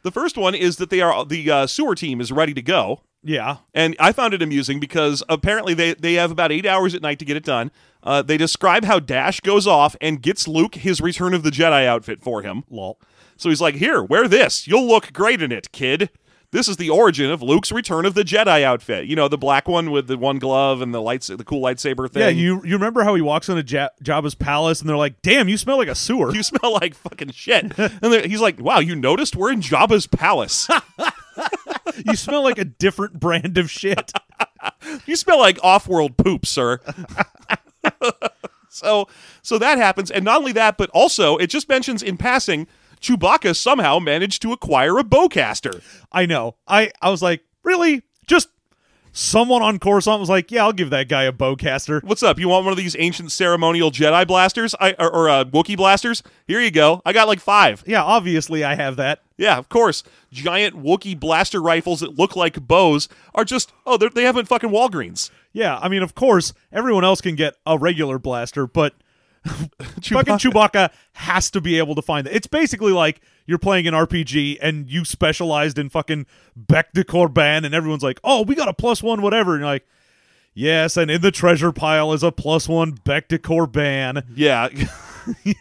The 0.03 0.11
first 0.11 0.37
one 0.37 0.55
is 0.55 0.77
that 0.77 0.91
they 0.91 1.01
are 1.01 1.25
the 1.25 1.51
uh, 1.51 1.67
sewer 1.67 1.95
team 1.95 2.21
is 2.21 2.33
ready 2.33 2.53
to 2.55 2.63
go, 2.63 3.03
yeah, 3.23 3.59
and 3.73 3.95
I 4.01 4.11
found 4.11 4.35
it 4.35 4.43
amusing 4.43 4.81
because 4.81 5.23
apparently 5.29 5.75
they 5.75 5.95
they 5.95 6.15
have 6.15 6.31
about 6.33 6.51
eight 6.51 6.67
hours 6.67 6.93
at 6.95 7.03
night 7.03 7.19
to 7.21 7.25
get 7.25 7.37
it 7.37 7.45
done. 7.45 7.71
Uh, 8.03 8.21
they 8.21 8.37
describe 8.37 8.85
how 8.85 8.99
Dash 8.99 9.39
goes 9.39 9.65
off 9.65 9.95
and 10.01 10.21
gets 10.21 10.49
Luke 10.49 10.75
his 10.75 11.01
Return 11.01 11.35
of 11.35 11.45
the 11.45 11.51
Jedi 11.51 11.87
outfit 11.87 12.21
for 12.21 12.43
him. 12.43 12.65
lol. 12.69 12.99
So 13.37 13.49
he's 13.49 13.61
like, 13.61 13.77
"Here, 13.77 14.03
wear 14.03 14.27
this. 14.27 14.67
You'll 14.67 14.89
look 14.89 15.13
great 15.13 15.41
in 15.41 15.53
it, 15.53 15.71
kid." 15.71 16.11
This 16.53 16.69
is 16.69 16.77
the 16.77 16.91
origin 16.91 17.31
of 17.31 17.41
Luke's 17.41 17.73
Return 17.73 18.05
of 18.05 18.13
the 18.13 18.25
Jedi 18.25 18.63
outfit. 18.63 19.07
You 19.07 19.17
know, 19.17 19.27
the 19.27 19.39
black 19.39 19.67
one 19.67 19.91
with 19.91 20.07
the 20.07 20.19
one 20.19 20.39
glove 20.39 20.83
and 20.83 20.93
the 20.93 21.01
lights, 21.01 21.29
the 21.29 21.45
cool 21.45 21.63
lightsaber 21.63 22.11
thing. 22.11 22.21
Yeah, 22.23 22.29
you 22.29 22.63
you 22.63 22.75
remember 22.75 23.05
how 23.05 23.15
he 23.15 23.23
walks 23.23 23.49
into 23.49 23.65
ja- 23.67 23.89
Jabba's 24.05 24.35
palace 24.35 24.81
and 24.81 24.89
they're 24.89 24.99
like, 24.99 25.23
"Damn, 25.23 25.49
you 25.49 25.57
smell 25.57 25.79
like 25.79 25.89
a 25.89 25.95
sewer." 25.95 26.31
you 26.35 26.43
smell 26.43 26.75
like 26.75 26.95
fucking 26.95 27.31
shit. 27.31 27.73
and 27.79 28.27
he's 28.27 28.43
like, 28.43 28.61
"Wow, 28.61 28.81
you 28.81 28.95
noticed 28.95 29.35
we're 29.35 29.51
in 29.51 29.63
Jabba's 29.63 30.07
palace. 30.07 30.69
you 32.07 32.17
smell 32.17 32.43
like 32.43 32.59
a 32.59 32.67
different 32.67 33.19
brand 33.19 33.57
of 33.57 33.71
shit. 33.71 34.13
you 35.07 35.17
smell 35.17 35.39
like 35.39 35.59
off-world 35.63 36.19
poop, 36.19 36.45
sir." 36.45 36.81
so, 38.69 39.09
so 39.41 39.57
that 39.57 39.79
happens, 39.79 40.11
and 40.11 40.23
not 40.23 40.41
only 40.41 40.53
that, 40.53 40.77
but 40.77 40.91
also 40.91 41.39
it 41.39 41.47
just 41.47 41.67
mentions 41.71 42.03
in 42.03 42.19
passing, 42.19 42.67
Chewbacca 43.03 43.55
somehow 43.57 43.99
managed 43.99 44.41
to 44.43 44.53
acquire 44.53 44.99
a 44.99 45.05
bowcaster. 45.05 45.83
I 46.13 46.25
know. 46.27 46.55
I 46.67 46.91
I 47.03 47.11
was 47.11 47.21
like, 47.23 47.43
really? 47.65 48.03
Just 48.27 48.49
someone 49.15 49.61
on 49.61 49.79
Coruscant 49.79 50.21
was 50.21 50.29
like, 50.29 50.51
"Yeah, 50.51 50.63
I'll 50.65 50.73
give 50.73 50.91
that 50.91 51.09
guy 51.09 51.25
a 51.25 51.33
bowcaster." 51.33 52.03
What's 52.05 52.23
up? 52.23 52.39
You 52.39 52.49
want 52.49 52.65
one 52.65 52.73
of 52.73 52.79
these 52.79 52.97
ancient 52.99 53.33
ceremonial 53.33 53.91
Jedi 53.91 54.27
blasters, 54.27 54.75
I, 54.81 54.93
or, 54.99 55.13
or 55.13 55.29
uh, 55.29 55.45
Wookiee 55.45 55.77
blasters? 55.77 56.23
Here 56.47 56.61
you 56.61 56.71
go. 56.71 57.03
I 57.05 57.13
got 57.13 57.29
like 57.29 57.41
five. 57.41 57.83
Yeah, 57.87 58.03
obviously 58.03 58.65
I 58.65 58.77
have 58.77 58.97
that. 58.97 59.21
Yeah, 59.37 59.59
of 59.59 59.69
course. 59.69 60.03
Giant 60.31 60.83
Wookie 60.83 61.19
blaster 61.19 61.61
rifles 61.61 62.01
that 62.01 62.17
look 62.19 62.37
like 62.37 62.67
bows 62.67 63.09
are 63.35 63.45
just 63.45 63.73
oh, 63.85 63.97
they're- 63.97 64.11
they 64.11 64.25
haven't 64.25 64.47
fucking 64.47 64.71
Walgreens. 64.71 65.31
Yeah, 65.53 65.79
I 65.83 65.89
mean, 65.89 66.03
of 66.03 66.15
course, 66.15 66.55
everyone 66.73 67.05
else 67.05 67.21
can 67.21 67.35
get 67.35 67.55
a 67.67 67.77
regular 67.77 68.19
blaster, 68.19 68.67
but 68.67 68.95
fucking 69.45 70.37
Chewbacca 70.37 70.91
has 71.15 71.51
to 71.51 71.61
be 71.61 71.79
able 71.79 71.95
to 71.95 72.03
find 72.03 72.27
it. 72.27 72.35
It's 72.35 72.47
basically 72.47 72.93
like 72.93 73.21
you're 73.47 73.59
playing 73.59 73.87
an 73.87 73.95
RPG 73.95 74.59
and 74.63 74.89
you 74.89 75.05
specialized 75.05 75.79
in 75.79 75.89
fucking 75.89 76.27
Bec 76.57 76.93
de 76.93 77.05
Corbin, 77.05 77.65
and 77.65 77.75
everyone's 77.75 78.03
like, 78.03 78.21
"Oh, 78.23 78.43
we 78.43 78.55
got 78.55 78.69
a 78.69 78.75
plus 78.75 79.03
one, 79.03 79.23
whatever," 79.23 79.53
and 79.53 79.61
you're 79.61 79.69
like. 79.69 79.87
Yes, 80.55 80.99
and 80.99 81.11
in 81.11 81.23
the 81.23 81.31
treasure 81.31 81.73
pile 81.73 82.13
is 82.13 82.23
a 82.23 82.31
plus 82.31 82.69
one 82.69 82.99
Bec 83.05 83.29
de 83.29 83.39
Corbin. 83.39 84.23
Yeah. 84.35 84.69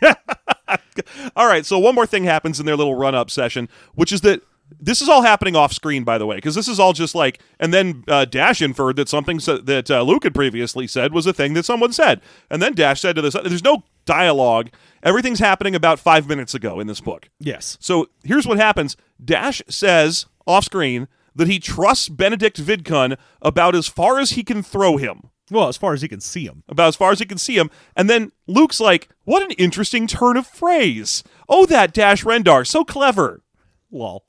all 1.35 1.47
right. 1.47 1.65
So 1.65 1.79
one 1.79 1.95
more 1.95 2.05
thing 2.05 2.23
happens 2.23 2.59
in 2.59 2.65
their 2.65 2.75
little 2.75 2.95
run-up 2.95 3.29
session, 3.29 3.69
which 3.95 4.11
is 4.11 4.19
that 4.21 4.41
this 4.79 5.01
is 5.01 5.09
all 5.09 5.21
happening 5.21 5.55
off 5.55 5.73
screen, 5.73 6.03
by 6.03 6.17
the 6.17 6.25
way, 6.25 6.37
because 6.37 6.55
this 6.55 6.67
is 6.67 6.79
all 6.79 6.93
just 6.93 7.13
like, 7.15 7.39
and 7.59 7.73
then 7.73 8.03
uh, 8.07 8.25
Dash 8.25 8.61
inferred 8.61 8.95
that 8.95 9.09
something 9.09 9.39
sa- 9.39 9.59
that 9.63 9.89
uh, 9.91 10.01
Luke 10.03 10.23
had 10.23 10.33
previously 10.33 10.87
said 10.87 11.13
was 11.13 11.25
a 11.27 11.33
thing 11.33 11.53
that 11.53 11.65
someone 11.65 11.93
said, 11.93 12.21
and 12.49 12.61
then 12.61 12.73
Dash 12.73 13.01
said 13.01 13.15
to 13.15 13.21
this. 13.21 13.33
There's 13.33 13.63
no 13.63 13.83
dialogue. 14.05 14.69
Everything's 15.03 15.39
happening 15.39 15.75
about 15.75 15.99
five 15.99 16.27
minutes 16.27 16.53
ago 16.53 16.79
in 16.79 16.87
this 16.87 17.01
book. 17.01 17.29
Yes. 17.39 17.77
So 17.81 18.09
here's 18.23 18.47
what 18.47 18.57
happens. 18.57 18.95
Dash 19.23 19.61
says 19.67 20.25
off 20.47 20.65
screen 20.65 21.07
that 21.35 21.47
he 21.47 21.59
trusts 21.59 22.09
Benedict 22.09 22.61
Vidkun 22.61 23.17
about 23.41 23.75
as 23.75 23.87
far 23.87 24.19
as 24.19 24.31
he 24.31 24.43
can 24.43 24.61
throw 24.63 24.97
him 24.97 25.29
Well, 25.49 25.67
as 25.69 25.77
far 25.77 25.93
as 25.93 26.01
he 26.01 26.07
can 26.07 26.19
see 26.21 26.45
him. 26.45 26.63
about 26.67 26.89
as 26.89 26.95
far 26.95 27.11
as 27.11 27.19
he 27.19 27.25
can 27.25 27.37
see 27.37 27.57
him. 27.57 27.69
And 27.95 28.09
then 28.09 28.31
Luke's 28.47 28.79
like, 28.79 29.09
"What 29.23 29.43
an 29.43 29.51
interesting 29.51 30.07
turn 30.07 30.35
of 30.37 30.47
phrase! 30.47 31.23
Oh, 31.47 31.65
that 31.67 31.93
Dash 31.93 32.23
Rendar, 32.23 32.65
so 32.67 32.83
clever." 32.83 33.43
Lol. 33.91 34.23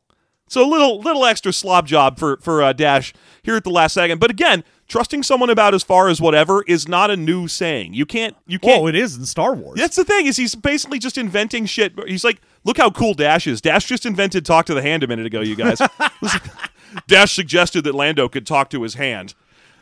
So 0.53 0.63
a 0.63 0.69
little 0.69 1.01
little 1.01 1.25
extra 1.25 1.51
slob 1.51 1.87
job 1.87 2.19
for 2.19 2.37
for 2.43 2.63
uh, 2.63 2.75
Dash 2.75 3.15
here 3.43 3.57
at 3.57 3.65
the 3.65 3.71
last 3.71 3.95
second. 3.95 4.21
But 4.21 4.31
again, 4.31 4.65
trusting 4.87 5.23
someone 5.23 5.49
about 5.49 5.73
as 5.73 5.83
far 5.83 6.11
as 6.11 6.21
whatever 6.21 6.63
is 6.65 6.87
not 6.87 7.11
a 7.11 7.17
new 7.17 7.49
saying. 7.49 7.95
You 7.95 8.05
can't 8.05 8.37
you 8.47 8.59
can't. 8.59 8.83
Oh, 8.83 8.87
it 8.87 8.95
is 8.95 9.17
in 9.17 9.25
Star 9.25 9.55
Wars. 9.55 9.79
that's 9.81 9.97
the 9.97 10.05
thing 10.05 10.27
is 10.27 10.37
he's 10.37 10.55
basically 10.55 10.99
just 10.99 11.17
inventing 11.17 11.65
shit. 11.65 11.95
He's 12.07 12.23
like, 12.23 12.43
look 12.65 12.77
how 12.77 12.91
cool 12.91 13.15
Dash 13.15 13.47
is. 13.47 13.63
Dash 13.63 13.87
just 13.87 14.05
invented 14.05 14.45
talk 14.45 14.67
to 14.67 14.75
the 14.75 14.83
hand 14.83 15.03
a 15.03 15.07
minute 15.07 15.25
ago. 15.25 15.41
You 15.41 15.57
guys, 15.57 15.81
Dash 17.07 17.33
suggested 17.33 17.85
that 17.85 17.95
Lando 17.95 18.29
could 18.29 18.47
talk 18.47 18.69
to 18.71 18.83
his 18.83 18.93
hand, 18.93 19.35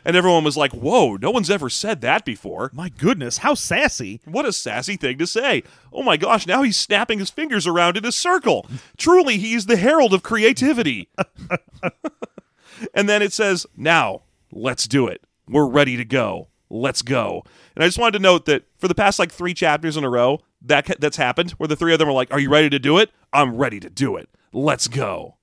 and 0.05 0.15
everyone 0.15 0.43
was 0.43 0.57
like, 0.57 0.71
"Whoa, 0.73 1.15
no 1.15 1.31
one's 1.31 1.49
ever 1.49 1.69
said 1.69 2.01
that 2.01 2.25
before." 2.25 2.71
My 2.73 2.89
goodness, 2.89 3.39
how 3.39 3.53
sassy. 3.53 4.21
What 4.25 4.45
a 4.45 4.53
sassy 4.53 4.97
thing 4.97 5.17
to 5.17 5.27
say. 5.27 5.63
Oh 5.93 6.03
my 6.03 6.17
gosh, 6.17 6.47
now 6.47 6.63
he's 6.63 6.77
snapping 6.77 7.19
his 7.19 7.29
fingers 7.29 7.67
around 7.67 7.97
in 7.97 8.05
a 8.05 8.11
circle. 8.11 8.65
Truly, 8.97 9.37
he 9.37 9.53
is 9.53 9.65
the 9.65 9.77
herald 9.77 10.13
of 10.13 10.23
creativity. 10.23 11.09
and 12.93 13.07
then 13.07 13.21
it 13.21 13.33
says, 13.33 13.65
Now, 13.75 14.23
let's 14.51 14.87
do 14.87 15.07
it. 15.07 15.21
We're 15.47 15.67
ready 15.67 15.97
to 15.97 16.05
go. 16.05 16.47
Let's 16.69 17.01
go. 17.01 17.43
And 17.75 17.83
I 17.83 17.87
just 17.87 17.97
wanted 17.97 18.17
to 18.17 18.23
note 18.23 18.45
that 18.45 18.63
for 18.77 18.87
the 18.87 18.95
past 18.95 19.19
like 19.19 19.31
three 19.31 19.53
chapters 19.53 19.97
in 19.97 20.03
a 20.03 20.09
row, 20.09 20.39
that 20.61 20.99
that's 20.99 21.17
happened 21.17 21.51
where 21.51 21.67
the 21.67 21.75
three 21.75 21.93
of 21.93 21.99
them 21.99 22.07
are 22.07 22.13
like, 22.13 22.31
Are 22.31 22.39
you 22.39 22.49
ready 22.49 22.69
to 22.69 22.79
do 22.79 22.97
it? 22.97 23.11
I'm 23.33 23.55
ready 23.55 23.79
to 23.79 23.89
do 23.89 24.15
it. 24.15 24.29
Let's 24.53 24.87
go. 24.87 25.37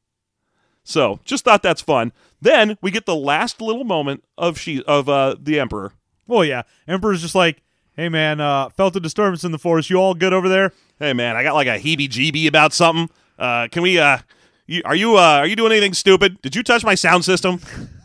So 0.88 1.20
just 1.24 1.44
thought 1.44 1.62
that's 1.62 1.82
fun. 1.82 2.12
Then 2.40 2.78
we 2.80 2.90
get 2.90 3.04
the 3.04 3.14
last 3.14 3.60
little 3.60 3.84
moment 3.84 4.24
of 4.38 4.58
she 4.58 4.82
of 4.84 5.06
uh, 5.08 5.36
the 5.38 5.60
Emperor. 5.60 5.92
Well, 6.26 6.44
yeah. 6.44 6.62
Emperor's 6.86 7.20
just 7.20 7.34
like, 7.34 7.62
hey, 7.94 8.08
man, 8.08 8.40
uh, 8.40 8.70
felt 8.70 8.96
a 8.96 9.00
disturbance 9.00 9.44
in 9.44 9.52
the 9.52 9.58
forest. 9.58 9.90
You 9.90 9.96
all 9.96 10.14
good 10.14 10.32
over 10.32 10.48
there? 10.48 10.72
Hey 10.98 11.12
man, 11.12 11.36
I 11.36 11.44
got 11.44 11.54
like 11.54 11.68
a 11.68 11.78
heebie-jeebie 11.78 12.48
about 12.48 12.72
something. 12.72 13.08
Uh, 13.38 13.68
can 13.70 13.82
we? 13.82 13.98
Uh, 13.98 14.18
you, 14.66 14.82
are 14.84 14.96
you? 14.96 15.16
Uh, 15.16 15.38
are 15.38 15.46
you 15.46 15.54
doing 15.54 15.70
anything 15.70 15.94
stupid? 15.94 16.42
Did 16.42 16.56
you 16.56 16.64
touch 16.64 16.82
my 16.82 16.96
sound 16.96 17.24
system? 17.24 17.60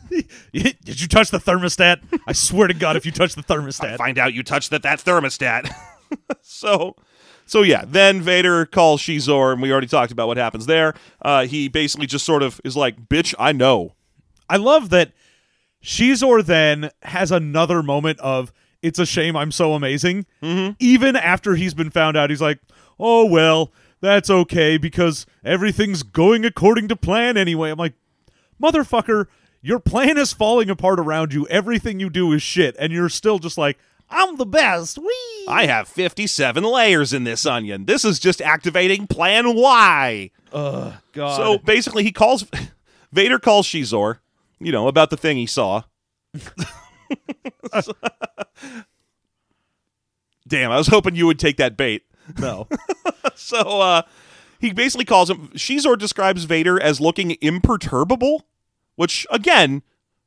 Did 0.54 1.02
you 1.02 1.08
touch 1.08 1.32
the 1.32 1.40
thermostat? 1.40 2.02
I 2.28 2.34
swear 2.34 2.68
to 2.68 2.74
God, 2.76 2.96
if 2.96 3.06
you 3.06 3.12
touch 3.12 3.34
the 3.34 3.42
thermostat. 3.42 3.98
Find 3.98 4.20
out 4.20 4.36
you 4.36 4.44
touched 4.44 4.70
that 4.70 4.84
that 4.84 5.00
thermostat. 5.00 5.74
so 6.44 6.96
so 7.46 7.62
yeah, 7.62 7.84
then 7.88 8.22
Vader 8.22 8.66
calls 8.66 9.02
Xizor, 9.02 9.54
and 9.54 9.62
we 9.62 9.72
already 9.72 9.88
talked 9.88 10.12
about 10.12 10.28
what 10.28 10.38
happens 10.38 10.66
there. 10.66 10.94
Uh, 11.22 11.46
he 11.46 11.68
basically 11.68 12.08
just 12.08 12.26
sort 12.26 12.44
of 12.44 12.60
is 12.64 12.76
like, 12.76 13.08
"Bitch, 13.10 13.34
I 13.38 13.52
know." 13.52 13.94
I 14.50 14.58
love 14.58 14.90
that 14.90 15.12
Xizor 15.84 16.46
then 16.46 16.90
has 17.02 17.32
another 17.32 17.84
moment 17.84 18.20
of 18.20 18.52
it's 18.82 19.00
a 19.00 19.06
shame 19.06 19.36
I'm 19.36 19.52
so 19.52 19.74
amazing. 19.74 20.26
Mm-hmm. 20.42 20.74
Even 20.80 21.16
after 21.16 21.56
he's 21.56 21.74
been 21.74 21.90
found 21.90 22.18
out, 22.18 22.30
he's 22.30 22.42
like, 22.42 22.60
"Oh 23.00 23.26
well, 23.26 23.72
that's 24.02 24.30
okay 24.30 24.78
because 24.78 25.26
everything's 25.44 26.04
going 26.04 26.46
according 26.46 26.88
to 26.90 26.96
plan 26.96 27.38
anyway." 27.38 27.72
I'm 27.72 27.78
like, 27.78 27.94
"Motherfucker, 28.62 29.28
your 29.62 29.80
plan 29.80 30.18
is 30.18 30.34
falling 30.34 30.70
apart 30.70 31.00
around 31.00 31.34
you. 31.34 31.48
Everything 31.48 32.00
you 32.00 32.10
do 32.10 32.32
is 32.34 32.42
shit, 32.42 32.76
and 32.80 32.94
you're 32.94 33.10
still 33.10 33.40
just 33.40 33.58
like." 33.58 33.78
I'm 34.14 34.38
the 34.38 34.46
best. 34.46 34.98
Wee. 34.98 35.46
I 35.48 35.66
have 35.66 35.88
57 35.88 36.64
layers 36.64 37.14
in 37.14 37.24
this 37.24 37.46
onion. 37.46 37.86
This 37.86 38.06
is 38.06 38.20
just 38.20 38.42
activating 38.42 39.08
Plan 39.08 39.56
Y. 39.56 40.32
Ugh, 40.52 40.94
God. 41.14 41.36
So 41.36 41.58
basically, 41.58 42.04
he 42.04 42.12
calls 42.12 42.46
Vader 43.12 43.40
calls 43.40 43.68
Xizor, 43.68 44.20
you 44.60 44.72
know, 44.72 44.88
about 44.88 45.10
the 45.10 45.18
thing 45.18 45.38
he 45.38 45.46
saw. 45.46 45.84
Damn, 50.48 50.72
I 50.72 50.78
was 50.78 50.88
hoping 50.88 51.16
you 51.16 51.26
would 51.26 51.40
take 51.40 51.58
that 51.58 51.78
bait. 51.78 52.04
no. 52.40 52.68
So 53.36 53.58
uh, 53.82 54.04
he 54.60 54.74
basically 54.74 55.06
calls 55.06 55.30
him. 55.30 55.48
Xizor 55.56 55.98
describes 55.98 56.44
Vader 56.44 56.80
as 56.80 57.02
looking 57.02 57.36
imperturbable, 57.42 58.46
which 58.96 59.26
again, 59.32 59.82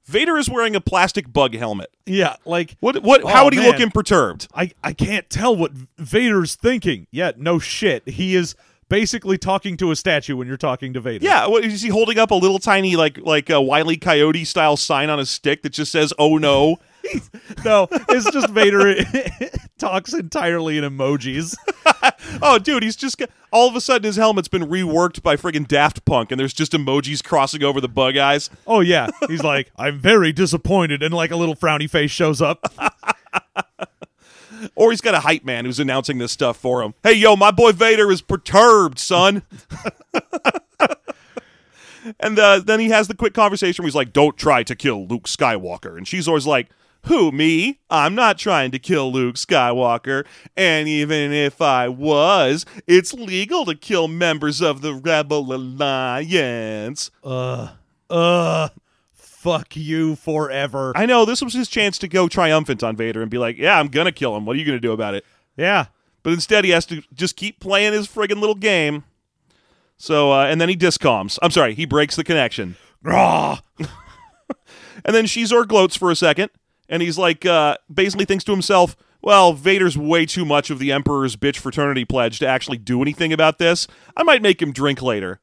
Vader 0.06 0.36
is 0.38 0.48
wearing 0.48 0.76
a 0.76 0.80
plastic 0.80 1.32
bug 1.32 1.54
helmet. 1.54 1.90
yeah, 2.06 2.36
like 2.44 2.76
What? 2.80 3.02
What? 3.02 3.24
Oh, 3.24 3.26
how 3.26 3.44
would 3.44 3.54
he 3.54 3.60
look 3.60 3.80
imperturbed? 3.80 4.48
I, 4.54 4.70
I 4.82 4.92
can't 4.92 5.28
tell 5.28 5.54
what 5.56 5.72
Vader's 5.98 6.54
thinking. 6.54 7.06
Yeah, 7.10 7.32
no 7.36 7.58
shit. 7.58 8.08
He 8.08 8.34
is 8.36 8.54
basically 8.88 9.36
talking 9.36 9.76
to 9.78 9.90
a 9.90 9.96
statue 9.96 10.36
when 10.36 10.46
you're 10.46 10.56
talking 10.56 10.92
to 10.92 11.00
Vader. 11.00 11.24
Yeah, 11.24 11.48
what, 11.48 11.64
is 11.64 11.82
he 11.82 11.88
holding 11.88 12.18
up 12.18 12.30
a 12.30 12.36
little 12.36 12.60
tiny 12.60 12.94
like 12.94 13.18
like 13.18 13.50
a 13.50 13.60
Wiley 13.60 13.96
Coyote 13.96 14.44
style 14.44 14.76
sign 14.76 15.10
on 15.10 15.18
a 15.18 15.26
stick 15.26 15.62
that 15.62 15.70
just 15.72 15.90
says 15.92 16.12
"Oh 16.18 16.38
no"? 16.38 16.76
No, 17.64 17.86
it's 17.90 18.28
just 18.32 18.50
Vader 18.50 18.96
talks 19.78 20.12
entirely 20.12 20.76
in 20.78 20.82
emojis. 20.84 21.54
oh, 22.42 22.58
dude, 22.58 22.82
he's 22.82 22.96
just 22.96 23.18
got, 23.18 23.30
all 23.50 23.68
of 23.68 23.76
a 23.76 23.80
sudden 23.80 24.04
his 24.04 24.16
helmet's 24.16 24.48
been 24.48 24.66
reworked 24.66 25.22
by 25.22 25.36
friggin' 25.36 25.66
Daft 25.66 26.04
Punk, 26.04 26.30
and 26.30 26.40
there's 26.40 26.52
just 26.52 26.72
emojis 26.72 27.22
crossing 27.22 27.62
over 27.62 27.80
the 27.80 27.88
bug 27.88 28.16
eyes. 28.16 28.50
Oh 28.66 28.80
yeah, 28.80 29.08
he's 29.28 29.42
like, 29.42 29.70
I'm 29.76 29.98
very 29.98 30.32
disappointed, 30.32 31.02
and 31.02 31.14
like 31.14 31.30
a 31.30 31.36
little 31.36 31.56
frowny 31.56 31.88
face 31.88 32.10
shows 32.10 32.40
up. 32.42 32.64
Or 34.74 34.90
he's 34.90 35.00
got 35.02 35.14
a 35.14 35.20
hype 35.20 35.44
man 35.44 35.64
who's 35.64 35.78
announcing 35.78 36.18
this 36.18 36.32
stuff 36.32 36.56
for 36.56 36.82
him. 36.82 36.94
Hey, 37.02 37.12
yo, 37.12 37.36
my 37.36 37.50
boy 37.50 37.72
Vader 37.72 38.10
is 38.10 38.22
perturbed, 38.22 38.98
son. 38.98 39.42
and 42.20 42.38
uh, 42.38 42.60
then 42.60 42.80
he 42.80 42.88
has 42.88 43.06
the 43.08 43.14
quick 43.14 43.34
conversation 43.34 43.82
where 43.82 43.88
he's 43.88 43.94
like, 43.94 44.12
"Don't 44.12 44.36
try 44.36 44.62
to 44.62 44.74
kill 44.74 45.06
Luke 45.06 45.24
Skywalker," 45.24 45.96
and 45.96 46.08
she's 46.08 46.26
always 46.26 46.46
like. 46.46 46.68
Who, 47.06 47.30
me? 47.30 47.78
I'm 47.88 48.14
not 48.14 48.36
trying 48.36 48.72
to 48.72 48.78
kill 48.78 49.12
Luke 49.12 49.36
Skywalker. 49.36 50.26
And 50.56 50.88
even 50.88 51.32
if 51.32 51.62
I 51.62 51.88
was, 51.88 52.66
it's 52.86 53.14
legal 53.14 53.64
to 53.66 53.74
kill 53.76 54.08
members 54.08 54.60
of 54.60 54.80
the 54.80 54.92
Rebel 54.92 55.54
Alliance. 55.54 57.10
Uh, 57.22 57.68
uh, 58.10 58.70
fuck 59.12 59.76
you 59.76 60.16
forever. 60.16 60.92
I 60.96 61.06
know 61.06 61.24
this 61.24 61.42
was 61.42 61.54
his 61.54 61.68
chance 61.68 61.96
to 61.98 62.08
go 62.08 62.26
triumphant 62.26 62.82
on 62.82 62.96
Vader 62.96 63.22
and 63.22 63.30
be 63.30 63.38
like, 63.38 63.56
yeah, 63.56 63.78
I'm 63.78 63.88
going 63.88 64.06
to 64.06 64.12
kill 64.12 64.36
him. 64.36 64.44
What 64.44 64.56
are 64.56 64.58
you 64.58 64.64
going 64.64 64.76
to 64.76 64.80
do 64.80 64.92
about 64.92 65.14
it? 65.14 65.24
yeah, 65.56 65.86
But 66.24 66.32
instead, 66.32 66.64
he 66.64 66.72
has 66.72 66.86
to 66.86 67.02
just 67.14 67.36
keep 67.36 67.60
playing 67.60 67.92
his 67.92 68.08
friggin' 68.08 68.40
little 68.40 68.56
game. 68.56 69.04
So, 69.96 70.32
uh, 70.32 70.44
and 70.46 70.60
then 70.60 70.68
he 70.68 70.76
discoms. 70.76 71.38
I'm 71.40 71.52
sorry, 71.52 71.74
he 71.74 71.86
breaks 71.86 72.16
the 72.16 72.24
connection. 72.24 72.76
And 75.04 75.14
then 75.14 75.26
Xizor 75.26 75.68
gloats 75.68 75.94
for 75.94 76.10
a 76.10 76.16
second, 76.16 76.50
and 76.88 77.02
he's 77.02 77.18
like, 77.18 77.44
uh, 77.44 77.76
basically 77.92 78.24
thinks 78.24 78.44
to 78.44 78.52
himself, 78.52 78.96
well, 79.22 79.52
Vader's 79.54 79.98
way 79.98 80.26
too 80.26 80.44
much 80.44 80.70
of 80.70 80.78
the 80.78 80.92
Emperor's 80.92 81.36
bitch 81.36 81.56
fraternity 81.56 82.04
pledge 82.04 82.38
to 82.38 82.46
actually 82.46 82.78
do 82.78 83.02
anything 83.02 83.32
about 83.32 83.58
this. 83.58 83.86
I 84.16 84.22
might 84.22 84.42
make 84.42 84.62
him 84.62 84.72
drink 84.72 85.02
later. 85.02 85.40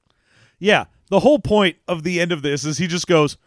Yeah, 0.57 0.85
the 1.09 1.19
whole 1.19 1.39
point 1.39 1.77
of 1.87 2.03
the 2.03 2.21
end 2.21 2.31
of 2.31 2.41
this 2.41 2.63
is 2.63 2.77
he 2.77 2.87
just 2.87 3.07
goes, 3.07 3.37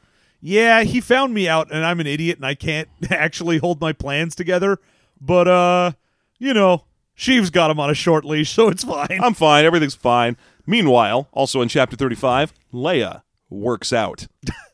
"Yeah, 0.40 0.82
he 0.82 1.00
found 1.00 1.32
me 1.32 1.48
out, 1.48 1.70
and 1.72 1.84
I'm 1.84 2.00
an 2.00 2.06
idiot, 2.06 2.36
and 2.36 2.44
I 2.44 2.54
can't 2.54 2.88
actually 3.10 3.58
hold 3.58 3.80
my 3.80 3.92
plans 3.92 4.34
together. 4.34 4.78
But 5.20 5.48
uh, 5.48 5.92
you 6.38 6.52
know, 6.52 6.84
Sheev's 7.16 7.48
got 7.50 7.70
him 7.70 7.80
on 7.80 7.88
a 7.88 7.94
short 7.94 8.24
leash, 8.24 8.50
so 8.50 8.68
it's 8.68 8.84
fine." 8.84 9.20
I'm 9.22 9.34
fine. 9.34 9.64
Everything's 9.64 9.94
fine. 9.94 10.36
Meanwhile, 10.66 11.28
also 11.32 11.62
in 11.62 11.68
chapter 11.68 11.96
35, 11.96 12.52
Leia 12.74 13.22
works 13.48 13.92
out. 13.92 14.26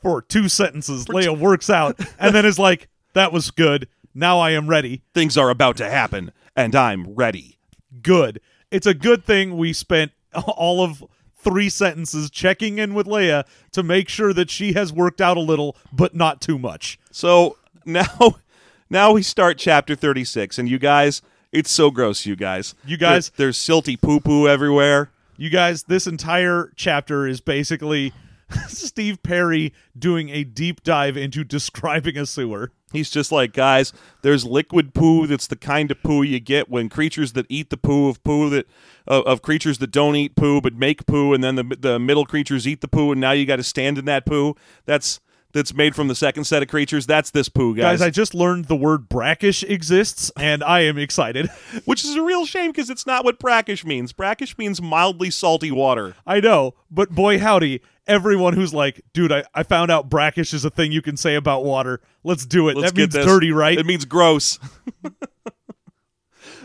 For 0.00 0.22
two 0.22 0.48
sentences, 0.48 1.06
Leia 1.06 1.36
works 1.38 1.70
out, 1.70 1.98
and 2.18 2.34
then 2.34 2.44
is 2.46 2.58
like, 2.58 2.88
"That 3.14 3.32
was 3.32 3.50
good. 3.50 3.88
Now 4.14 4.38
I 4.38 4.50
am 4.50 4.68
ready." 4.68 5.02
Things 5.14 5.36
are 5.38 5.50
about 5.50 5.76
to 5.78 5.88
happen, 5.88 6.32
and 6.56 6.74
I'm 6.74 7.14
ready. 7.14 7.58
Good. 8.02 8.40
It's 8.70 8.86
a 8.86 8.94
good 8.94 9.24
thing 9.24 9.56
we 9.56 9.72
spent 9.72 10.12
all 10.34 10.82
of 10.82 11.04
three 11.36 11.68
sentences 11.68 12.30
checking 12.30 12.78
in 12.78 12.94
with 12.94 13.06
Leia 13.06 13.44
to 13.72 13.82
make 13.82 14.08
sure 14.08 14.32
that 14.32 14.48
she 14.50 14.72
has 14.74 14.92
worked 14.92 15.20
out 15.20 15.36
a 15.36 15.40
little, 15.40 15.76
but 15.92 16.14
not 16.14 16.40
too 16.40 16.58
much. 16.58 16.98
So 17.10 17.56
now, 17.84 18.36
now 18.90 19.12
we 19.12 19.22
start 19.22 19.58
chapter 19.58 19.94
36, 19.96 20.58
and 20.58 20.68
you 20.70 20.78
guys, 20.78 21.20
it's 21.50 21.70
so 21.70 21.90
gross, 21.90 22.24
you 22.26 22.36
guys. 22.36 22.74
You 22.86 22.96
guys- 22.96 23.30
There- 23.30 23.46
there's 23.46 23.58
silty 23.58 24.00
poo 24.00 24.20
poo 24.20 24.46
everywhere. 24.48 25.10
You 25.36 25.50
guys, 25.50 25.82
this 25.84 26.06
entire 26.06 26.72
chapter 26.76 27.26
is 27.26 27.40
basically 27.40 28.12
Steve 28.68 29.22
Perry 29.22 29.72
doing 29.98 30.30
a 30.30 30.44
deep 30.44 30.82
dive 30.82 31.16
into 31.16 31.44
describing 31.44 32.16
a 32.16 32.26
sewer. 32.26 32.72
He's 32.92 33.10
just 33.10 33.32
like, 33.32 33.52
guys, 33.52 33.92
there's 34.20 34.44
liquid 34.44 34.92
poo 34.92 35.26
that's 35.26 35.46
the 35.46 35.56
kind 35.56 35.90
of 35.90 36.02
poo 36.02 36.22
you 36.22 36.40
get 36.40 36.68
when 36.68 36.88
creatures 36.88 37.32
that 37.32 37.46
eat 37.48 37.70
the 37.70 37.76
poo 37.76 38.08
of 38.08 38.22
poo 38.22 38.50
that 38.50 38.66
of, 39.06 39.24
of 39.24 39.42
creatures 39.42 39.78
that 39.78 39.90
don't 39.90 40.16
eat 40.16 40.36
poo 40.36 40.60
but 40.60 40.74
make 40.74 41.06
poo, 41.06 41.32
and 41.32 41.42
then 41.42 41.54
the 41.54 41.64
the 41.78 41.98
middle 41.98 42.26
creatures 42.26 42.68
eat 42.68 42.82
the 42.82 42.88
poo, 42.88 43.12
and 43.12 43.20
now 43.20 43.32
you 43.32 43.46
got 43.46 43.56
to 43.56 43.62
stand 43.62 43.98
in 43.98 44.04
that 44.04 44.26
poo. 44.26 44.54
That's 44.84 45.20
that's 45.52 45.74
made 45.74 45.94
from 45.94 46.08
the 46.08 46.14
second 46.14 46.44
set 46.44 46.62
of 46.62 46.68
creatures. 46.68 47.06
That's 47.06 47.30
this 47.30 47.48
poo, 47.48 47.74
guys. 47.74 48.00
Guys, 48.00 48.02
I 48.02 48.10
just 48.10 48.34
learned 48.34 48.66
the 48.66 48.76
word 48.76 49.08
brackish 49.08 49.62
exists, 49.62 50.30
and 50.36 50.62
I 50.62 50.80
am 50.80 50.98
excited. 50.98 51.48
Which 51.84 52.04
is 52.04 52.16
a 52.16 52.22
real 52.22 52.46
shame 52.46 52.72
because 52.72 52.90
it's 52.90 53.06
not 53.06 53.24
what 53.24 53.38
brackish 53.38 53.84
means. 53.84 54.12
Brackish 54.12 54.56
means 54.58 54.80
mildly 54.80 55.30
salty 55.30 55.70
water. 55.70 56.14
I 56.26 56.40
know, 56.40 56.74
but 56.90 57.10
boy 57.10 57.38
howdy, 57.38 57.82
everyone 58.06 58.54
who's 58.54 58.74
like, 58.74 59.02
dude, 59.12 59.32
I, 59.32 59.44
I 59.54 59.62
found 59.62 59.90
out 59.90 60.08
brackish 60.08 60.52
is 60.52 60.64
a 60.64 60.70
thing 60.70 60.92
you 60.92 61.02
can 61.02 61.16
say 61.16 61.34
about 61.34 61.64
water. 61.64 62.00
Let's 62.24 62.46
do 62.46 62.68
it. 62.68 62.76
Let's 62.76 62.92
that 62.92 62.98
means 62.98 63.14
this. 63.14 63.26
dirty, 63.26 63.52
right? 63.52 63.78
It 63.78 63.86
means 63.86 64.04
gross. 64.04 64.58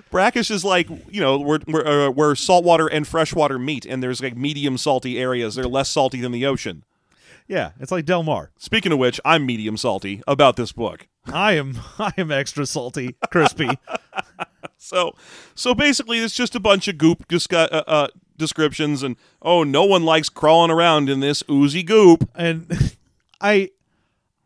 Brackish 0.10 0.50
is 0.50 0.64
like 0.64 0.88
you 1.10 1.20
know 1.20 1.38
where 1.38 1.60
where, 1.66 1.88
uh, 1.88 2.10
where 2.10 2.34
saltwater 2.36 2.88
and 2.88 3.06
freshwater 3.08 3.60
meet, 3.60 3.86
and 3.86 4.02
there's 4.02 4.22
like 4.22 4.38
medium 4.38 4.78
salty 4.78 5.20
areas. 5.20 5.56
They're 5.56 5.66
less 5.66 5.90
salty 5.90 6.22
than 6.22 6.32
the 6.32 6.46
ocean. 6.46 6.84
Yeah, 7.48 7.72
it's 7.80 7.91
like 7.91 8.06
Del 8.06 8.24
Mar. 8.24 8.52
Speaking 8.58 8.91
of 8.91 9.00
which, 9.00 9.20
I'm 9.26 9.45
medium 9.45 9.78
salty 9.78 10.22
about 10.28 10.56
this 10.56 10.72
book. 10.72 11.08
I 11.26 11.54
am 11.54 11.80
I 12.00 12.14
am 12.18 12.32
extra 12.32 12.66
salty, 12.66 13.16
crispy. 13.32 13.70
So, 14.80 15.16
so 15.56 15.74
basically, 15.74 16.20
it's 16.20 16.36
just 16.36 16.56
a 16.56 16.60
bunch 16.60 16.88
of 16.88 16.98
goop 16.98 17.26
uh, 17.52 17.56
uh, 17.56 18.08
descriptions, 18.38 19.02
and 19.02 19.18
oh, 19.41 19.64
no 19.64 19.84
one 19.84 20.04
likes 20.04 20.30
crawling 20.30 20.72
around 20.72 21.10
in 21.10 21.20
this 21.20 21.43
oozy 21.50 21.84
goop. 21.84 22.30
and 22.36 22.95
I 23.41 23.72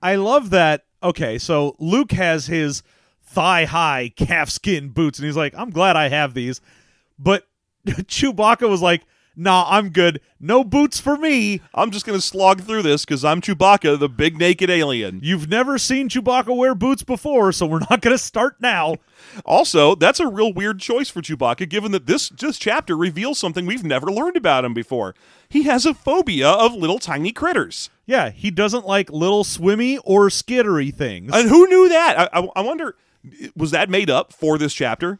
I 0.02 0.16
love 0.16 0.50
that. 0.52 0.86
Okay, 1.04 1.38
so 1.38 1.76
Luke 1.80 2.14
has 2.14 2.48
his 2.48 2.82
thigh 3.24 3.66
high 3.66 4.14
calfskin 4.16 4.94
boots, 4.94 5.20
and 5.20 5.26
he's 5.26 5.38
like, 5.38 5.54
"I'm 5.56 5.70
glad 5.70 5.96
I 5.96 6.08
have 6.08 6.34
these," 6.34 6.62
but 7.20 7.48
Chewbacca 7.86 8.70
was 8.70 8.82
like, 8.82 9.04
"Nah, 9.42 9.66
I'm 9.70 9.90
good. 9.90 10.22
No 10.40 10.64
boots 10.64 11.00
for 11.00 11.18
me." 11.18 11.62
I'm 11.74 11.92
just 11.92 12.06
gonna 12.06 12.22
slog 12.22 12.62
through 12.62 12.84
this 12.84 13.06
because 13.06 13.26
I'm 13.26 13.42
Chewbacca, 13.42 14.00
the 14.00 14.10
big 14.10 14.38
naked 14.38 14.70
alien. 14.70 15.20
You've 15.24 15.50
never 15.50 15.78
seen 15.78 16.10
Chewbacca 16.10 16.56
wear 16.56 16.76
boots 16.76 17.04
before, 17.04 17.52
so 17.52 17.66
we're 17.66 17.80
not 17.80 18.02
going 18.02 18.14
to 18.14 18.18
start 18.18 18.58
now. 18.60 18.96
Also, 19.46 19.96
that's 19.96 20.20
a 20.20 20.28
real 20.28 20.54
weird 20.54 20.80
choice 20.80 21.10
for 21.10 21.22
Chewbacca, 21.22 21.70
given 21.70 21.92
that 21.92 22.06
this 22.06 22.30
this 22.30 22.58
chapter 22.58 22.96
reveals 22.98 23.40
something 23.40 23.66
we've 23.66 23.84
never 23.84 24.12
learned 24.12 24.38
about 24.38 24.66
him 24.66 24.74
before. 24.74 25.16
He 25.50 25.64
has 25.64 25.86
a 25.86 25.94
phobia 25.94 26.50
of 26.50 26.74
little 26.74 27.00
tiny 27.00 27.32
critters. 27.32 27.90
Yeah, 28.06 28.30
he 28.30 28.52
doesn't 28.52 28.86
like 28.86 29.10
little 29.12 29.44
swimmy 29.44 29.98
or 30.00 30.28
skittery 30.30 30.94
things. 30.94 31.32
And 31.34 31.50
who 31.50 31.68
knew 31.68 31.90
that? 31.90 32.30
I, 32.34 32.40
I, 32.40 32.48
I 32.58 32.62
wonder, 32.62 32.96
was 33.56 33.72
that 33.72 33.90
made 33.90 34.10
up 34.10 34.34
for 34.34 34.58
this 34.58 34.74
chapter? 34.74 35.20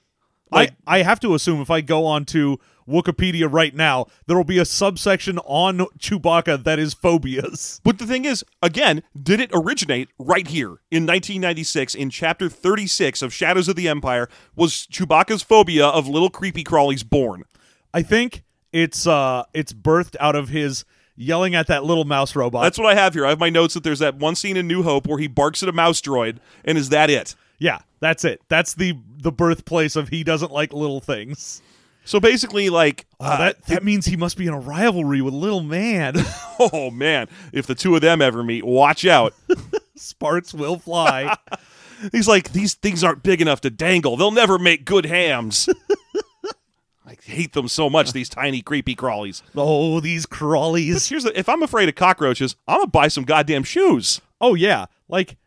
Like- 0.52 0.74
I, 0.86 1.00
I 1.00 1.04
have 1.04 1.20
to 1.22 1.34
assume 1.34 1.62
if 1.62 1.70
I 1.70 1.82
go 1.82 2.06
on 2.06 2.26
to 2.26 2.60
Wikipedia 2.88 3.52
right 3.52 3.74
now, 3.74 4.08
there 4.28 4.36
will 4.36 4.44
be 4.44 4.58
a 4.58 4.66
subsection 4.66 5.38
on 5.40 5.80
Chewbacca 6.00 6.64
that 6.64 6.80
is 6.80 6.94
phobias. 6.94 7.80
But 7.84 8.00
the 8.00 8.06
thing 8.06 8.26
is, 8.26 8.44
again, 8.62 9.04
did 9.22 9.40
it 9.40 9.50
originate 9.54 10.10
right 10.20 10.48
here 10.48 10.80
in 10.90 11.06
1996 11.06 11.96
in 11.96 12.10
chapter 12.10 12.50
36 12.50 13.22
of 13.22 13.34
Shadows 13.34 13.68
of 13.68 13.76
the 13.76 13.88
Empire? 13.88 14.28
Was 14.56 14.88
Chewbacca's 14.92 15.44
phobia 15.44 15.88
of 15.88 16.08
little 16.08 16.30
creepy 16.30 16.64
crawlies 16.64 17.08
born? 17.08 17.44
I 17.94 18.02
think 18.02 18.44
it's 18.74 19.06
uh 19.06 19.44
it's 19.54 19.74
birthed 19.74 20.16
out 20.20 20.36
of 20.36 20.50
his 20.50 20.86
yelling 21.16 21.56
at 21.56 21.68
that 21.68 21.84
little 21.84 22.06
mouse 22.06 22.36
robot. 22.36 22.64
That's 22.64 22.78
what 22.78 22.88
I 22.88 22.96
have 22.96 23.14
here. 23.14 23.26
I 23.26 23.30
have 23.30 23.40
my 23.40 23.50
notes 23.50 23.74
that 23.74 23.84
there's 23.84 24.00
that 24.00 24.16
one 24.16 24.36
scene 24.36 24.58
in 24.58 24.68
New 24.68 24.84
Hope 24.84 25.08
where 25.08 25.20
he 25.20 25.28
barks 25.28 25.62
at 25.62 25.70
a 25.70 25.74
mouse 25.74 26.02
droid, 26.02 26.38
and 26.66 26.78
is 26.78 26.90
that 26.90 27.10
it? 27.10 27.36
Yeah, 27.62 27.80
that's 28.00 28.26
it. 28.26 28.42
That's 28.50 28.74
the 28.74 28.98
the 29.20 29.32
birthplace 29.32 29.96
of 29.96 30.10
he 30.10 30.24
doesn't 30.24 30.52
like 30.52 30.74
little 30.74 31.00
things. 31.00 31.62
So 32.04 32.20
basically, 32.20 32.72
like, 32.72 33.06
Oh, 33.20 33.26
uh, 33.28 33.38
that 33.38 33.66
that 33.68 33.84
means 33.84 34.08
he 34.08 34.18
must 34.18 34.36
be 34.36 34.48
in 34.48 34.54
a 34.54 34.60
rivalry 34.60 35.22
with 35.22 35.36
little 35.36 35.62
man. 35.62 36.16
oh 36.60 36.90
man, 36.90 37.28
if 37.54 37.68
the 37.68 37.76
two 37.76 37.94
of 37.96 38.02
them 38.02 38.20
ever 38.22 38.44
meet, 38.44 38.64
watch 38.66 39.06
out. 39.06 39.36
Sparks 39.96 40.54
will 40.56 40.80
fly. 40.80 41.38
He's 42.12 42.28
like, 42.28 42.52
these 42.52 42.74
things 42.74 43.04
aren't 43.04 43.22
big 43.22 43.40
enough 43.42 43.62
to 43.62 43.70
dangle. 43.70 44.18
They'll 44.18 44.32
never 44.32 44.58
make 44.58 44.84
good 44.86 45.06
hams. 45.06 45.70
I 47.06 47.16
hate 47.24 47.54
them 47.54 47.68
so 47.68 47.92
much, 47.92 48.12
these 48.12 48.30
tiny 48.30 48.64
creepy 48.64 48.96
crawlies. 48.96 49.44
oh, 49.56 50.00
these 50.00 50.26
crawlies. 50.26 51.08
Here's 51.10 51.26
the, 51.26 51.38
if 51.38 51.48
I'm 51.48 51.62
afraid 51.62 51.90
of 51.90 51.94
cockroaches, 51.94 52.56
I'm 52.68 52.78
gonna 52.80 52.88
buy 52.88 53.08
some 53.10 53.24
goddamn 53.26 53.64
shoes. 53.64 54.20
Oh 54.40 54.56
yeah, 54.56 54.88
like 55.08 55.38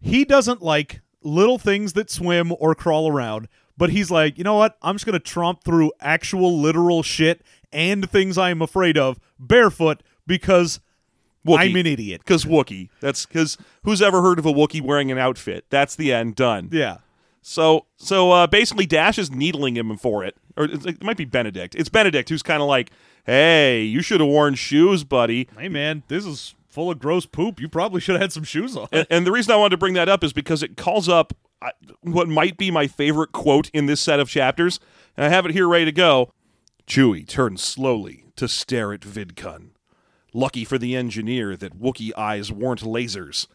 he 0.00 0.24
doesn't 0.24 0.62
like 0.62 1.00
little 1.24 1.58
things 1.58 1.92
that 1.94 2.10
swim 2.10 2.52
or 2.58 2.74
crawl 2.74 3.10
around, 3.10 3.48
but 3.76 3.90
he's 3.90 4.10
like, 4.10 4.38
you 4.38 4.44
know 4.44 4.56
what? 4.56 4.76
I'm 4.82 4.94
just 4.94 5.06
gonna 5.06 5.18
tromp 5.18 5.64
through 5.64 5.92
actual 6.00 6.60
literal 6.60 7.02
shit 7.02 7.42
and 7.72 8.08
things 8.10 8.36
I'm 8.38 8.62
afraid 8.62 8.98
of 8.98 9.18
barefoot 9.38 10.02
because 10.26 10.80
I'm 11.48 11.74
an 11.76 11.86
idiot. 11.86 12.20
Because 12.24 12.44
Wookie. 12.44 12.88
That's 13.00 13.26
because 13.26 13.58
who's 13.84 14.02
ever 14.02 14.22
heard 14.22 14.38
of 14.38 14.46
a 14.46 14.52
Wookie 14.52 14.82
wearing 14.82 15.10
an 15.10 15.18
outfit? 15.18 15.66
That's 15.70 15.96
the 15.96 16.12
end. 16.12 16.36
Done. 16.36 16.68
Yeah. 16.70 16.98
So 17.42 17.86
so 17.96 18.30
uh, 18.30 18.46
basically, 18.46 18.86
Dash 18.86 19.18
is 19.18 19.30
needling 19.30 19.76
him 19.76 19.96
for 19.96 20.24
it, 20.24 20.36
or 20.56 20.64
it 20.64 21.02
might 21.02 21.16
be 21.16 21.24
Benedict. 21.24 21.74
It's 21.74 21.88
Benedict 21.88 22.28
who's 22.28 22.42
kind 22.42 22.62
of 22.62 22.68
like, 22.68 22.90
"Hey, 23.24 23.82
you 23.82 24.00
should 24.00 24.20
have 24.20 24.28
worn 24.28 24.54
shoes, 24.54 25.02
buddy." 25.02 25.48
Hey 25.58 25.68
man, 25.68 26.04
this 26.06 26.24
is 26.24 26.54
full 26.72 26.90
of 26.90 26.98
gross 26.98 27.26
poop. 27.26 27.60
You 27.60 27.68
probably 27.68 28.00
should 28.00 28.14
have 28.14 28.22
had 28.22 28.32
some 28.32 28.44
shoes 28.44 28.76
on. 28.76 28.88
And, 28.92 29.06
and 29.10 29.26
the 29.26 29.32
reason 29.32 29.52
I 29.52 29.56
wanted 29.56 29.70
to 29.70 29.76
bring 29.78 29.94
that 29.94 30.08
up 30.08 30.24
is 30.24 30.32
because 30.32 30.62
it 30.62 30.76
calls 30.76 31.08
up 31.08 31.34
what 32.00 32.28
might 32.28 32.56
be 32.56 32.70
my 32.70 32.86
favorite 32.86 33.32
quote 33.32 33.70
in 33.72 33.86
this 33.86 34.00
set 34.00 34.20
of 34.20 34.28
chapters, 34.28 34.80
and 35.16 35.24
I 35.26 35.28
have 35.28 35.46
it 35.46 35.52
here 35.52 35.68
ready 35.68 35.84
to 35.84 35.92
go. 35.92 36.32
Chewie 36.86 37.26
turned 37.26 37.60
slowly 37.60 38.24
to 38.36 38.48
stare 38.48 38.92
at 38.92 39.00
Vidkun. 39.00 39.70
Lucky 40.32 40.64
for 40.64 40.78
the 40.78 40.96
engineer 40.96 41.56
that 41.56 41.78
Wookiee 41.78 42.16
eyes 42.16 42.50
weren't 42.50 42.80
lasers. 42.80 43.46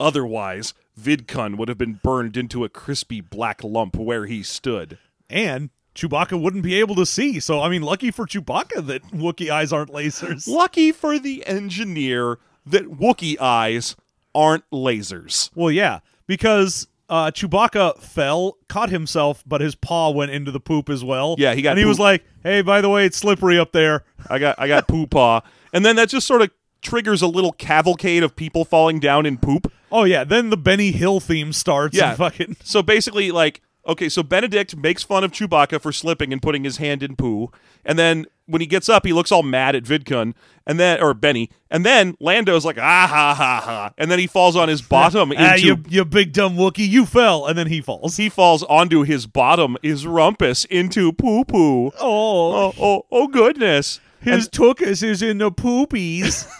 Otherwise, 0.00 0.74
Vidkun 1.00 1.56
would 1.56 1.68
have 1.68 1.78
been 1.78 2.00
burned 2.02 2.36
into 2.36 2.64
a 2.64 2.68
crispy 2.68 3.20
black 3.20 3.62
lump 3.62 3.96
where 3.96 4.26
he 4.26 4.42
stood. 4.42 4.98
And 5.30 5.70
Chewbacca 5.94 6.40
wouldn't 6.40 6.64
be 6.64 6.74
able 6.74 6.96
to 6.96 7.06
see. 7.06 7.38
So 7.38 7.60
I 7.60 7.68
mean, 7.68 7.82
lucky 7.82 8.10
for 8.10 8.26
Chewbacca 8.26 8.86
that 8.86 9.02
Wookiee 9.12 9.50
eyes 9.50 9.72
aren't 9.72 9.92
lasers. 9.92 10.48
Lucky 10.48 10.90
for 10.92 11.18
the 11.18 11.46
engineer 11.46 12.38
that 12.66 12.84
Wookiee 12.84 13.38
eyes 13.40 13.96
aren't 14.34 14.68
lasers. 14.70 15.50
Well, 15.54 15.70
yeah, 15.70 16.00
because 16.26 16.86
uh, 17.08 17.30
Chewbacca 17.30 18.00
fell, 18.00 18.56
caught 18.68 18.90
himself, 18.90 19.42
but 19.46 19.60
his 19.60 19.74
paw 19.74 20.10
went 20.10 20.30
into 20.30 20.50
the 20.50 20.60
poop 20.60 20.88
as 20.88 21.04
well. 21.04 21.36
Yeah, 21.38 21.54
he 21.54 21.62
got 21.62 21.70
and 21.70 21.78
he 21.78 21.84
was 21.84 21.98
like, 21.98 22.24
"Hey, 22.42 22.62
by 22.62 22.80
the 22.80 22.88
way, 22.88 23.04
it's 23.06 23.16
slippery 23.16 23.58
up 23.58 23.72
there." 23.72 24.04
I 24.28 24.38
got 24.38 24.58
I 24.58 24.68
got 24.68 24.88
poo 24.88 25.06
paw. 25.06 25.40
And 25.72 25.84
then 25.84 25.96
that 25.96 26.08
just 26.08 26.26
sort 26.26 26.40
of 26.42 26.50
triggers 26.80 27.22
a 27.22 27.26
little 27.26 27.52
cavalcade 27.52 28.22
of 28.22 28.36
people 28.36 28.64
falling 28.64 29.00
down 29.00 29.26
in 29.26 29.38
poop. 29.38 29.72
Oh 29.90 30.04
yeah, 30.04 30.24
then 30.24 30.50
the 30.50 30.56
Benny 30.56 30.92
Hill 30.92 31.20
theme 31.20 31.52
starts. 31.52 31.96
Yeah. 31.96 32.14
fucking 32.14 32.56
So 32.64 32.82
basically, 32.82 33.30
like, 33.30 33.60
okay, 33.86 34.08
so 34.08 34.22
Benedict 34.22 34.76
makes 34.76 35.02
fun 35.02 35.24
of 35.24 35.32
Chewbacca 35.32 35.80
for 35.80 35.92
slipping 35.92 36.32
and 36.32 36.40
putting 36.40 36.64
his 36.64 36.78
hand 36.78 37.02
in 37.02 37.16
poo, 37.16 37.50
and 37.84 37.98
then 37.98 38.26
when 38.46 38.60
he 38.60 38.66
gets 38.66 38.88
up, 38.88 39.06
he 39.06 39.12
looks 39.12 39.32
all 39.32 39.42
mad 39.42 39.74
at 39.74 39.84
Vidkun 39.84 40.34
and 40.66 40.78
then 40.80 41.02
or 41.02 41.14
Benny, 41.14 41.50
and 41.70 41.84
then 41.84 42.16
Lando's 42.20 42.64
like, 42.64 42.78
ah 42.78 43.06
ha 43.06 43.34
ha 43.34 43.60
ha, 43.64 43.92
and 43.98 44.10
then 44.10 44.18
he 44.18 44.26
falls 44.26 44.56
on 44.56 44.68
his 44.68 44.80
bottom 44.96 45.30
into. 45.32 45.44
ah, 45.44 45.54
you 45.54 45.82
you 45.88 46.04
big 46.04 46.32
dumb 46.32 46.56
Wookie, 46.56 46.88
you 46.88 47.04
fell, 47.06 47.46
and 47.46 47.56
then 47.58 47.66
he 47.66 47.80
falls. 47.80 48.16
he 48.16 48.28
falls 48.28 48.62
onto 48.64 49.02
his 49.02 49.26
bottom, 49.26 49.76
his 49.82 50.06
rumpus, 50.06 50.64
into 50.66 51.12
poo 51.12 51.44
poo. 51.44 51.88
oh, 52.00 52.54
Oh, 52.54 52.74
oh, 52.80 53.06
oh, 53.10 53.28
goodness. 53.28 54.00
his 54.20 54.48
tuchus 54.48 55.02
is 55.02 55.20
in 55.22 55.38
the 55.38 55.50
poopies. 55.50 56.46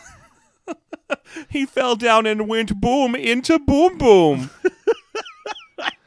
He 1.49 1.67
fell 1.67 1.97
down 1.97 2.27
and 2.27 2.49
went 2.49 2.81
boom 2.81 3.15
into 3.15 3.59
boom 3.59 3.99
boom. 3.99 4.51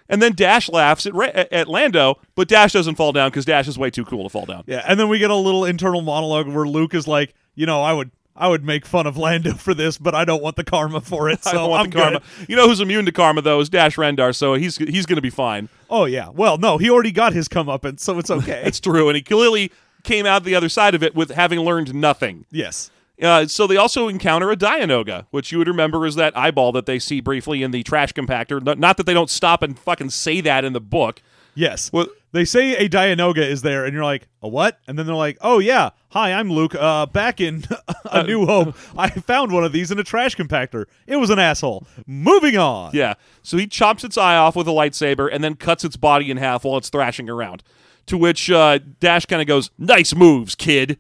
and 0.10 0.22
then 0.22 0.34
Dash 0.34 0.70
laughs 0.70 1.06
at, 1.06 1.14
Ra- 1.14 1.32
at 1.34 1.68
Lando, 1.68 2.20
but 2.36 2.48
Dash 2.48 2.74
doesn't 2.74 2.96
fall 2.96 3.12
down 3.12 3.30
because 3.30 3.46
Dash 3.46 3.68
is 3.68 3.78
way 3.78 3.90
too 3.90 4.06
cool 4.06 4.24
to 4.24 4.30
fall 4.30 4.46
down. 4.46 4.64
yeah, 4.68 4.84
and 4.88 5.00
then 5.00 5.10
we 5.10 5.20
get 5.20 5.30
a 5.32 5.36
little 5.36 5.66
internal 5.66 6.02
monologue 6.02 6.48
where 6.48 6.66
Luke 6.68 6.94
is 6.94 7.08
like, 7.08 7.34
you 7.56 7.66
know, 7.66 7.82
I 7.82 7.94
would 7.94 8.12
I 8.40 8.48
would 8.50 8.64
make 8.64 8.86
fun 8.86 9.08
of 9.08 9.18
Lando 9.18 9.54
for 9.56 9.74
this, 9.74 9.98
but 9.98 10.14
I 10.14 10.24
don't 10.24 10.44
want 10.44 10.58
the 10.58 10.64
karma 10.64 11.02
for 11.02 11.28
it. 11.30 11.44
So 11.44 11.50
I 11.52 11.54
don't 11.54 11.70
want 11.72 11.84
I'm 11.86 11.90
the 11.90 11.98
karma. 11.98 12.20
good. 12.40 12.50
You 12.50 12.56
know 12.56 12.68
who's 12.68 12.80
immune 12.80 13.06
to 13.06 13.12
karma 13.12 13.42
though 13.42 13.60
is 13.60 13.70
Dash 13.70 13.96
Rendar, 13.96 14.36
so 14.36 14.54
he's 14.54 14.78
he's 14.78 15.06
going 15.08 15.16
to 15.16 15.22
be 15.24 15.32
fine. 15.32 15.70
Oh 15.90 16.06
yeah. 16.06 16.30
Well, 16.30 16.58
no, 16.58 16.78
he 16.78 16.90
already 16.90 17.12
got 17.12 17.34
his 17.34 17.48
comeuppance, 17.48 18.00
so 18.02 18.20
it's 18.20 18.30
okay. 18.30 18.62
It's 18.66 18.80
true, 18.80 19.10
and 19.10 19.16
he 19.16 19.24
clearly 19.24 19.72
came 20.04 20.26
out 20.26 20.44
the 20.44 20.54
other 20.56 20.70
side 20.70 20.94
of 20.96 21.02
it 21.04 21.16
with 21.16 21.32
having 21.32 21.60
learned 21.62 21.94
nothing. 21.96 22.46
yes. 22.52 22.92
Uh, 23.22 23.48
so 23.48 23.66
they 23.66 23.78
also 23.78 24.08
encounter 24.08 24.52
a 24.52 24.56
Dianoga, 24.56 25.26
which 25.32 25.52
you 25.52 25.58
would 25.58 25.68
remember 25.68 26.06
is 26.06 26.16
that 26.16 26.38
eyeball 26.38 26.72
that 26.74 26.86
they 26.86 27.00
see 27.00 27.20
briefly 27.20 27.64
in 27.64 27.72
the 27.72 27.82
trash 27.84 28.14
compactor. 28.14 28.64
Not- 28.78 28.98
that 28.98 29.06
they 29.06 29.14
don't 29.14 29.30
stop 29.30 29.64
and 29.64 29.78
fucking 29.78 30.12
say 30.12 30.42
that 30.42 30.64
in 30.64 30.74
the 30.74 30.82
book. 30.82 31.22
Yes. 31.56 31.92
Well- 31.92 32.08
they 32.34 32.46
say 32.46 32.76
a 32.76 32.90
Dianoga 32.90 33.38
is 33.40 33.62
there, 33.62 33.86
and 33.86 33.94
you're 33.94 34.04
like, 34.04 34.28
a 34.42 34.48
what? 34.48 34.80
And 34.88 35.00
then 35.00 35.06
they're 35.06 35.16
like, 35.16 35.38
oh 35.42 35.60
yeah, 35.60 35.92
hi, 36.10 36.34
I'm 36.34 36.52
Luke. 36.52 36.76
Uh, 36.76 37.06
back 37.06 37.40
in 37.40 37.64
A 38.12 38.22
New 38.24 38.46
Hope, 38.46 38.76
I 38.98 39.10
found 39.10 39.52
one 39.52 39.64
of 39.64 39.72
these 39.72 39.92
in 39.92 39.98
a 39.98 40.04
trash 40.04 40.36
compactor. 40.36 40.86
It 41.08 41.16
was 41.16 41.30
an 41.30 41.40
asshole. 41.40 41.88
Moving 42.06 42.58
on. 42.58 42.92
Yeah. 42.94 43.14
So 43.44 43.58
he 43.58 43.66
chops 43.66 44.04
its 44.04 44.18
eye 44.18 44.36
off 44.36 44.56
with 44.58 44.68
a 44.68 44.72
lightsaber 44.72 45.30
and 45.32 45.42
then 45.44 45.56
cuts 45.56 45.86
its 45.86 45.96
body 45.96 46.30
in 46.30 46.38
half 46.38 46.66
while 46.66 46.78
it's 46.78 46.90
thrashing 46.90 47.30
around. 47.30 47.64
To 48.08 48.18
which 48.18 48.52
uh, 48.52 48.80
Dash 49.00 49.26
kind 49.26 49.42
of 49.42 49.48
goes, 49.48 49.72
"Nice 49.78 50.14
moves, 50.14 50.54
kid." 50.54 51.00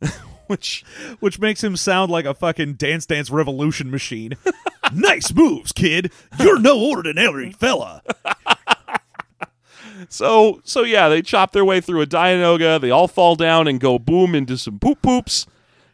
which 0.48 0.84
Which 1.20 1.38
makes 1.38 1.62
him 1.62 1.76
sound 1.76 2.10
like 2.10 2.24
a 2.24 2.34
fucking 2.34 2.74
Dance 2.74 3.06
Dance 3.06 3.30
Revolution 3.30 3.90
machine. 3.90 4.34
nice 4.92 5.32
moves, 5.32 5.72
kid. 5.72 6.12
You're 6.38 6.60
no 6.60 6.78
ordinary 6.78 7.52
fella. 7.52 8.02
so 10.08 10.60
so 10.64 10.82
yeah, 10.82 11.08
they 11.08 11.22
chop 11.22 11.52
their 11.52 11.64
way 11.64 11.80
through 11.80 12.02
a 12.02 12.06
Dianoga. 12.06 12.80
They 12.80 12.90
all 12.90 13.08
fall 13.08 13.36
down 13.36 13.68
and 13.68 13.80
go 13.80 13.98
boom 13.98 14.34
into 14.34 14.56
some 14.56 14.78
poop 14.78 15.02
poops, 15.02 15.46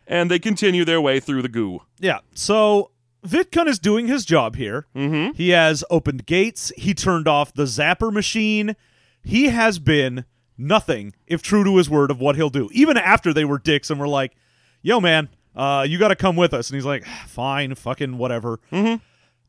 and 0.06 0.30
they 0.30 0.38
continue 0.38 0.84
their 0.84 1.00
way 1.00 1.20
through 1.20 1.42
the 1.42 1.48
goo. 1.48 1.80
Yeah. 1.98 2.18
So 2.34 2.90
Vidkun 3.26 3.68
is 3.68 3.78
doing 3.78 4.08
his 4.08 4.24
job 4.24 4.56
here. 4.56 4.86
Mm-hmm. 4.96 5.36
He 5.36 5.50
has 5.50 5.84
opened 5.90 6.26
gates. 6.26 6.72
He 6.76 6.94
turned 6.94 7.28
off 7.28 7.54
the 7.54 7.64
zapper 7.64 8.12
machine. 8.12 8.76
He 9.22 9.48
has 9.48 9.78
been 9.78 10.24
nothing 10.58 11.14
if 11.26 11.42
true 11.42 11.64
to 11.64 11.76
his 11.76 11.88
word 11.88 12.10
of 12.10 12.20
what 12.20 12.36
he'll 12.36 12.50
do. 12.50 12.68
Even 12.72 12.96
after 12.96 13.32
they 13.32 13.44
were 13.44 13.58
dicks 13.58 13.90
and 13.90 14.00
were 14.00 14.08
like, 14.08 14.34
"Yo, 14.82 15.00
man, 15.00 15.28
uh, 15.54 15.86
you 15.88 15.98
got 15.98 16.08
to 16.08 16.16
come 16.16 16.36
with 16.36 16.52
us," 16.54 16.70
and 16.70 16.76
he's 16.76 16.84
like, 16.84 17.04
"Fine, 17.26 17.74
fucking 17.74 18.18
whatever." 18.18 18.60
Mm-hmm. 18.70 18.96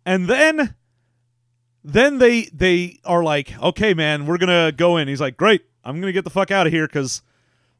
And 0.06 0.28
then, 0.28 0.76
then 1.84 2.20
they 2.20 2.44
they 2.54 3.00
are 3.06 3.24
like, 3.24 3.58
"Okay, 3.62 3.94
man, 3.94 4.26
we're 4.26 4.38
gonna 4.38 4.72
go 4.72 4.98
in." 4.98 5.08
He's 5.08 5.22
like, 5.22 5.38
"Great, 5.38 5.64
I'm 5.84 6.00
gonna 6.00 6.12
get 6.12 6.24
the 6.24 6.30
fuck 6.30 6.52
out 6.52 6.68
of 6.68 6.74
here 6.74 6.88
because 6.88 7.22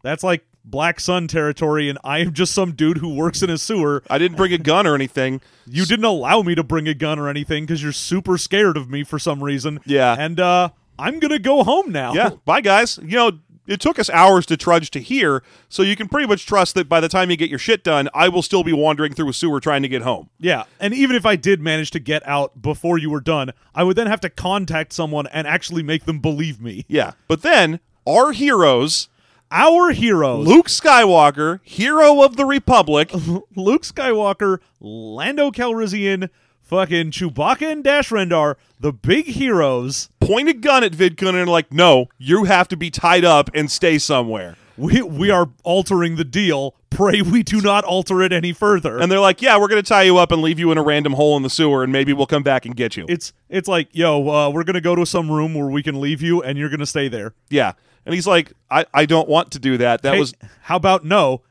that's 0.04 0.24
like." 0.24 0.46
Black 0.66 1.00
Sun 1.02 1.28
territory, 1.28 1.90
and 1.90 2.00
I 2.06 2.20
am 2.20 2.32
just 2.32 2.54
some 2.54 2.72
dude 2.72 3.00
who 3.00 3.14
works 3.14 3.44
in 3.44 3.50
a 3.50 3.58
sewer. 3.58 4.02
I 4.10 4.18
didn't 4.18 4.38
bring 4.38 4.54
a 4.54 4.58
gun 4.58 4.88
or 4.88 4.96
anything. 4.96 5.42
You 5.66 5.86
didn't 5.86 6.06
allow 6.06 6.42
me 6.42 6.56
to 6.56 6.64
bring 6.64 6.88
a 6.90 6.94
gun 6.94 7.20
or 7.20 7.30
anything 7.30 7.66
because 7.66 7.82
you're 7.82 7.94
super 7.94 8.38
scared 8.38 8.76
of 8.76 8.90
me 8.90 9.04
for 9.04 9.18
some 9.18 9.42
reason. 9.44 9.80
Yeah. 9.86 10.16
And 10.18 10.40
uh, 10.40 10.70
I'm 11.00 11.20
gonna 11.20 11.40
go 11.40 11.64
home 11.64 11.92
now. 11.92 12.14
Yeah, 12.14 12.32
bye 12.46 12.62
guys. 12.62 13.00
You 13.02 13.18
know, 13.18 13.32
it 13.68 13.80
took 13.80 13.98
us 13.98 14.10
hours 14.10 14.46
to 14.48 14.58
trudge 14.58 14.92
to 14.92 15.00
here, 15.00 15.44
so 15.70 15.84
you 15.84 15.96
can 15.96 16.08
pretty 16.08 16.28
much 16.28 16.46
trust 16.46 16.76
that 16.76 16.90
by 16.90 17.00
the 17.00 17.08
time 17.10 17.32
you 17.32 17.38
get 17.38 17.50
your 17.50 17.60
shit 17.60 17.84
done, 17.84 18.10
I 18.14 18.30
will 18.30 18.42
still 18.42 18.64
be 18.64 18.74
wandering 18.74 19.14
through 19.14 19.30
a 19.30 19.34
sewer 19.34 19.60
trying 19.60 19.82
to 19.84 19.88
get 19.90 20.02
home. 20.02 20.30
Yeah. 20.40 20.64
And 20.80 20.94
even 20.94 21.16
if 21.16 21.26
I 21.26 21.36
did 21.36 21.62
manage 21.62 21.92
to 21.92 22.00
get 22.00 22.28
out 22.28 22.62
before 22.62 22.98
you 22.98 23.10
were 23.10 23.22
done, 23.22 23.52
I 23.74 23.84
would 23.84 23.96
then 23.96 24.08
have 24.08 24.22
to 24.22 24.30
contact 24.30 24.94
someone 24.94 25.28
and 25.28 25.48
actually 25.48 25.84
make 25.84 26.06
them 26.06 26.20
believe 26.20 26.60
me. 26.62 26.86
Yeah. 26.88 27.14
But 27.28 27.42
then 27.42 27.80
our 28.06 28.32
heroes, 28.34 29.08
Our 29.52 29.92
heroes, 29.92 30.48
Luke 30.48 30.68
Skywalker, 30.68 31.60
hero 31.64 32.24
of 32.24 32.36
the 32.38 32.46
Republic, 32.46 33.12
Luke 33.56 33.84
Skywalker, 33.84 34.58
Lando 34.80 35.52
Calrissian, 35.52 36.30
fucking 36.64 37.12
Chewbacca 37.12 37.72
and 37.72 37.84
Dash 37.84 38.10
Rendar, 38.10 38.56
the 38.80 38.92
big 38.92 39.26
heroes. 39.28 40.10
Point 40.20 40.50
a 40.50 40.54
gun 40.54 40.84
at 40.84 40.94
Vidkun 40.94 41.30
and 41.30 41.38
are 41.38 41.46
like, 41.46 41.72
no, 41.72 42.08
you 42.18 42.46
have 42.46 42.68
to 42.70 42.78
be 42.78 42.90
tied 42.90 43.26
up 43.26 43.50
and 43.54 43.70
stay 43.70 43.98
somewhere. 43.98 44.56
We 44.76 45.04
we 45.04 45.30
are 45.30 45.50
altering 45.64 46.16
the 46.16 46.24
deal. 46.24 46.76
Pray 46.90 47.22
we 47.22 47.44
do 47.44 47.62
not 47.62 47.84
alter 47.84 48.22
it 48.24 48.34
any 48.34 48.54
further. 48.54 48.98
And 49.00 49.12
they're 49.12 49.20
like, 49.20 49.40
yeah, 49.42 49.60
we're 49.60 49.68
going 49.68 49.82
to 49.82 49.88
tie 49.88 50.02
you 50.04 50.18
up 50.18 50.32
and 50.32 50.42
leave 50.42 50.58
you 50.58 50.72
in 50.72 50.78
a 50.80 50.84
random 50.84 51.14
hole 51.14 51.38
in 51.38 51.44
the 51.44 51.50
sewer, 51.50 51.84
and 51.84 51.92
maybe 51.92 52.12
we'll 52.14 52.26
come 52.26 52.42
back 52.44 52.66
and 52.66 52.76
get 52.76 52.98
you. 52.98 53.06
it's 53.08 53.34
it's 53.50 53.68
like, 53.68 53.90
yo, 53.92 54.28
uh, 54.30 54.50
we're 54.50 54.64
gonna 54.64 54.82
go 54.82 54.96
to 54.96 55.06
some 55.06 55.30
room 55.32 55.54
where 55.54 55.68
we 55.68 55.84
can 55.84 56.02
leave 56.02 56.24
you, 56.24 56.42
and 56.42 56.58
you're 56.58 56.70
gonna 56.70 56.86
stay 56.88 57.08
there. 57.08 57.34
yeah. 57.50 57.74
And 58.06 58.14
he's 58.14 58.28
like, 58.28 58.52
I, 58.70 58.86
I 58.94 59.06
don't 59.06 59.30
want 59.30 59.52
to 59.52 59.60
do 59.60 59.78
that. 59.78 60.02
That 60.02 60.16
Hey, 60.16 60.20
was 60.20 60.34
how 60.64 60.76
about 60.76 61.06
no? 61.06 61.42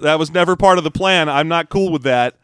that 0.00 0.18
was 0.18 0.32
never 0.32 0.56
part 0.56 0.76
of 0.78 0.82
the 0.84 0.90
plan. 0.90 1.28
I'm 1.28 1.46
not 1.48 1.68
cool 1.68 1.92
with 1.92 2.02
that. 2.02 2.34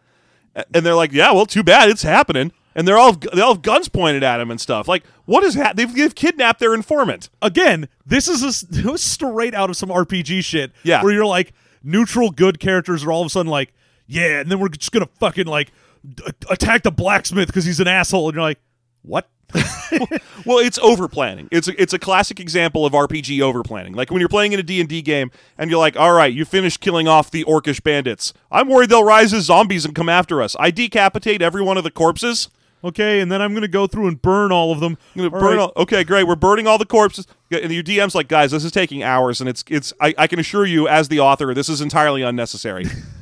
And 0.75 0.87
they're 0.87 0.95
like, 0.95 1.13
yeah, 1.13 1.33
well, 1.33 1.47
too 1.47 1.63
bad 1.63 1.89
it's 1.91 2.03
happening. 2.03 2.53
And 2.75 2.87
they're 2.87 2.99
all 2.99 3.13
they 3.13 3.41
all 3.41 3.55
have 3.55 3.63
guns 3.63 3.89
pointed 3.89 4.23
at 4.23 4.41
him 4.41 4.51
and 4.51 4.61
stuff. 4.61 4.87
Like, 4.89 5.05
what 5.25 5.45
is 5.45 5.55
ha- 5.55 5.73
they've, 5.75 5.93
they've 5.95 6.15
kidnapped 6.15 6.61
their 6.61 6.75
informant. 6.75 7.31
Again, 7.41 7.89
this 8.05 8.29
is 8.29 8.43
a, 8.43 8.67
this 8.71 8.85
was 8.85 9.03
straight 9.03 9.55
out 9.55 9.71
of 9.71 9.77
some 9.77 9.89
RPG 9.89 10.45
shit. 10.45 10.73
Yeah. 10.83 11.03
where 11.03 11.13
you're 11.13 11.27
like 11.27 11.53
neutral 11.83 12.31
good 12.31 12.59
characters 12.61 13.05
are 13.05 13.13
all 13.13 13.23
of 13.23 13.27
a 13.27 13.31
sudden 13.31 13.51
like, 13.51 13.73
yeah, 14.07 14.41
and 14.41 14.51
then 14.51 14.59
we're 14.61 14.69
just 14.69 14.93
gonna 14.93 15.09
fucking 15.19 15.47
like 15.47 15.73
d- 16.15 16.23
attack 16.51 16.83
the 16.83 16.91
blacksmith 16.93 17.47
because 17.49 17.65
he's 17.65 17.81
an 17.81 17.89
asshole, 17.89 18.29
and 18.29 18.35
you're 18.37 18.43
like, 18.43 18.61
what? 19.07 19.29
Well, 20.45 20.59
it's 20.59 20.79
over 20.79 21.09
planning. 21.09 21.49
It's 21.51 21.67
a, 21.67 21.81
it's 21.81 21.93
a 21.93 21.99
classic 21.99 22.39
example 22.39 22.87
of 22.87 22.93
RPG 22.93 23.41
over 23.41 23.63
planning. 23.65 23.95
Like 23.95 24.11
when 24.13 24.21
you're 24.21 24.29
playing 24.29 24.53
in 24.53 24.61
a 24.61 24.63
D&D 24.63 25.03
game 25.03 25.33
and 25.59 25.71
you're 25.71 25.79
like, 25.81 25.97
"All 25.97 26.13
right, 26.13 26.33
you 26.33 26.45
finished 26.45 26.81
killing 26.81 27.09
off 27.09 27.33
the 27.33 27.43
orcish 27.45 27.83
bandits. 27.83 28.33
I'm 28.53 28.69
worried 28.69 28.91
they'll 28.91 29.03
rise 29.03 29.33
as 29.35 29.45
zombies 29.45 29.85
and 29.85 29.93
come 29.95 30.09
after 30.09 30.41
us. 30.43 30.55
I 30.61 30.71
decapitate 30.71 31.43
every 31.43 31.63
one 31.63 31.77
of 31.77 31.83
the 31.85 31.91
corpses. 31.91 32.49
Okay, 32.85 33.21
and 33.21 33.33
then 33.33 33.43
I'm 33.43 33.55
gonna 33.55 33.67
go 33.67 33.89
through 33.89 34.07
and 34.07 34.21
burn 34.23 34.53
all 34.53 34.71
of 34.71 34.79
them. 34.79 34.97
I'm 35.17 35.23
gonna 35.23 35.35
All 35.35 35.41
burn 35.41 35.57
right. 35.57 35.63
all, 35.63 35.73
okay, 35.79 36.05
great. 36.05 36.25
We're 36.29 36.37
burning 36.37 36.69
all 36.69 36.79
the 36.79 36.87
corpses. 36.87 37.27
And 37.51 37.73
your 37.73 37.83
DM's 37.83 38.15
like, 38.15 38.29
guys, 38.29 38.53
this 38.53 38.63
is 38.65 38.71
taking 38.71 39.03
hours, 39.03 39.41
and 39.41 39.49
it's 39.49 39.65
it's. 39.69 39.93
I, 40.01 40.15
I 40.17 40.27
can 40.29 40.39
assure 40.39 40.67
you, 40.67 40.87
as 40.87 41.09
the 41.09 41.19
author, 41.19 41.55
this 41.55 41.69
is 41.69 41.81
entirely 41.81 42.23
unnecessary. 42.23 42.85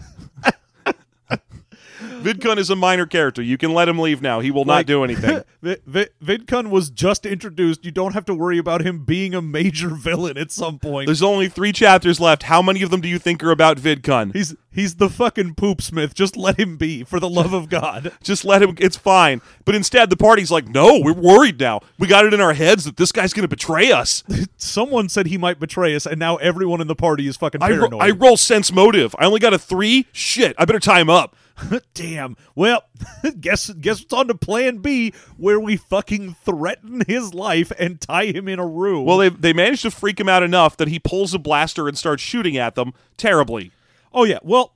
Vidkun 2.25 2.57
is 2.59 2.71
a 2.71 2.77
minor 2.77 3.07
character. 3.07 3.43
You 3.43 3.57
can 3.59 3.73
let 3.73 3.89
him 3.89 3.99
leave 3.99 4.23
now. 4.23 4.41
He 4.41 4.51
will 4.51 4.65
not 4.65 4.87
do 4.87 5.05
anything. 5.05 5.43
Vi- 5.63 5.77
Vi- 5.87 6.09
Vidkun 6.25 6.71
was 6.71 6.91
just 6.91 7.27
introduced. 7.27 7.85
You 7.85 7.91
don't 7.91 8.15
have 8.15 8.25
to 8.27 8.35
worry 8.35 8.59
about 8.59 8.81
him 8.83 9.05
being 9.05 9.35
a 9.35 9.43
major 9.43 9.89
villain 9.95 10.37
at 10.39 10.51
some 10.51 10.79
point. 10.79 11.07
There's 11.07 11.23
only 11.23 11.49
three 11.49 11.73
chapters 11.73 12.21
left. 12.21 12.45
How 12.45 12.63
many 12.63 12.83
of 12.83 12.91
them 12.91 13.01
do 13.01 13.09
you 13.09 13.19
think 13.19 13.43
are 13.45 13.51
about 13.51 13.77
Vidkun? 13.79 14.33
He's 14.33 14.55
he's 14.73 14.97
the 14.97 15.09
fucking 15.09 15.55
poop 15.55 15.83
smith. 15.83 16.15
Just 16.15 16.37
let 16.37 16.59
him 16.59 16.77
be, 16.77 17.05
for 17.05 17.21
the 17.21 17.29
love 17.29 17.53
of 17.53 17.69
God. 17.69 18.13
Just 18.23 18.45
let 18.45 18.63
him. 18.63 18.75
It's 18.79 18.97
fine. 18.97 19.41
But 19.65 19.75
instead, 19.75 20.11
the 20.11 20.17
party's 20.17 20.51
like, 20.51 20.69
no, 20.69 21.01
we're 21.03 21.13
worried 21.13 21.61
now. 21.61 21.81
We 21.99 22.07
got 22.07 22.25
it 22.25 22.35
in 22.35 22.41
our 22.41 22.55
heads 22.55 22.85
that 22.85 22.97
this 22.97 23.13
guy's 23.13 23.33
going 23.33 23.43
to 23.45 23.49
betray 23.49 23.93
us. 23.93 24.23
Someone 24.57 25.09
said 25.09 25.27
he 25.27 25.39
might 25.39 25.61
betray 25.61 25.95
us, 25.95 26.07
and 26.07 26.19
now 26.19 26.37
everyone 26.37 26.81
in 26.81 26.87
the 26.87 26.95
party 26.95 27.27
is 27.27 27.37
fucking 27.37 27.63
I, 27.63 27.71
ro- 27.71 27.99
I 28.01 28.11
roll 28.11 28.37
sense 28.37 28.73
motive. 28.73 29.15
I 29.19 29.27
only 29.27 29.41
got 29.41 29.53
a 29.55 29.59
three. 29.59 30.07
Shit, 30.13 30.55
I 30.59 30.65
better 30.65 30.81
tie 30.81 31.01
him 31.01 31.11
up. 31.11 31.37
Damn. 31.95 32.37
Well, 32.55 32.83
guess 33.41 33.71
guess 33.71 34.01
what's 34.01 34.13
on 34.13 34.29
to 34.29 34.35
Plan 34.35 34.79
B, 34.79 35.13
where 35.37 35.61
we 35.61 35.77
fucking 35.77 36.35
threaten 36.45 37.03
his 37.07 37.33
life 37.35 37.71
and 37.79 38.01
tie 38.01 38.27
him 38.27 38.49
in 38.49 38.59
a 38.59 38.67
room. 38.67 39.05
Well, 39.05 39.19
they 39.19 39.29
they 39.29 39.53
managed 39.53 39.83
to 39.83 39.91
freak 39.91 40.19
him 40.19 40.29
out 40.29 40.43
enough 40.43 40.77
that 40.79 40.89
he 40.89 40.99
pulls 40.99 41.33
a 41.35 41.39
blaster 41.39 41.87
and 41.89 41.97
starts 41.97 42.23
shooting 42.23 42.57
at 42.57 42.75
them 42.75 42.93
terribly. 43.17 43.71
oh 44.13 44.25
yeah. 44.25 44.39
Well, 44.43 44.75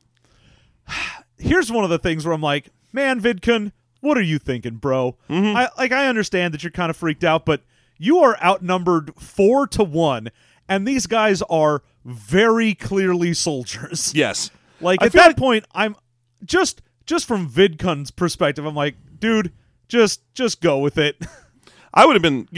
here's 1.39 1.71
one 1.71 1.85
of 1.85 1.91
the 1.91 1.99
things 1.99 2.25
where 2.25 2.35
I'm 2.35 2.41
like, 2.43 2.69
man, 2.93 3.21
Vidkun, 3.21 3.73
what 4.01 4.17
are 4.17 4.23
you 4.23 4.39
thinking, 4.39 4.77
bro? 4.77 5.17
Mm-hmm. 5.29 5.57
I 5.57 5.69
like 5.77 5.93
I 5.93 6.07
understand 6.07 6.55
that 6.55 6.63
you're 6.63 6.71
kind 6.71 6.91
of 6.91 6.97
freaked 6.97 7.25
out, 7.25 7.45
but 7.45 7.63
you 7.99 8.19
are 8.19 8.41
outnumbered 8.43 9.13
four 9.19 9.67
to 9.69 9.83
one, 9.83 10.31
and 10.69 10.87
these 10.87 11.07
guys 11.07 11.43
are 11.51 11.83
very 12.05 12.75
clearly 12.75 13.35
soldiers. 13.35 14.13
Yes. 14.15 14.51
Like 14.81 15.03
I 15.03 15.07
at 15.07 15.13
that 15.15 15.27
like- 15.27 15.37
point, 15.37 15.65
I'm 15.75 15.97
just 16.45 16.83
just 17.07 17.27
from 17.27 17.49
Vidkun's 17.49 18.11
perspective, 18.11 18.65
I'm 18.65 18.75
like, 18.75 18.97
dude, 19.19 19.53
just 19.89 20.23
just 20.35 20.61
go 20.61 20.79
with 20.79 20.99
it. 20.99 21.17
I 21.95 22.07
would 22.07 22.15
have 22.15 22.23
been 22.23 22.49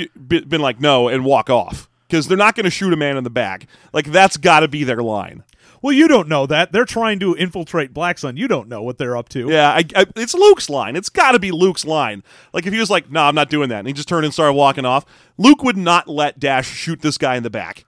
been 0.48 0.60
like 0.60 0.80
no 0.80 1.08
and 1.08 1.24
walk 1.24 1.48
off 1.50 1.88
because 2.08 2.26
they're 2.26 2.36
not 2.36 2.56
going 2.56 2.64
to 2.64 2.70
shoot 2.70 2.92
a 2.92 2.96
man 2.96 3.16
in 3.16 3.24
the 3.24 3.30
back. 3.30 3.66
Like 3.92 4.06
that's 4.06 4.36
got 4.36 4.60
to 4.60 4.68
be 4.68 4.84
their 4.84 5.02
line. 5.02 5.44
well, 5.82 5.92
you 5.92 6.08
don't 6.08 6.28
know 6.28 6.46
that 6.46 6.72
they're 6.72 6.84
trying 6.84 7.20
to 7.20 7.34
infiltrate 7.36 7.94
Black 7.94 8.18
Sun. 8.18 8.36
You 8.36 8.48
don't 8.48 8.68
know 8.68 8.82
what 8.82 8.98
they're 8.98 9.16
up 9.16 9.28
to. 9.30 9.48
Yeah, 9.48 9.70
I, 9.70 9.84
I, 9.94 10.06
it's 10.16 10.34
Luke's 10.34 10.68
line. 10.68 10.96
It's 10.96 11.08
got 11.08 11.32
to 11.32 11.38
be 11.38 11.52
Luke's 11.52 11.84
line. 11.84 12.22
Like 12.52 12.66
if 12.66 12.72
he 12.72 12.80
was 12.80 12.90
like, 12.90 13.10
"No, 13.10 13.22
I'm 13.22 13.34
not 13.34 13.50
doing 13.50 13.68
that," 13.68 13.78
and 13.78 13.86
he 13.86 13.94
just 13.94 14.08
turned 14.08 14.24
and 14.24 14.34
started 14.34 14.54
walking 14.54 14.84
off, 14.84 15.06
Luke 15.38 15.62
would 15.62 15.76
not 15.76 16.08
let 16.08 16.40
Dash 16.40 16.68
shoot 16.68 17.00
this 17.00 17.18
guy 17.18 17.36
in 17.36 17.44
the 17.44 17.50
back. 17.50 17.86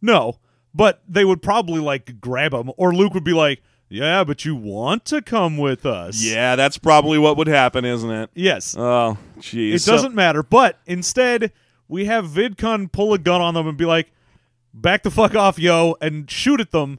No, 0.00 0.38
but 0.74 1.02
they 1.08 1.24
would 1.24 1.42
probably 1.42 1.80
like 1.80 2.20
grab 2.20 2.54
him, 2.54 2.70
or 2.76 2.94
Luke 2.94 3.14
would 3.14 3.24
be 3.24 3.32
like, 3.32 3.62
"Yeah, 3.88 4.24
but 4.24 4.44
you 4.44 4.54
want 4.56 5.04
to 5.06 5.22
come 5.22 5.56
with 5.56 5.84
us?" 5.86 6.22
Yeah, 6.24 6.56
that's 6.56 6.78
probably 6.78 7.18
what 7.18 7.36
would 7.36 7.46
happen, 7.46 7.84
isn't 7.84 8.10
it? 8.10 8.30
Yes. 8.34 8.76
Oh, 8.76 9.18
jeez. 9.38 9.74
it 9.74 9.78
So- 9.82 9.92
doesn't 9.92 10.14
matter. 10.14 10.42
But 10.42 10.78
instead, 10.86 11.52
we 11.88 12.06
have 12.06 12.26
Vidkun 12.26 12.90
pull 12.90 13.12
a 13.14 13.18
gun 13.18 13.40
on 13.40 13.54
them 13.54 13.66
and 13.68 13.76
be 13.76 13.84
like, 13.84 14.10
"Back 14.72 15.02
the 15.02 15.10
fuck 15.10 15.34
off, 15.34 15.58
yo!" 15.58 15.96
and 16.00 16.30
shoot 16.30 16.60
at 16.60 16.70
them. 16.70 16.98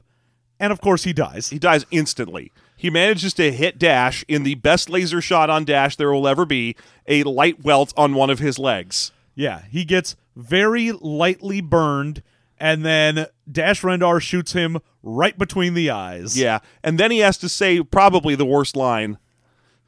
And 0.58 0.72
of 0.72 0.80
course, 0.80 1.04
he 1.04 1.12
dies. 1.12 1.50
he 1.50 1.58
dies 1.58 1.84
instantly. 1.90 2.50
He 2.78 2.88
manages 2.90 3.34
to 3.34 3.52
hit 3.52 3.78
Dash 3.78 4.24
in 4.28 4.42
the 4.42 4.54
best 4.54 4.88
laser 4.88 5.20
shot 5.20 5.50
on 5.50 5.64
Dash 5.64 5.96
there 5.96 6.10
will 6.12 6.26
ever 6.28 6.44
be, 6.46 6.76
a 7.06 7.22
light 7.24 7.62
welt 7.64 7.92
on 7.96 8.14
one 8.14 8.30
of 8.30 8.38
his 8.38 8.58
legs. 8.58 9.12
Yeah, 9.34 9.62
he 9.70 9.84
gets 9.84 10.16
very 10.34 10.92
lightly 10.92 11.60
burned, 11.60 12.22
and 12.58 12.84
then 12.86 13.26
Dash 13.50 13.82
Rendar 13.82 14.20
shoots 14.20 14.52
him 14.52 14.78
right 15.08 15.38
between 15.38 15.74
the 15.74 15.90
eyes. 15.90 16.38
Yeah, 16.38 16.58
and 16.82 16.98
then 16.98 17.10
he 17.10 17.18
has 17.18 17.38
to 17.38 17.48
say 17.48 17.80
probably 17.82 18.34
the 18.34 18.44
worst 18.44 18.76
line. 18.76 19.18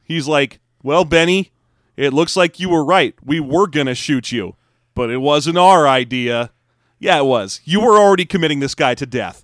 He's 0.03 0.27
like, 0.27 0.59
"Well, 0.81 1.05
Benny, 1.05 1.51
it 1.97 2.13
looks 2.13 2.35
like 2.37 2.59
you 2.59 2.69
were 2.69 2.83
right. 2.85 3.13
We 3.23 3.39
were 3.39 3.67
gonna 3.67 3.95
shoot 3.95 4.31
you, 4.31 4.55
but 4.95 5.09
it 5.09 5.17
wasn't 5.17 5.57
our 5.57 5.87
idea." 5.87 6.51
Yeah, 6.99 7.19
it 7.19 7.25
was. 7.25 7.61
You 7.63 7.79
were 7.81 7.97
already 7.97 8.25
committing 8.25 8.59
this 8.59 8.75
guy 8.75 8.95
to 8.95 9.05
death. 9.05 9.43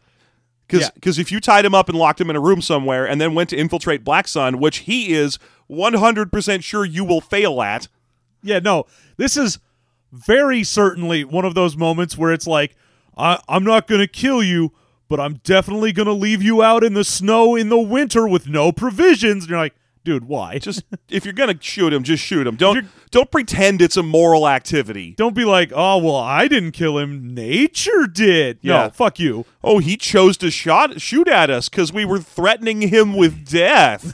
Yeah. 0.71 0.89
Because 0.95 1.19
if 1.19 1.31
you 1.31 1.39
tied 1.39 1.63
him 1.63 1.75
up 1.75 1.87
and 1.89 1.97
locked 1.97 2.19
him 2.19 2.29
in 2.29 2.35
a 2.35 2.39
room 2.41 2.61
somewhere 2.61 3.07
and 3.07 3.21
then 3.21 3.35
went 3.35 3.49
to 3.51 3.55
infiltrate 3.55 4.03
Black 4.03 4.27
Sun, 4.27 4.59
which 4.59 4.79
he 4.79 5.13
is 5.13 5.37
100% 5.69 6.63
sure 6.63 6.83
you 6.83 7.03
will 7.05 7.21
fail 7.21 7.61
at, 7.61 7.87
Yeah, 8.41 8.59
no, 8.59 8.85
this 9.17 9.37
is 9.37 9.59
very 10.11 10.63
certainly 10.63 11.23
one 11.23 11.45
of 11.45 11.53
those 11.55 11.75
moments 11.77 12.17
where 12.17 12.31
it's 12.33 12.45
like, 12.47 12.75
I- 13.17 13.39
I'm 13.47 13.63
not 13.63 13.87
going 13.87 14.01
to 14.01 14.07
kill 14.07 14.43
you, 14.43 14.71
but 15.07 15.19
I'm 15.19 15.35
definitely 15.43 15.91
going 15.91 16.07
to 16.07 16.13
leave 16.13 16.41
you 16.41 16.63
out 16.63 16.83
in 16.83 16.93
the 16.93 17.03
snow 17.03 17.55
in 17.55 17.69
the 17.69 17.79
winter 17.79 18.27
with 18.27 18.47
no 18.47 18.71
provisions. 18.71 19.43
And 19.43 19.49
you're 19.51 19.59
like, 19.59 19.75
dude, 20.05 20.25
why? 20.25 20.57
just 20.59 20.85
if 21.09 21.25
you're 21.25 21.33
gonna 21.33 21.57
shoot 21.59 21.91
him, 21.91 22.03
just 22.03 22.23
shoot 22.23 22.47
him. 22.47 22.55
Don't 22.55 22.87
don't 23.11 23.29
pretend 23.29 23.81
it's 23.81 23.97
a 23.97 24.03
moral 24.03 24.47
activity. 24.47 25.13
Don't 25.17 25.35
be 25.35 25.43
like, 25.43 25.73
oh, 25.75 25.97
well, 25.97 26.15
I 26.15 26.47
didn't 26.47 26.71
kill 26.71 26.97
him. 26.97 27.33
Nature 27.33 28.07
did. 28.07 28.59
Yeah. 28.61 28.83
No, 28.83 28.89
fuck 28.91 29.19
you. 29.19 29.45
Oh, 29.63 29.79
he 29.79 29.97
chose 29.97 30.37
to 30.37 30.49
shot 30.51 31.01
shoot 31.01 31.27
at 31.27 31.49
us 31.49 31.67
because 31.67 31.91
we 31.91 32.05
were 32.05 32.19
threatening 32.19 32.81
him 32.81 33.17
with 33.17 33.49
death. 33.49 34.13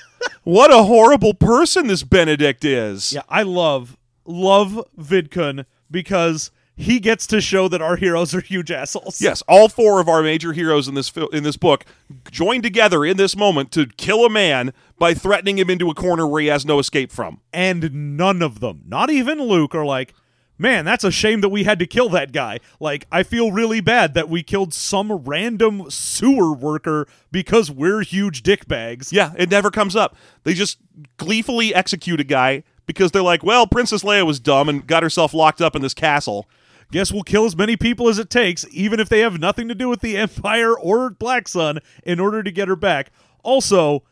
what 0.44 0.70
a 0.70 0.84
horrible 0.84 1.34
person 1.34 1.88
this 1.88 2.04
Benedict 2.04 2.64
is. 2.64 3.12
Yeah, 3.12 3.22
I 3.28 3.42
love, 3.42 3.96
love 4.24 4.84
Vidkun 4.98 5.64
because 5.90 6.50
he 6.74 7.00
gets 7.00 7.26
to 7.28 7.40
show 7.40 7.68
that 7.68 7.82
our 7.82 7.96
heroes 7.96 8.34
are 8.34 8.40
huge 8.40 8.70
assholes. 8.70 9.20
Yes, 9.20 9.42
all 9.48 9.68
four 9.68 10.00
of 10.00 10.08
our 10.08 10.22
major 10.22 10.52
heroes 10.52 10.88
in 10.88 10.94
this 10.94 11.08
fil- 11.08 11.28
in 11.28 11.42
this 11.42 11.56
book 11.56 11.84
join 12.30 12.62
together 12.62 13.04
in 13.04 13.16
this 13.16 13.36
moment 13.36 13.70
to 13.72 13.86
kill 13.86 14.24
a 14.24 14.30
man 14.30 14.72
by 14.98 15.14
threatening 15.14 15.58
him 15.58 15.68
into 15.70 15.90
a 15.90 15.94
corner 15.94 16.26
where 16.26 16.40
he 16.42 16.48
has 16.48 16.64
no 16.64 16.78
escape 16.78 17.10
from. 17.12 17.40
and 17.52 18.16
none 18.16 18.40
of 18.42 18.60
them, 18.60 18.82
not 18.86 19.10
even 19.10 19.38
Luke, 19.42 19.74
are 19.74 19.84
like, 19.84 20.14
man, 20.58 20.84
that's 20.84 21.02
a 21.04 21.10
shame 21.10 21.40
that 21.40 21.48
we 21.48 21.64
had 21.64 21.78
to 21.80 21.86
kill 21.86 22.08
that 22.10 22.30
guy. 22.32 22.58
Like, 22.78 23.06
I 23.10 23.22
feel 23.24 23.50
really 23.50 23.80
bad 23.80 24.14
that 24.14 24.28
we 24.28 24.42
killed 24.42 24.72
some 24.72 25.10
random 25.10 25.90
sewer 25.90 26.52
worker 26.52 27.08
because 27.32 27.70
we're 27.70 28.02
huge 28.02 28.42
dickbags. 28.42 29.12
Yeah, 29.12 29.32
it 29.36 29.50
never 29.50 29.70
comes 29.70 29.96
up. 29.96 30.14
They 30.44 30.54
just 30.54 30.78
gleefully 31.16 31.74
execute 31.74 32.20
a 32.20 32.24
guy 32.24 32.62
because 32.86 33.10
they're 33.10 33.22
like, 33.22 33.42
well, 33.42 33.66
Princess 33.66 34.04
Leia 34.04 34.24
was 34.24 34.38
dumb 34.40 34.68
and 34.68 34.86
got 34.86 35.02
herself 35.02 35.34
locked 35.34 35.60
up 35.60 35.74
in 35.74 35.82
this 35.82 35.94
castle. 35.94 36.48
Guess 36.92 37.10
we'll 37.10 37.22
kill 37.22 37.46
as 37.46 37.56
many 37.56 37.76
people 37.76 38.08
as 38.08 38.18
it 38.18 38.28
takes, 38.28 38.66
even 38.70 39.00
if 39.00 39.08
they 39.08 39.20
have 39.20 39.40
nothing 39.40 39.66
to 39.68 39.74
do 39.74 39.88
with 39.88 40.00
the 40.00 40.16
Empire 40.18 40.78
or 40.78 41.08
Black 41.10 41.48
Sun, 41.48 41.80
in 42.04 42.20
order 42.20 42.42
to 42.42 42.52
get 42.52 42.68
her 42.68 42.76
back. 42.76 43.10
Also, 43.42 44.04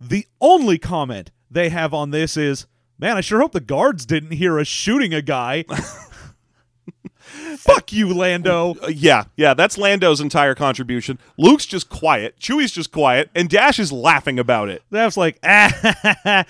the 0.00 0.26
only 0.40 0.76
comment 0.76 1.30
they 1.50 1.68
have 1.68 1.94
on 1.94 2.10
this 2.10 2.36
is, 2.36 2.66
man, 2.98 3.16
I 3.16 3.20
sure 3.20 3.40
hope 3.40 3.52
the 3.52 3.60
guards 3.60 4.04
didn't 4.04 4.32
hear 4.32 4.58
us 4.58 4.66
shooting 4.66 5.14
a 5.14 5.22
guy. 5.22 5.64
Fuck 7.56 7.92
you, 7.92 8.12
Lando. 8.12 8.74
Uh, 8.82 8.88
yeah, 8.88 9.24
yeah, 9.36 9.54
that's 9.54 9.78
Lando's 9.78 10.20
entire 10.20 10.54
contribution. 10.54 11.18
Luke's 11.36 11.66
just 11.66 11.88
quiet, 11.88 12.38
Chewie's 12.38 12.72
just 12.72 12.92
quiet, 12.92 13.30
and 13.34 13.48
Dash 13.48 13.78
is 13.78 13.92
laughing 13.92 14.38
about 14.38 14.68
it. 14.68 14.82
That's 14.90 15.16
like, 15.16 15.38
ah, 15.44 15.72
ah, 16.24 16.44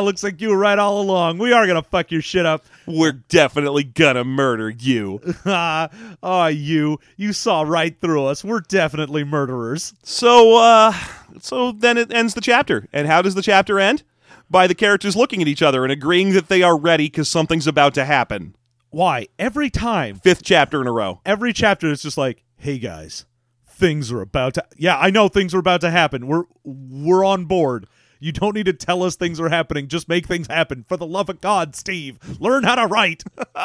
looks 0.00 0.22
like 0.22 0.40
you 0.40 0.48
were 0.50 0.58
right 0.58 0.78
all 0.78 1.00
along. 1.00 1.38
We 1.38 1.52
are 1.52 1.66
gonna 1.66 1.82
fuck 1.82 2.10
your 2.10 2.22
shit 2.22 2.44
up. 2.46 2.64
We're 2.86 3.12
definitely 3.12 3.84
gonna 3.84 4.24
murder 4.24 4.70
you. 4.70 5.20
Ah, 5.46 5.88
oh, 6.22 6.46
you, 6.46 6.98
you 7.16 7.32
saw 7.32 7.62
right 7.62 7.98
through 8.00 8.26
us. 8.26 8.44
We're 8.44 8.60
definitely 8.60 9.24
murderers. 9.24 9.94
So, 10.02 10.56
uh, 10.58 10.92
so 11.40 11.72
then 11.72 11.96
it 11.96 12.12
ends 12.12 12.34
the 12.34 12.40
chapter. 12.40 12.86
And 12.92 13.06
how 13.06 13.22
does 13.22 13.34
the 13.34 13.42
chapter 13.42 13.78
end? 13.80 14.02
By 14.50 14.66
the 14.66 14.74
characters 14.74 15.16
looking 15.16 15.42
at 15.42 15.48
each 15.48 15.62
other 15.62 15.84
and 15.84 15.92
agreeing 15.92 16.32
that 16.32 16.48
they 16.48 16.62
are 16.62 16.76
ready 16.78 17.06
because 17.06 17.28
something's 17.28 17.66
about 17.66 17.94
to 17.94 18.04
happen. 18.04 18.54
Why? 18.90 19.26
Every 19.38 19.68
time, 19.70 20.16
Fifth 20.20 20.42
chapter 20.42 20.80
in 20.80 20.86
a 20.86 20.92
row. 20.92 21.20
every 21.26 21.52
chapter 21.52 21.90
is 21.90 22.02
just 22.02 22.16
like, 22.18 22.42
hey 22.56 22.78
guys, 22.78 23.26
things 23.66 24.10
are 24.10 24.22
about 24.22 24.54
to. 24.54 24.64
Yeah, 24.76 24.98
I 24.98 25.10
know 25.10 25.28
things 25.28 25.54
are 25.54 25.58
about 25.58 25.82
to 25.82 25.90
happen. 25.90 26.26
We're 26.26 26.44
we're 26.64 27.24
on 27.24 27.44
board. 27.44 27.86
You 28.20 28.32
don't 28.32 28.54
need 28.54 28.66
to 28.66 28.72
tell 28.72 29.02
us 29.02 29.16
things 29.16 29.40
are 29.40 29.48
happening. 29.48 29.88
Just 29.88 30.08
make 30.08 30.26
things 30.26 30.46
happen. 30.48 30.84
For 30.88 30.96
the 30.96 31.06
love 31.06 31.28
of 31.28 31.40
God, 31.40 31.76
Steve, 31.76 32.18
learn 32.40 32.64
how 32.64 32.74
to 32.74 32.86
write. 32.86 33.24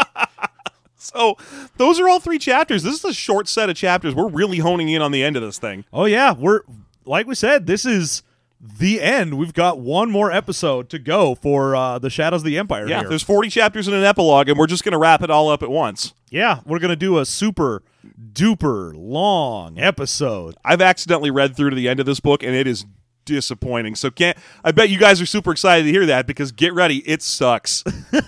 So, 1.04 1.36
those 1.76 1.99
are 1.99 2.08
all 2.08 2.22
three 2.22 2.39
chapters. 2.39 2.84
This 2.84 2.95
is 2.95 3.04
a 3.04 3.14
short 3.14 3.49
set 3.49 3.70
of 3.70 3.76
chapters. 3.76 4.16
We're 4.16 4.30
really 4.30 4.60
honing 4.60 4.88
in 4.88 5.01
on 5.01 5.12
the 5.12 5.22
end 5.22 5.36
of 5.36 5.41
this 5.43 5.60
thing. 5.60 5.84
Oh 5.91 6.06
yeah, 6.06 6.34
we're 6.34 6.62
like 7.04 7.28
we 7.28 7.36
said, 7.36 7.68
this 7.68 7.86
is 7.86 8.24
the 8.62 9.01
end. 9.01 9.34
We've 9.38 9.54
got 9.54 9.82
one 9.82 10.10
more 10.10 10.32
episode 10.32 10.89
to 10.91 10.99
go 10.99 11.36
for 11.36 11.76
uh, 11.76 11.99
the 11.99 12.10
Shadows 12.10 12.39
of 12.39 12.45
the 12.45 12.58
Empire. 12.58 12.88
Yeah, 12.88 13.01
here. 13.01 13.10
there's 13.10 13.22
40 13.22 13.49
chapters 13.49 13.89
in 13.89 13.93
an 13.93 14.06
epilogue, 14.06 14.47
and 14.47 14.58
we're 14.58 14.68
just 14.68 14.86
going 14.86 14.93
to 14.93 14.97
wrap 14.97 15.22
it 15.22 15.30
all 15.30 15.49
up 15.49 15.62
at 15.62 15.70
once. 15.70 16.14
yeah, 16.30 16.62
we're 16.66 16.80
gonna 16.80 16.95
do 16.95 17.18
a 17.20 17.26
super 17.26 17.84
duper 18.32 18.93
long 18.95 19.78
episode. 19.78 20.56
I've 20.64 20.82
accidentally 20.82 21.32
read 21.32 21.58
through 21.58 21.72
to 21.72 21.76
the 21.76 21.89
end 21.89 21.99
of 21.99 22.06
this 22.06 22.22
book, 22.22 22.43
and 22.43 22.56
it 22.56 22.66
is 22.66 22.86
disappointing. 23.26 23.95
So, 23.95 24.11
can't 24.11 24.38
I 24.63 24.71
bet 24.71 24.89
you 24.89 24.97
guys 24.99 25.21
are 25.21 25.26
super 25.26 25.51
excited 25.51 25.84
to 25.84 25.91
hear 25.91 26.05
that 26.05 26.28
because 26.28 26.51
get 26.51 26.74
ready, 26.74 26.97
it 27.07 27.21
sucks. 27.21 27.84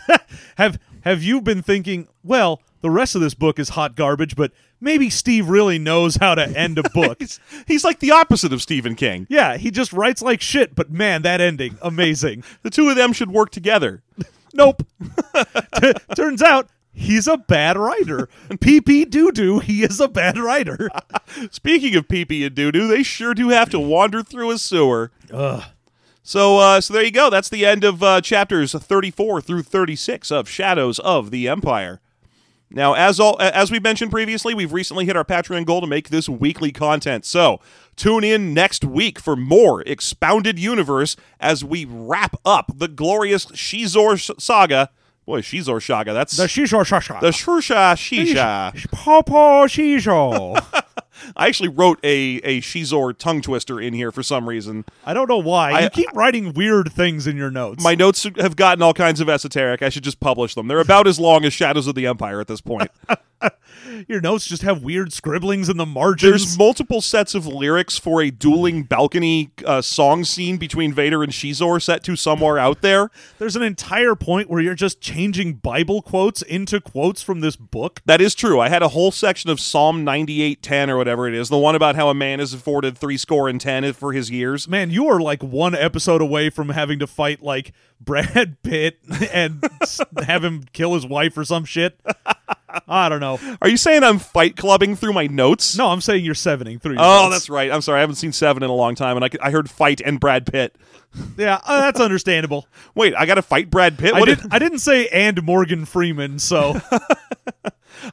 Have 0.58 0.80
Have 1.02 1.24
you 1.24 1.42
been 1.42 1.62
thinking? 1.62 2.08
Well, 2.24 2.62
the 2.82 2.90
rest 2.90 3.16
of 3.16 3.22
this 3.22 3.34
book 3.34 3.60
is 3.60 3.70
hot 3.70 3.96
garbage, 3.96 4.36
but 4.36 4.52
maybe 4.80 5.10
Steve 5.10 5.50
really 5.50 5.80
knows 5.80 6.18
how 6.18 6.36
to 6.36 6.46
end 6.58 6.78
a 6.78 6.84
book. 6.94 7.18
he's, 7.20 7.40
he's 7.68 7.84
like 7.84 8.00
the 8.00 8.12
opposite 8.12 8.54
of 8.54 8.62
Stephen 8.62 8.96
King. 8.96 9.26
yeah, 9.30 9.58
he 9.58 9.72
just 9.72 9.92
writes 9.94 10.22
like 10.22 10.42
shit, 10.42 10.76
but 10.76 10.92
man, 10.92 11.22
that 11.24 11.42
ending 11.42 11.78
amazing. 11.82 12.44
The 12.62 12.70
two 12.70 12.90
of 12.90 12.96
them 12.96 13.14
should 13.14 13.32
work 13.32 13.50
together. 13.52 14.02
Nope. 14.54 14.84
T- 15.82 15.94
turns 16.16 16.42
out 16.42 16.70
he's 16.96 17.28
a 17.28 17.38
bad 17.38 17.78
writer. 17.78 18.30
Pee 18.60 18.82
pee 18.82 19.06
doo 19.06 19.32
doo, 19.32 19.60
he 19.60 19.84
is 19.84 20.00
a 20.00 20.08
bad 20.08 20.38
writer. 20.38 20.90
Speaking 21.52 21.96
of 21.96 22.08
pee 22.08 22.26
pee 22.26 22.46
and 22.46 22.56
doo 22.56 22.72
doo, 22.72 22.88
they 22.88 23.04
sure 23.04 23.34
do 23.34 23.50
have 23.50 23.70
to 23.70 23.80
wander 23.80 24.24
through 24.24 24.52
a 24.52 24.58
sewer. 24.58 25.12
Ugh. 25.32 25.64
So, 26.24 26.58
uh, 26.58 26.82
so 26.82 26.92
there 26.96 27.04
you 27.04 27.12
go. 27.12 27.30
That's 27.30 27.50
the 27.50 27.68
end 27.68 27.84
of 27.84 28.02
uh, 28.02 28.20
chapters 28.20 28.74
34 28.74 29.42
through 29.42 29.62
36 29.62 30.32
of 30.32 30.50
Shadows 30.50 30.98
of 30.98 31.30
the 31.30 31.48
Empire. 31.48 32.02
Now, 32.72 32.94
as 32.94 33.20
all 33.20 33.40
as 33.40 33.70
we 33.70 33.80
mentioned 33.80 34.10
previously, 34.10 34.54
we've 34.54 34.74
recently 34.74 35.06
hit 35.06 35.16
our 35.16 35.24
Patreon 35.24 35.66
goal 35.66 35.82
to 35.82 35.88
make 35.88 36.10
this 36.10 36.28
weekly 36.28 36.72
content. 36.72 37.26
So, 37.26 37.62
tune 37.96 38.24
in 38.24 38.54
next 38.54 38.84
week 38.84 39.20
for 39.20 39.36
more 39.36 39.82
expounded 39.84 40.58
universe 40.58 41.16
as 41.40 41.64
we 41.64 41.86
wrap 41.86 42.36
up 42.44 42.72
the 42.76 42.88
glorious 42.88 43.46
Xizor 43.46 44.42
saga. 44.42 44.90
Boy, 45.26 45.42
she's 45.42 45.68
saga. 45.80 46.14
That's 46.14 46.38
The 46.38 46.44
shisho 46.46 46.82
shasha. 46.86 47.20
the 47.20 47.30
Shusha 47.30 47.96
Shisha. 47.96 48.92
Papa 48.92 49.66
shisho. 49.68 50.84
I 51.36 51.48
actually 51.48 51.70
wrote 51.70 52.00
a 52.04 52.38
a 52.44 52.62
Xizor 52.62 53.18
tongue 53.18 53.42
twister 53.42 53.80
in 53.80 53.94
here 53.94 54.12
for 54.12 54.24
some 54.24 54.48
reason. 54.48 54.86
I 55.06 55.14
don't 55.14 55.30
know 55.30 55.38
why. 55.38 55.72
I- 55.72 55.82
you 55.84 55.90
keep 55.90 56.12
writing 56.14 56.54
weird 56.54 56.92
things 56.92 57.28
in 57.28 57.38
your 57.38 57.52
notes. 57.52 57.84
My 57.84 57.96
notes 57.96 58.28
have 58.38 58.56
gotten 58.56 58.82
all 58.82 58.94
kinds 58.94 59.20
of 59.20 59.30
esoteric. 59.30 59.82
I 59.82 59.90
should 59.90 60.04
just 60.04 60.20
publish 60.20 60.56
them. 60.56 60.68
They're 60.68 60.80
about 60.80 61.08
as 61.08 61.20
long 61.20 61.46
as 61.46 61.54
Shadows 61.54 61.88
of 61.88 61.96
the 61.96 62.08
Empire 62.08 62.40
at 62.42 62.48
this 62.48 62.62
point. 62.62 62.90
your 64.08 64.22
notes 64.22 64.48
just 64.48 64.62
have 64.64 64.84
weird 64.84 65.14
scribblings 65.14 65.70
in 65.70 65.78
the 65.78 65.86
margins. 65.86 66.32
There's 66.32 66.58
multiple 66.58 67.02
sets 67.02 67.36
of 67.36 67.46
lyrics 67.46 67.98
for 67.98 68.22
a 68.22 68.32
dueling 68.32 68.84
balcony 68.84 69.52
uh, 69.66 69.82
song 69.82 70.24
scene 70.24 70.58
between 70.58 70.94
Vader 70.94 71.24
and 71.24 71.32
Xizor 71.32 71.82
set 71.82 72.04
to 72.06 72.16
somewhere 72.16 72.58
out 72.58 72.82
there. 72.82 73.10
There's 73.38 73.56
an 73.56 73.62
entire 73.64 74.16
point 74.16 74.50
where 74.50 74.62
you're 74.62 74.76
just 74.76 75.02
changing 75.02 75.56
Bible 75.56 76.02
quotes 76.02 76.42
into 76.42 76.82
quotes 76.82 77.22
from 77.22 77.42
this 77.42 77.56
book. 77.56 78.02
That 78.06 78.22
is 78.22 78.36
true. 78.36 78.60
I 78.60 78.70
had 78.70 78.82
a 78.82 78.90
whole 78.90 79.12
section 79.12 79.50
of 79.50 79.60
Psalm 79.60 80.06
98:10 80.06 80.90
or 80.90 80.98
whatever 80.98 81.15
it 81.28 81.34
is, 81.34 81.50
the 81.50 81.58
one 81.58 81.76
about 81.76 81.96
how 81.96 82.10
a 82.10 82.14
man 82.14 82.40
is 82.40 82.54
afforded 82.54 82.98
three 82.98 83.18
score 83.18 83.48
and 83.48 83.60
ten 83.60 83.92
for 83.94 84.12
his 84.14 84.30
years. 84.30 84.68
Man, 84.68 84.90
you 84.90 85.08
are 85.08 85.20
like 85.20 85.42
one 85.42 85.74
episode 85.74 86.22
away 86.22 86.50
from 86.50 86.70
having 86.70 87.00
to 87.00 87.08
fight 87.08 87.42
like 87.42 87.74
Brad 88.02 88.62
Pitt 88.62 89.00
and 89.34 89.64
have 90.26 90.44
him 90.44 90.66
kill 90.74 90.94
his 90.94 91.06
wife 91.06 91.38
or 91.38 91.46
some 91.46 91.66
shit. 91.66 92.00
I 92.88 93.10
don't 93.10 93.20
know. 93.22 93.40
Are 93.62 93.70
you 93.70 93.78
saying 93.78 94.04
I'm 94.04 94.20
fight 94.20 94.58
clubbing 94.58 94.96
through 94.96 95.14
my 95.14 95.28
notes? 95.28 95.78
No, 95.78 95.88
I'm 95.88 96.02
saying 96.02 96.26
you're 96.26 96.36
sevening 96.36 96.80
through. 96.80 96.98
Oh, 97.00 97.24
notes. 97.24 97.36
that's 97.36 97.50
right. 97.50 97.72
I'm 97.72 97.82
sorry. 97.82 97.98
I 97.98 98.02
haven't 98.02 98.16
seen 98.16 98.34
Seven 98.34 98.64
in 98.64 98.70
a 98.70 98.74
long 98.74 98.96
time, 98.96 99.16
and 99.16 99.26
I, 99.26 99.30
I 99.42 99.52
heard 99.52 99.70
fight 99.70 100.02
and 100.02 100.20
Brad 100.20 100.46
Pitt. 100.46 100.76
yeah, 101.38 101.60
uh, 101.66 101.82
that's 101.82 102.00
understandable. 102.00 102.68
Wait, 102.94 103.14
I 103.16 103.26
got 103.26 103.36
to 103.36 103.42
fight 103.42 103.70
Brad 103.70 103.98
Pitt. 103.98 104.14
I 104.14 104.20
What 104.20 104.26
didn't. 104.28 104.54
I 104.54 104.60
didn't 104.60 104.80
say 104.80 105.08
and 105.08 105.42
Morgan 105.44 105.86
Freeman. 105.86 106.40
So 106.40 106.80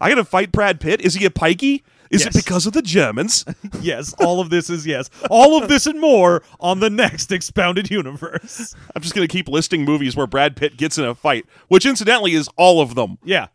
I 0.00 0.08
got 0.08 0.16
to 0.16 0.24
fight 0.24 0.52
Brad 0.52 0.80
Pitt. 0.80 1.00
Is 1.00 1.14
he 1.14 1.24
a 1.24 1.30
pikey? 1.30 1.82
Is 2.12 2.26
it 2.26 2.34
because 2.34 2.66
of 2.66 2.72
the 2.72 2.82
Germans? 2.82 3.44
yes, 3.80 4.14
all 4.14 4.40
of 4.40 4.50
this 4.50 4.68
is 4.68 4.86
yes. 4.86 5.10
All 5.30 5.60
of 5.60 5.68
this 5.68 5.86
and 5.86 6.00
more 6.00 6.42
on 6.60 6.80
the 6.80 6.90
next 6.90 7.32
expounded 7.32 7.90
universe. 7.90 8.74
I'm 8.94 9.02
just 9.02 9.14
going 9.14 9.26
to 9.26 9.32
keep 9.32 9.48
listing 9.48 9.84
movies 9.84 10.14
where 10.14 10.26
Brad 10.26 10.56
Pitt 10.56 10.76
gets 10.76 10.98
in 10.98 11.04
a 11.04 11.14
fight, 11.14 11.46
which 11.68 11.86
incidentally 11.86 12.34
is 12.34 12.48
all 12.56 12.80
of 12.80 12.94
them. 12.94 13.18
Yeah, 13.24 13.48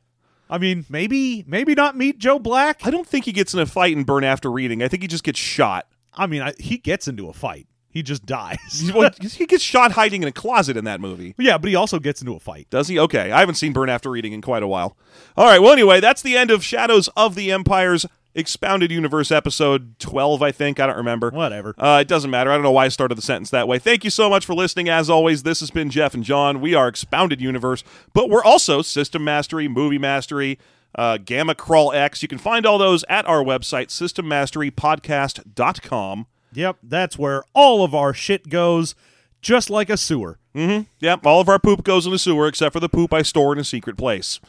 I 0.50 0.58
mean 0.58 0.86
maybe 0.90 1.44
maybe 1.48 1.76
not 1.76 1.96
meet 1.96 2.18
Joe 2.18 2.40
Black. 2.40 2.86
I 2.86 2.92
don't 2.92 3.08
think 3.08 3.26
he 3.26 3.32
gets 3.32 3.54
in 3.54 3.60
a 3.60 3.66
fight 3.66 3.96
and 3.96 4.06
Burn 4.06 4.24
After 4.24 4.52
Reading. 4.52 4.82
I 4.82 4.88
think 4.88 5.04
he 5.04 5.08
just 5.08 5.24
gets 5.24 5.40
shot. 5.40 5.88
I 6.14 6.28
mean 6.28 6.42
I, 6.42 6.54
he 6.60 6.78
gets 6.78 7.08
into 7.08 7.30
a 7.30 7.34
fight. 7.34 7.68
He 7.98 8.04
just 8.04 8.28
dies. 8.28 8.90
Well, 8.94 9.10
he 9.22 9.48
gets 9.48 9.64
shot 9.64 9.94
hiding 9.94 10.22
in 10.22 10.28
a 10.28 10.32
closet 10.32 10.78
in 10.78 10.86
that 10.86 11.02
movie. 11.02 11.34
yeah, 11.40 11.58
but 11.58 11.70
he 11.70 11.76
also 11.76 11.98
gets 11.98 12.22
into 12.22 12.36
a 12.36 12.40
fight. 12.40 12.68
Does 12.70 12.88
he? 12.88 13.00
Okay. 13.00 13.32
I 13.32 13.40
haven't 13.40 13.56
seen 13.56 13.74
Burn 13.74 13.90
After 13.90 14.12
Reading 14.12 14.34
in 14.34 14.42
quite 14.44 14.62
a 14.62 14.68
while. 14.68 14.96
All 15.36 15.46
right. 15.46 15.60
Well, 15.60 15.74
anyway, 15.74 16.00
that's 16.00 16.22
the 16.22 16.38
end 16.38 16.52
of 16.52 16.64
Shadows 16.64 17.10
of 17.18 17.34
the 17.34 17.52
Empire's 17.52 18.06
Expounded 18.36 18.92
Universe 18.92 19.32
episode 19.32 19.98
12, 19.98 20.44
I 20.44 20.52
think. 20.52 20.80
I 20.80 20.86
don't 20.86 20.98
remember. 20.98 21.32
Whatever. 21.32 21.74
Uh, 21.76 21.98
it 22.02 22.08
doesn't 22.08 22.30
matter. 22.30 22.52
I 22.52 22.54
don't 22.54 22.62
know 22.62 22.72
why 22.72 22.86
I 22.86 22.90
started 22.90 23.18
the 23.18 23.24
sentence 23.24 23.50
that 23.50 23.68
way. 23.68 23.80
Thank 23.80 24.04
you 24.04 24.12
so 24.12 24.30
much 24.30 24.46
for 24.46 24.54
listening. 24.54 24.90
As 24.90 25.10
always, 25.10 25.42
this 25.42 25.60
has 25.62 25.72
been 25.72 25.90
Jeff 25.90 26.14
and 26.14 26.24
John. 26.24 26.62
We 26.62 26.76
are 26.76 26.88
Expounded 26.88 27.42
Universe, 27.42 27.84
but 28.14 28.30
we're 28.30 28.44
also 28.44 28.84
System 28.84 29.24
Mastery, 29.24 29.68
Movie 29.68 29.98
Mastery, 29.98 30.60
uh, 30.94 31.18
Gamma 31.18 31.56
Crawl 31.56 31.92
X. 31.94 32.22
You 32.22 32.28
can 32.28 32.38
find 32.38 32.68
all 32.68 32.78
those 32.78 33.04
at 33.10 33.26
our 33.26 33.44
website, 33.44 33.88
systemmasterypodcast.com. 33.88 36.28
Yep, 36.58 36.78
that's 36.82 37.20
where 37.20 37.44
all 37.54 37.84
of 37.84 37.94
our 37.94 38.16
shit 38.16 38.50
goes, 38.50 38.96
just 39.44 39.70
like 39.70 39.92
a 39.92 39.96
sewer. 39.98 40.40
Yep, 40.56 41.24
all 41.24 41.40
of 41.40 41.48
our 41.50 41.60
poop 41.60 41.84
goes 41.84 42.08
in 42.08 42.12
the 42.12 42.18
sewer 42.18 42.48
except 42.48 42.74
for 42.74 42.80
the 42.80 42.90
poop 42.90 43.14
I 43.14 43.22
store 43.22 43.54
in 43.54 43.60
a 43.60 43.64
secret 43.64 43.96
place. 43.96 44.40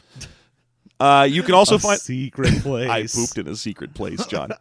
Uh, 0.99 1.27
you 1.29 1.43
can 1.43 1.53
also 1.53 1.75
a 1.75 1.79
find. 1.79 1.99
secret 1.99 2.55
place. 2.63 2.89
I 2.89 3.05
pooped 3.05 3.37
in 3.37 3.47
a 3.47 3.55
secret 3.55 3.93
place, 3.93 4.25
John. 4.25 4.53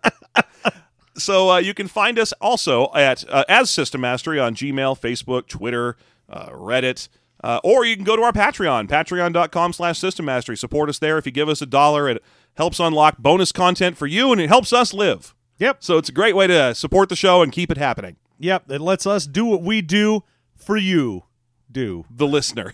so 1.17 1.53
uh, 1.53 1.57
you 1.57 1.73
can 1.73 1.89
find 1.89 2.19
us 2.19 2.35
also 2.35 2.93
at 2.95 3.25
uh, 3.31 3.45
as 3.49 3.71
System 3.71 4.03
Mastery 4.03 4.39
on 4.39 4.55
Gmail, 4.55 5.01
Facebook, 5.01 5.47
Twitter, 5.49 5.97
uh, 6.29 6.51
Reddit, 6.51 7.09
uh, 7.43 7.61
or 7.65 7.87
you 7.87 7.97
can 7.97 8.05
go 8.05 8.15
to 8.15 8.23
our 8.25 8.33
Patreon, 8.33 8.89
patreon.com 8.89 9.73
slash 9.73 9.99
System 9.99 10.27
Mastery. 10.27 10.59
Support 10.59 10.91
us 10.91 10.99
there. 10.99 11.17
If 11.17 11.25
you 11.25 11.33
give 11.33 11.49
us 11.49 11.63
a 11.63 11.67
dollar, 11.67 12.11
it 12.11 12.23
helps 12.59 12.79
unlock 12.79 13.17
bonus 13.17 13.53
content 13.53 13.97
for 13.97 14.07
you, 14.07 14.33
and 14.33 14.41
it 14.41 14.49
helps 14.49 14.71
us 14.71 14.93
live. 14.93 15.35
Yep, 15.59 15.83
So 15.83 15.99
it's 15.99 16.09
a 16.09 16.13
great 16.13 16.37
way 16.37 16.47
to 16.47 16.75
support 16.75 17.09
the 17.09 17.17
show 17.17 17.43
and 17.43 17.51
keep 17.53 17.71
it 17.71 17.79
happening. 17.79 18.17
yep. 18.39 18.71
It 18.71 18.81
lets 18.81 19.07
us 19.07 19.27
do 19.27 19.45
what 19.45 19.63
we 19.63 19.81
do 19.83 20.23
for 20.57 20.77
you. 20.77 21.25
Do 21.71 22.05
The 22.11 22.27
listener. 22.27 22.73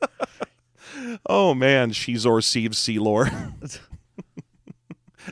oh 1.26 1.54
man, 1.54 1.90
Xizor 1.92 2.42
Sieves 2.42 2.78
Sealor. 2.78 3.52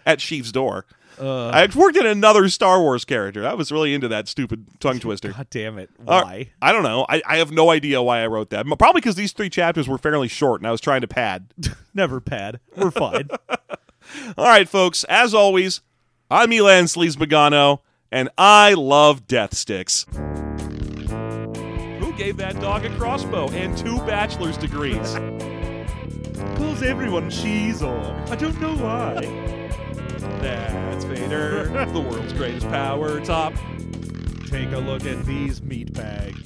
At 0.04 0.18
Sheev's 0.20 0.52
door. 0.52 0.84
uh, 1.18 1.48
I 1.48 1.66
worked 1.74 1.96
in 1.96 2.06
another 2.06 2.48
Star 2.48 2.80
Wars 2.80 3.04
character. 3.04 3.46
I 3.46 3.54
was 3.54 3.72
really 3.72 3.94
into 3.94 4.08
that 4.08 4.28
stupid 4.28 4.66
tongue 4.80 5.00
twister. 5.00 5.32
God 5.32 5.46
damn 5.50 5.78
it! 5.78 5.88
Uh, 6.06 6.22
Why? 6.22 6.50
I 6.60 6.72
don't 6.72 6.82
know. 6.82 7.06
I, 7.08 7.22
I 7.26 7.38
have 7.38 7.50
no 7.50 7.70
idea 7.70 8.02
why 8.02 8.20
I 8.22 8.26
wrote 8.26 8.50
that. 8.50 8.66
Probably 8.78 9.00
because 9.00 9.14
these 9.14 9.32
three 9.32 9.48
chapters 9.48 9.88
were 9.88 9.96
fairly 9.98 10.28
short 10.28 10.60
and 10.60 10.68
I 10.68 10.70
was 10.70 10.80
trying 10.82 11.00
to 11.00 11.08
pad. 11.08 11.52
Never 11.94 12.20
pad. 12.20 12.60
We're 12.76 12.90
fine. 12.90 13.28
All 14.36 14.46
right, 14.46 14.68
folks. 14.68 15.04
As 15.04 15.32
always, 15.34 15.80
I'm 16.28 16.52
Elan 16.52 16.86
Sleaze 16.86 17.78
and 18.10 18.28
I 18.36 18.74
love 18.74 19.28
death 19.28 19.54
sticks. 19.54 20.06
Who 22.00 22.12
gave 22.14 22.36
that 22.38 22.58
dog 22.60 22.84
a 22.84 22.90
crossbow 22.96 23.48
and 23.50 23.78
two 23.78 23.98
bachelor's 23.98 24.56
degrees? 24.56 25.14
Pulls 26.56 26.82
everyone 26.82 27.30
cheese 27.30 27.80
on. 27.80 28.28
I 28.28 28.34
don't 28.34 28.60
know 28.60 28.74
why. 28.74 29.20
That's 30.40 31.04
Vader, 31.04 31.66
the 31.92 32.00
world's 32.00 32.32
greatest 32.32 32.68
power 32.70 33.20
top. 33.20 33.54
Take 34.48 34.72
a 34.72 34.78
look 34.78 35.04
at 35.04 35.24
these 35.26 35.62
meat 35.62 35.92
bags. 35.92 36.42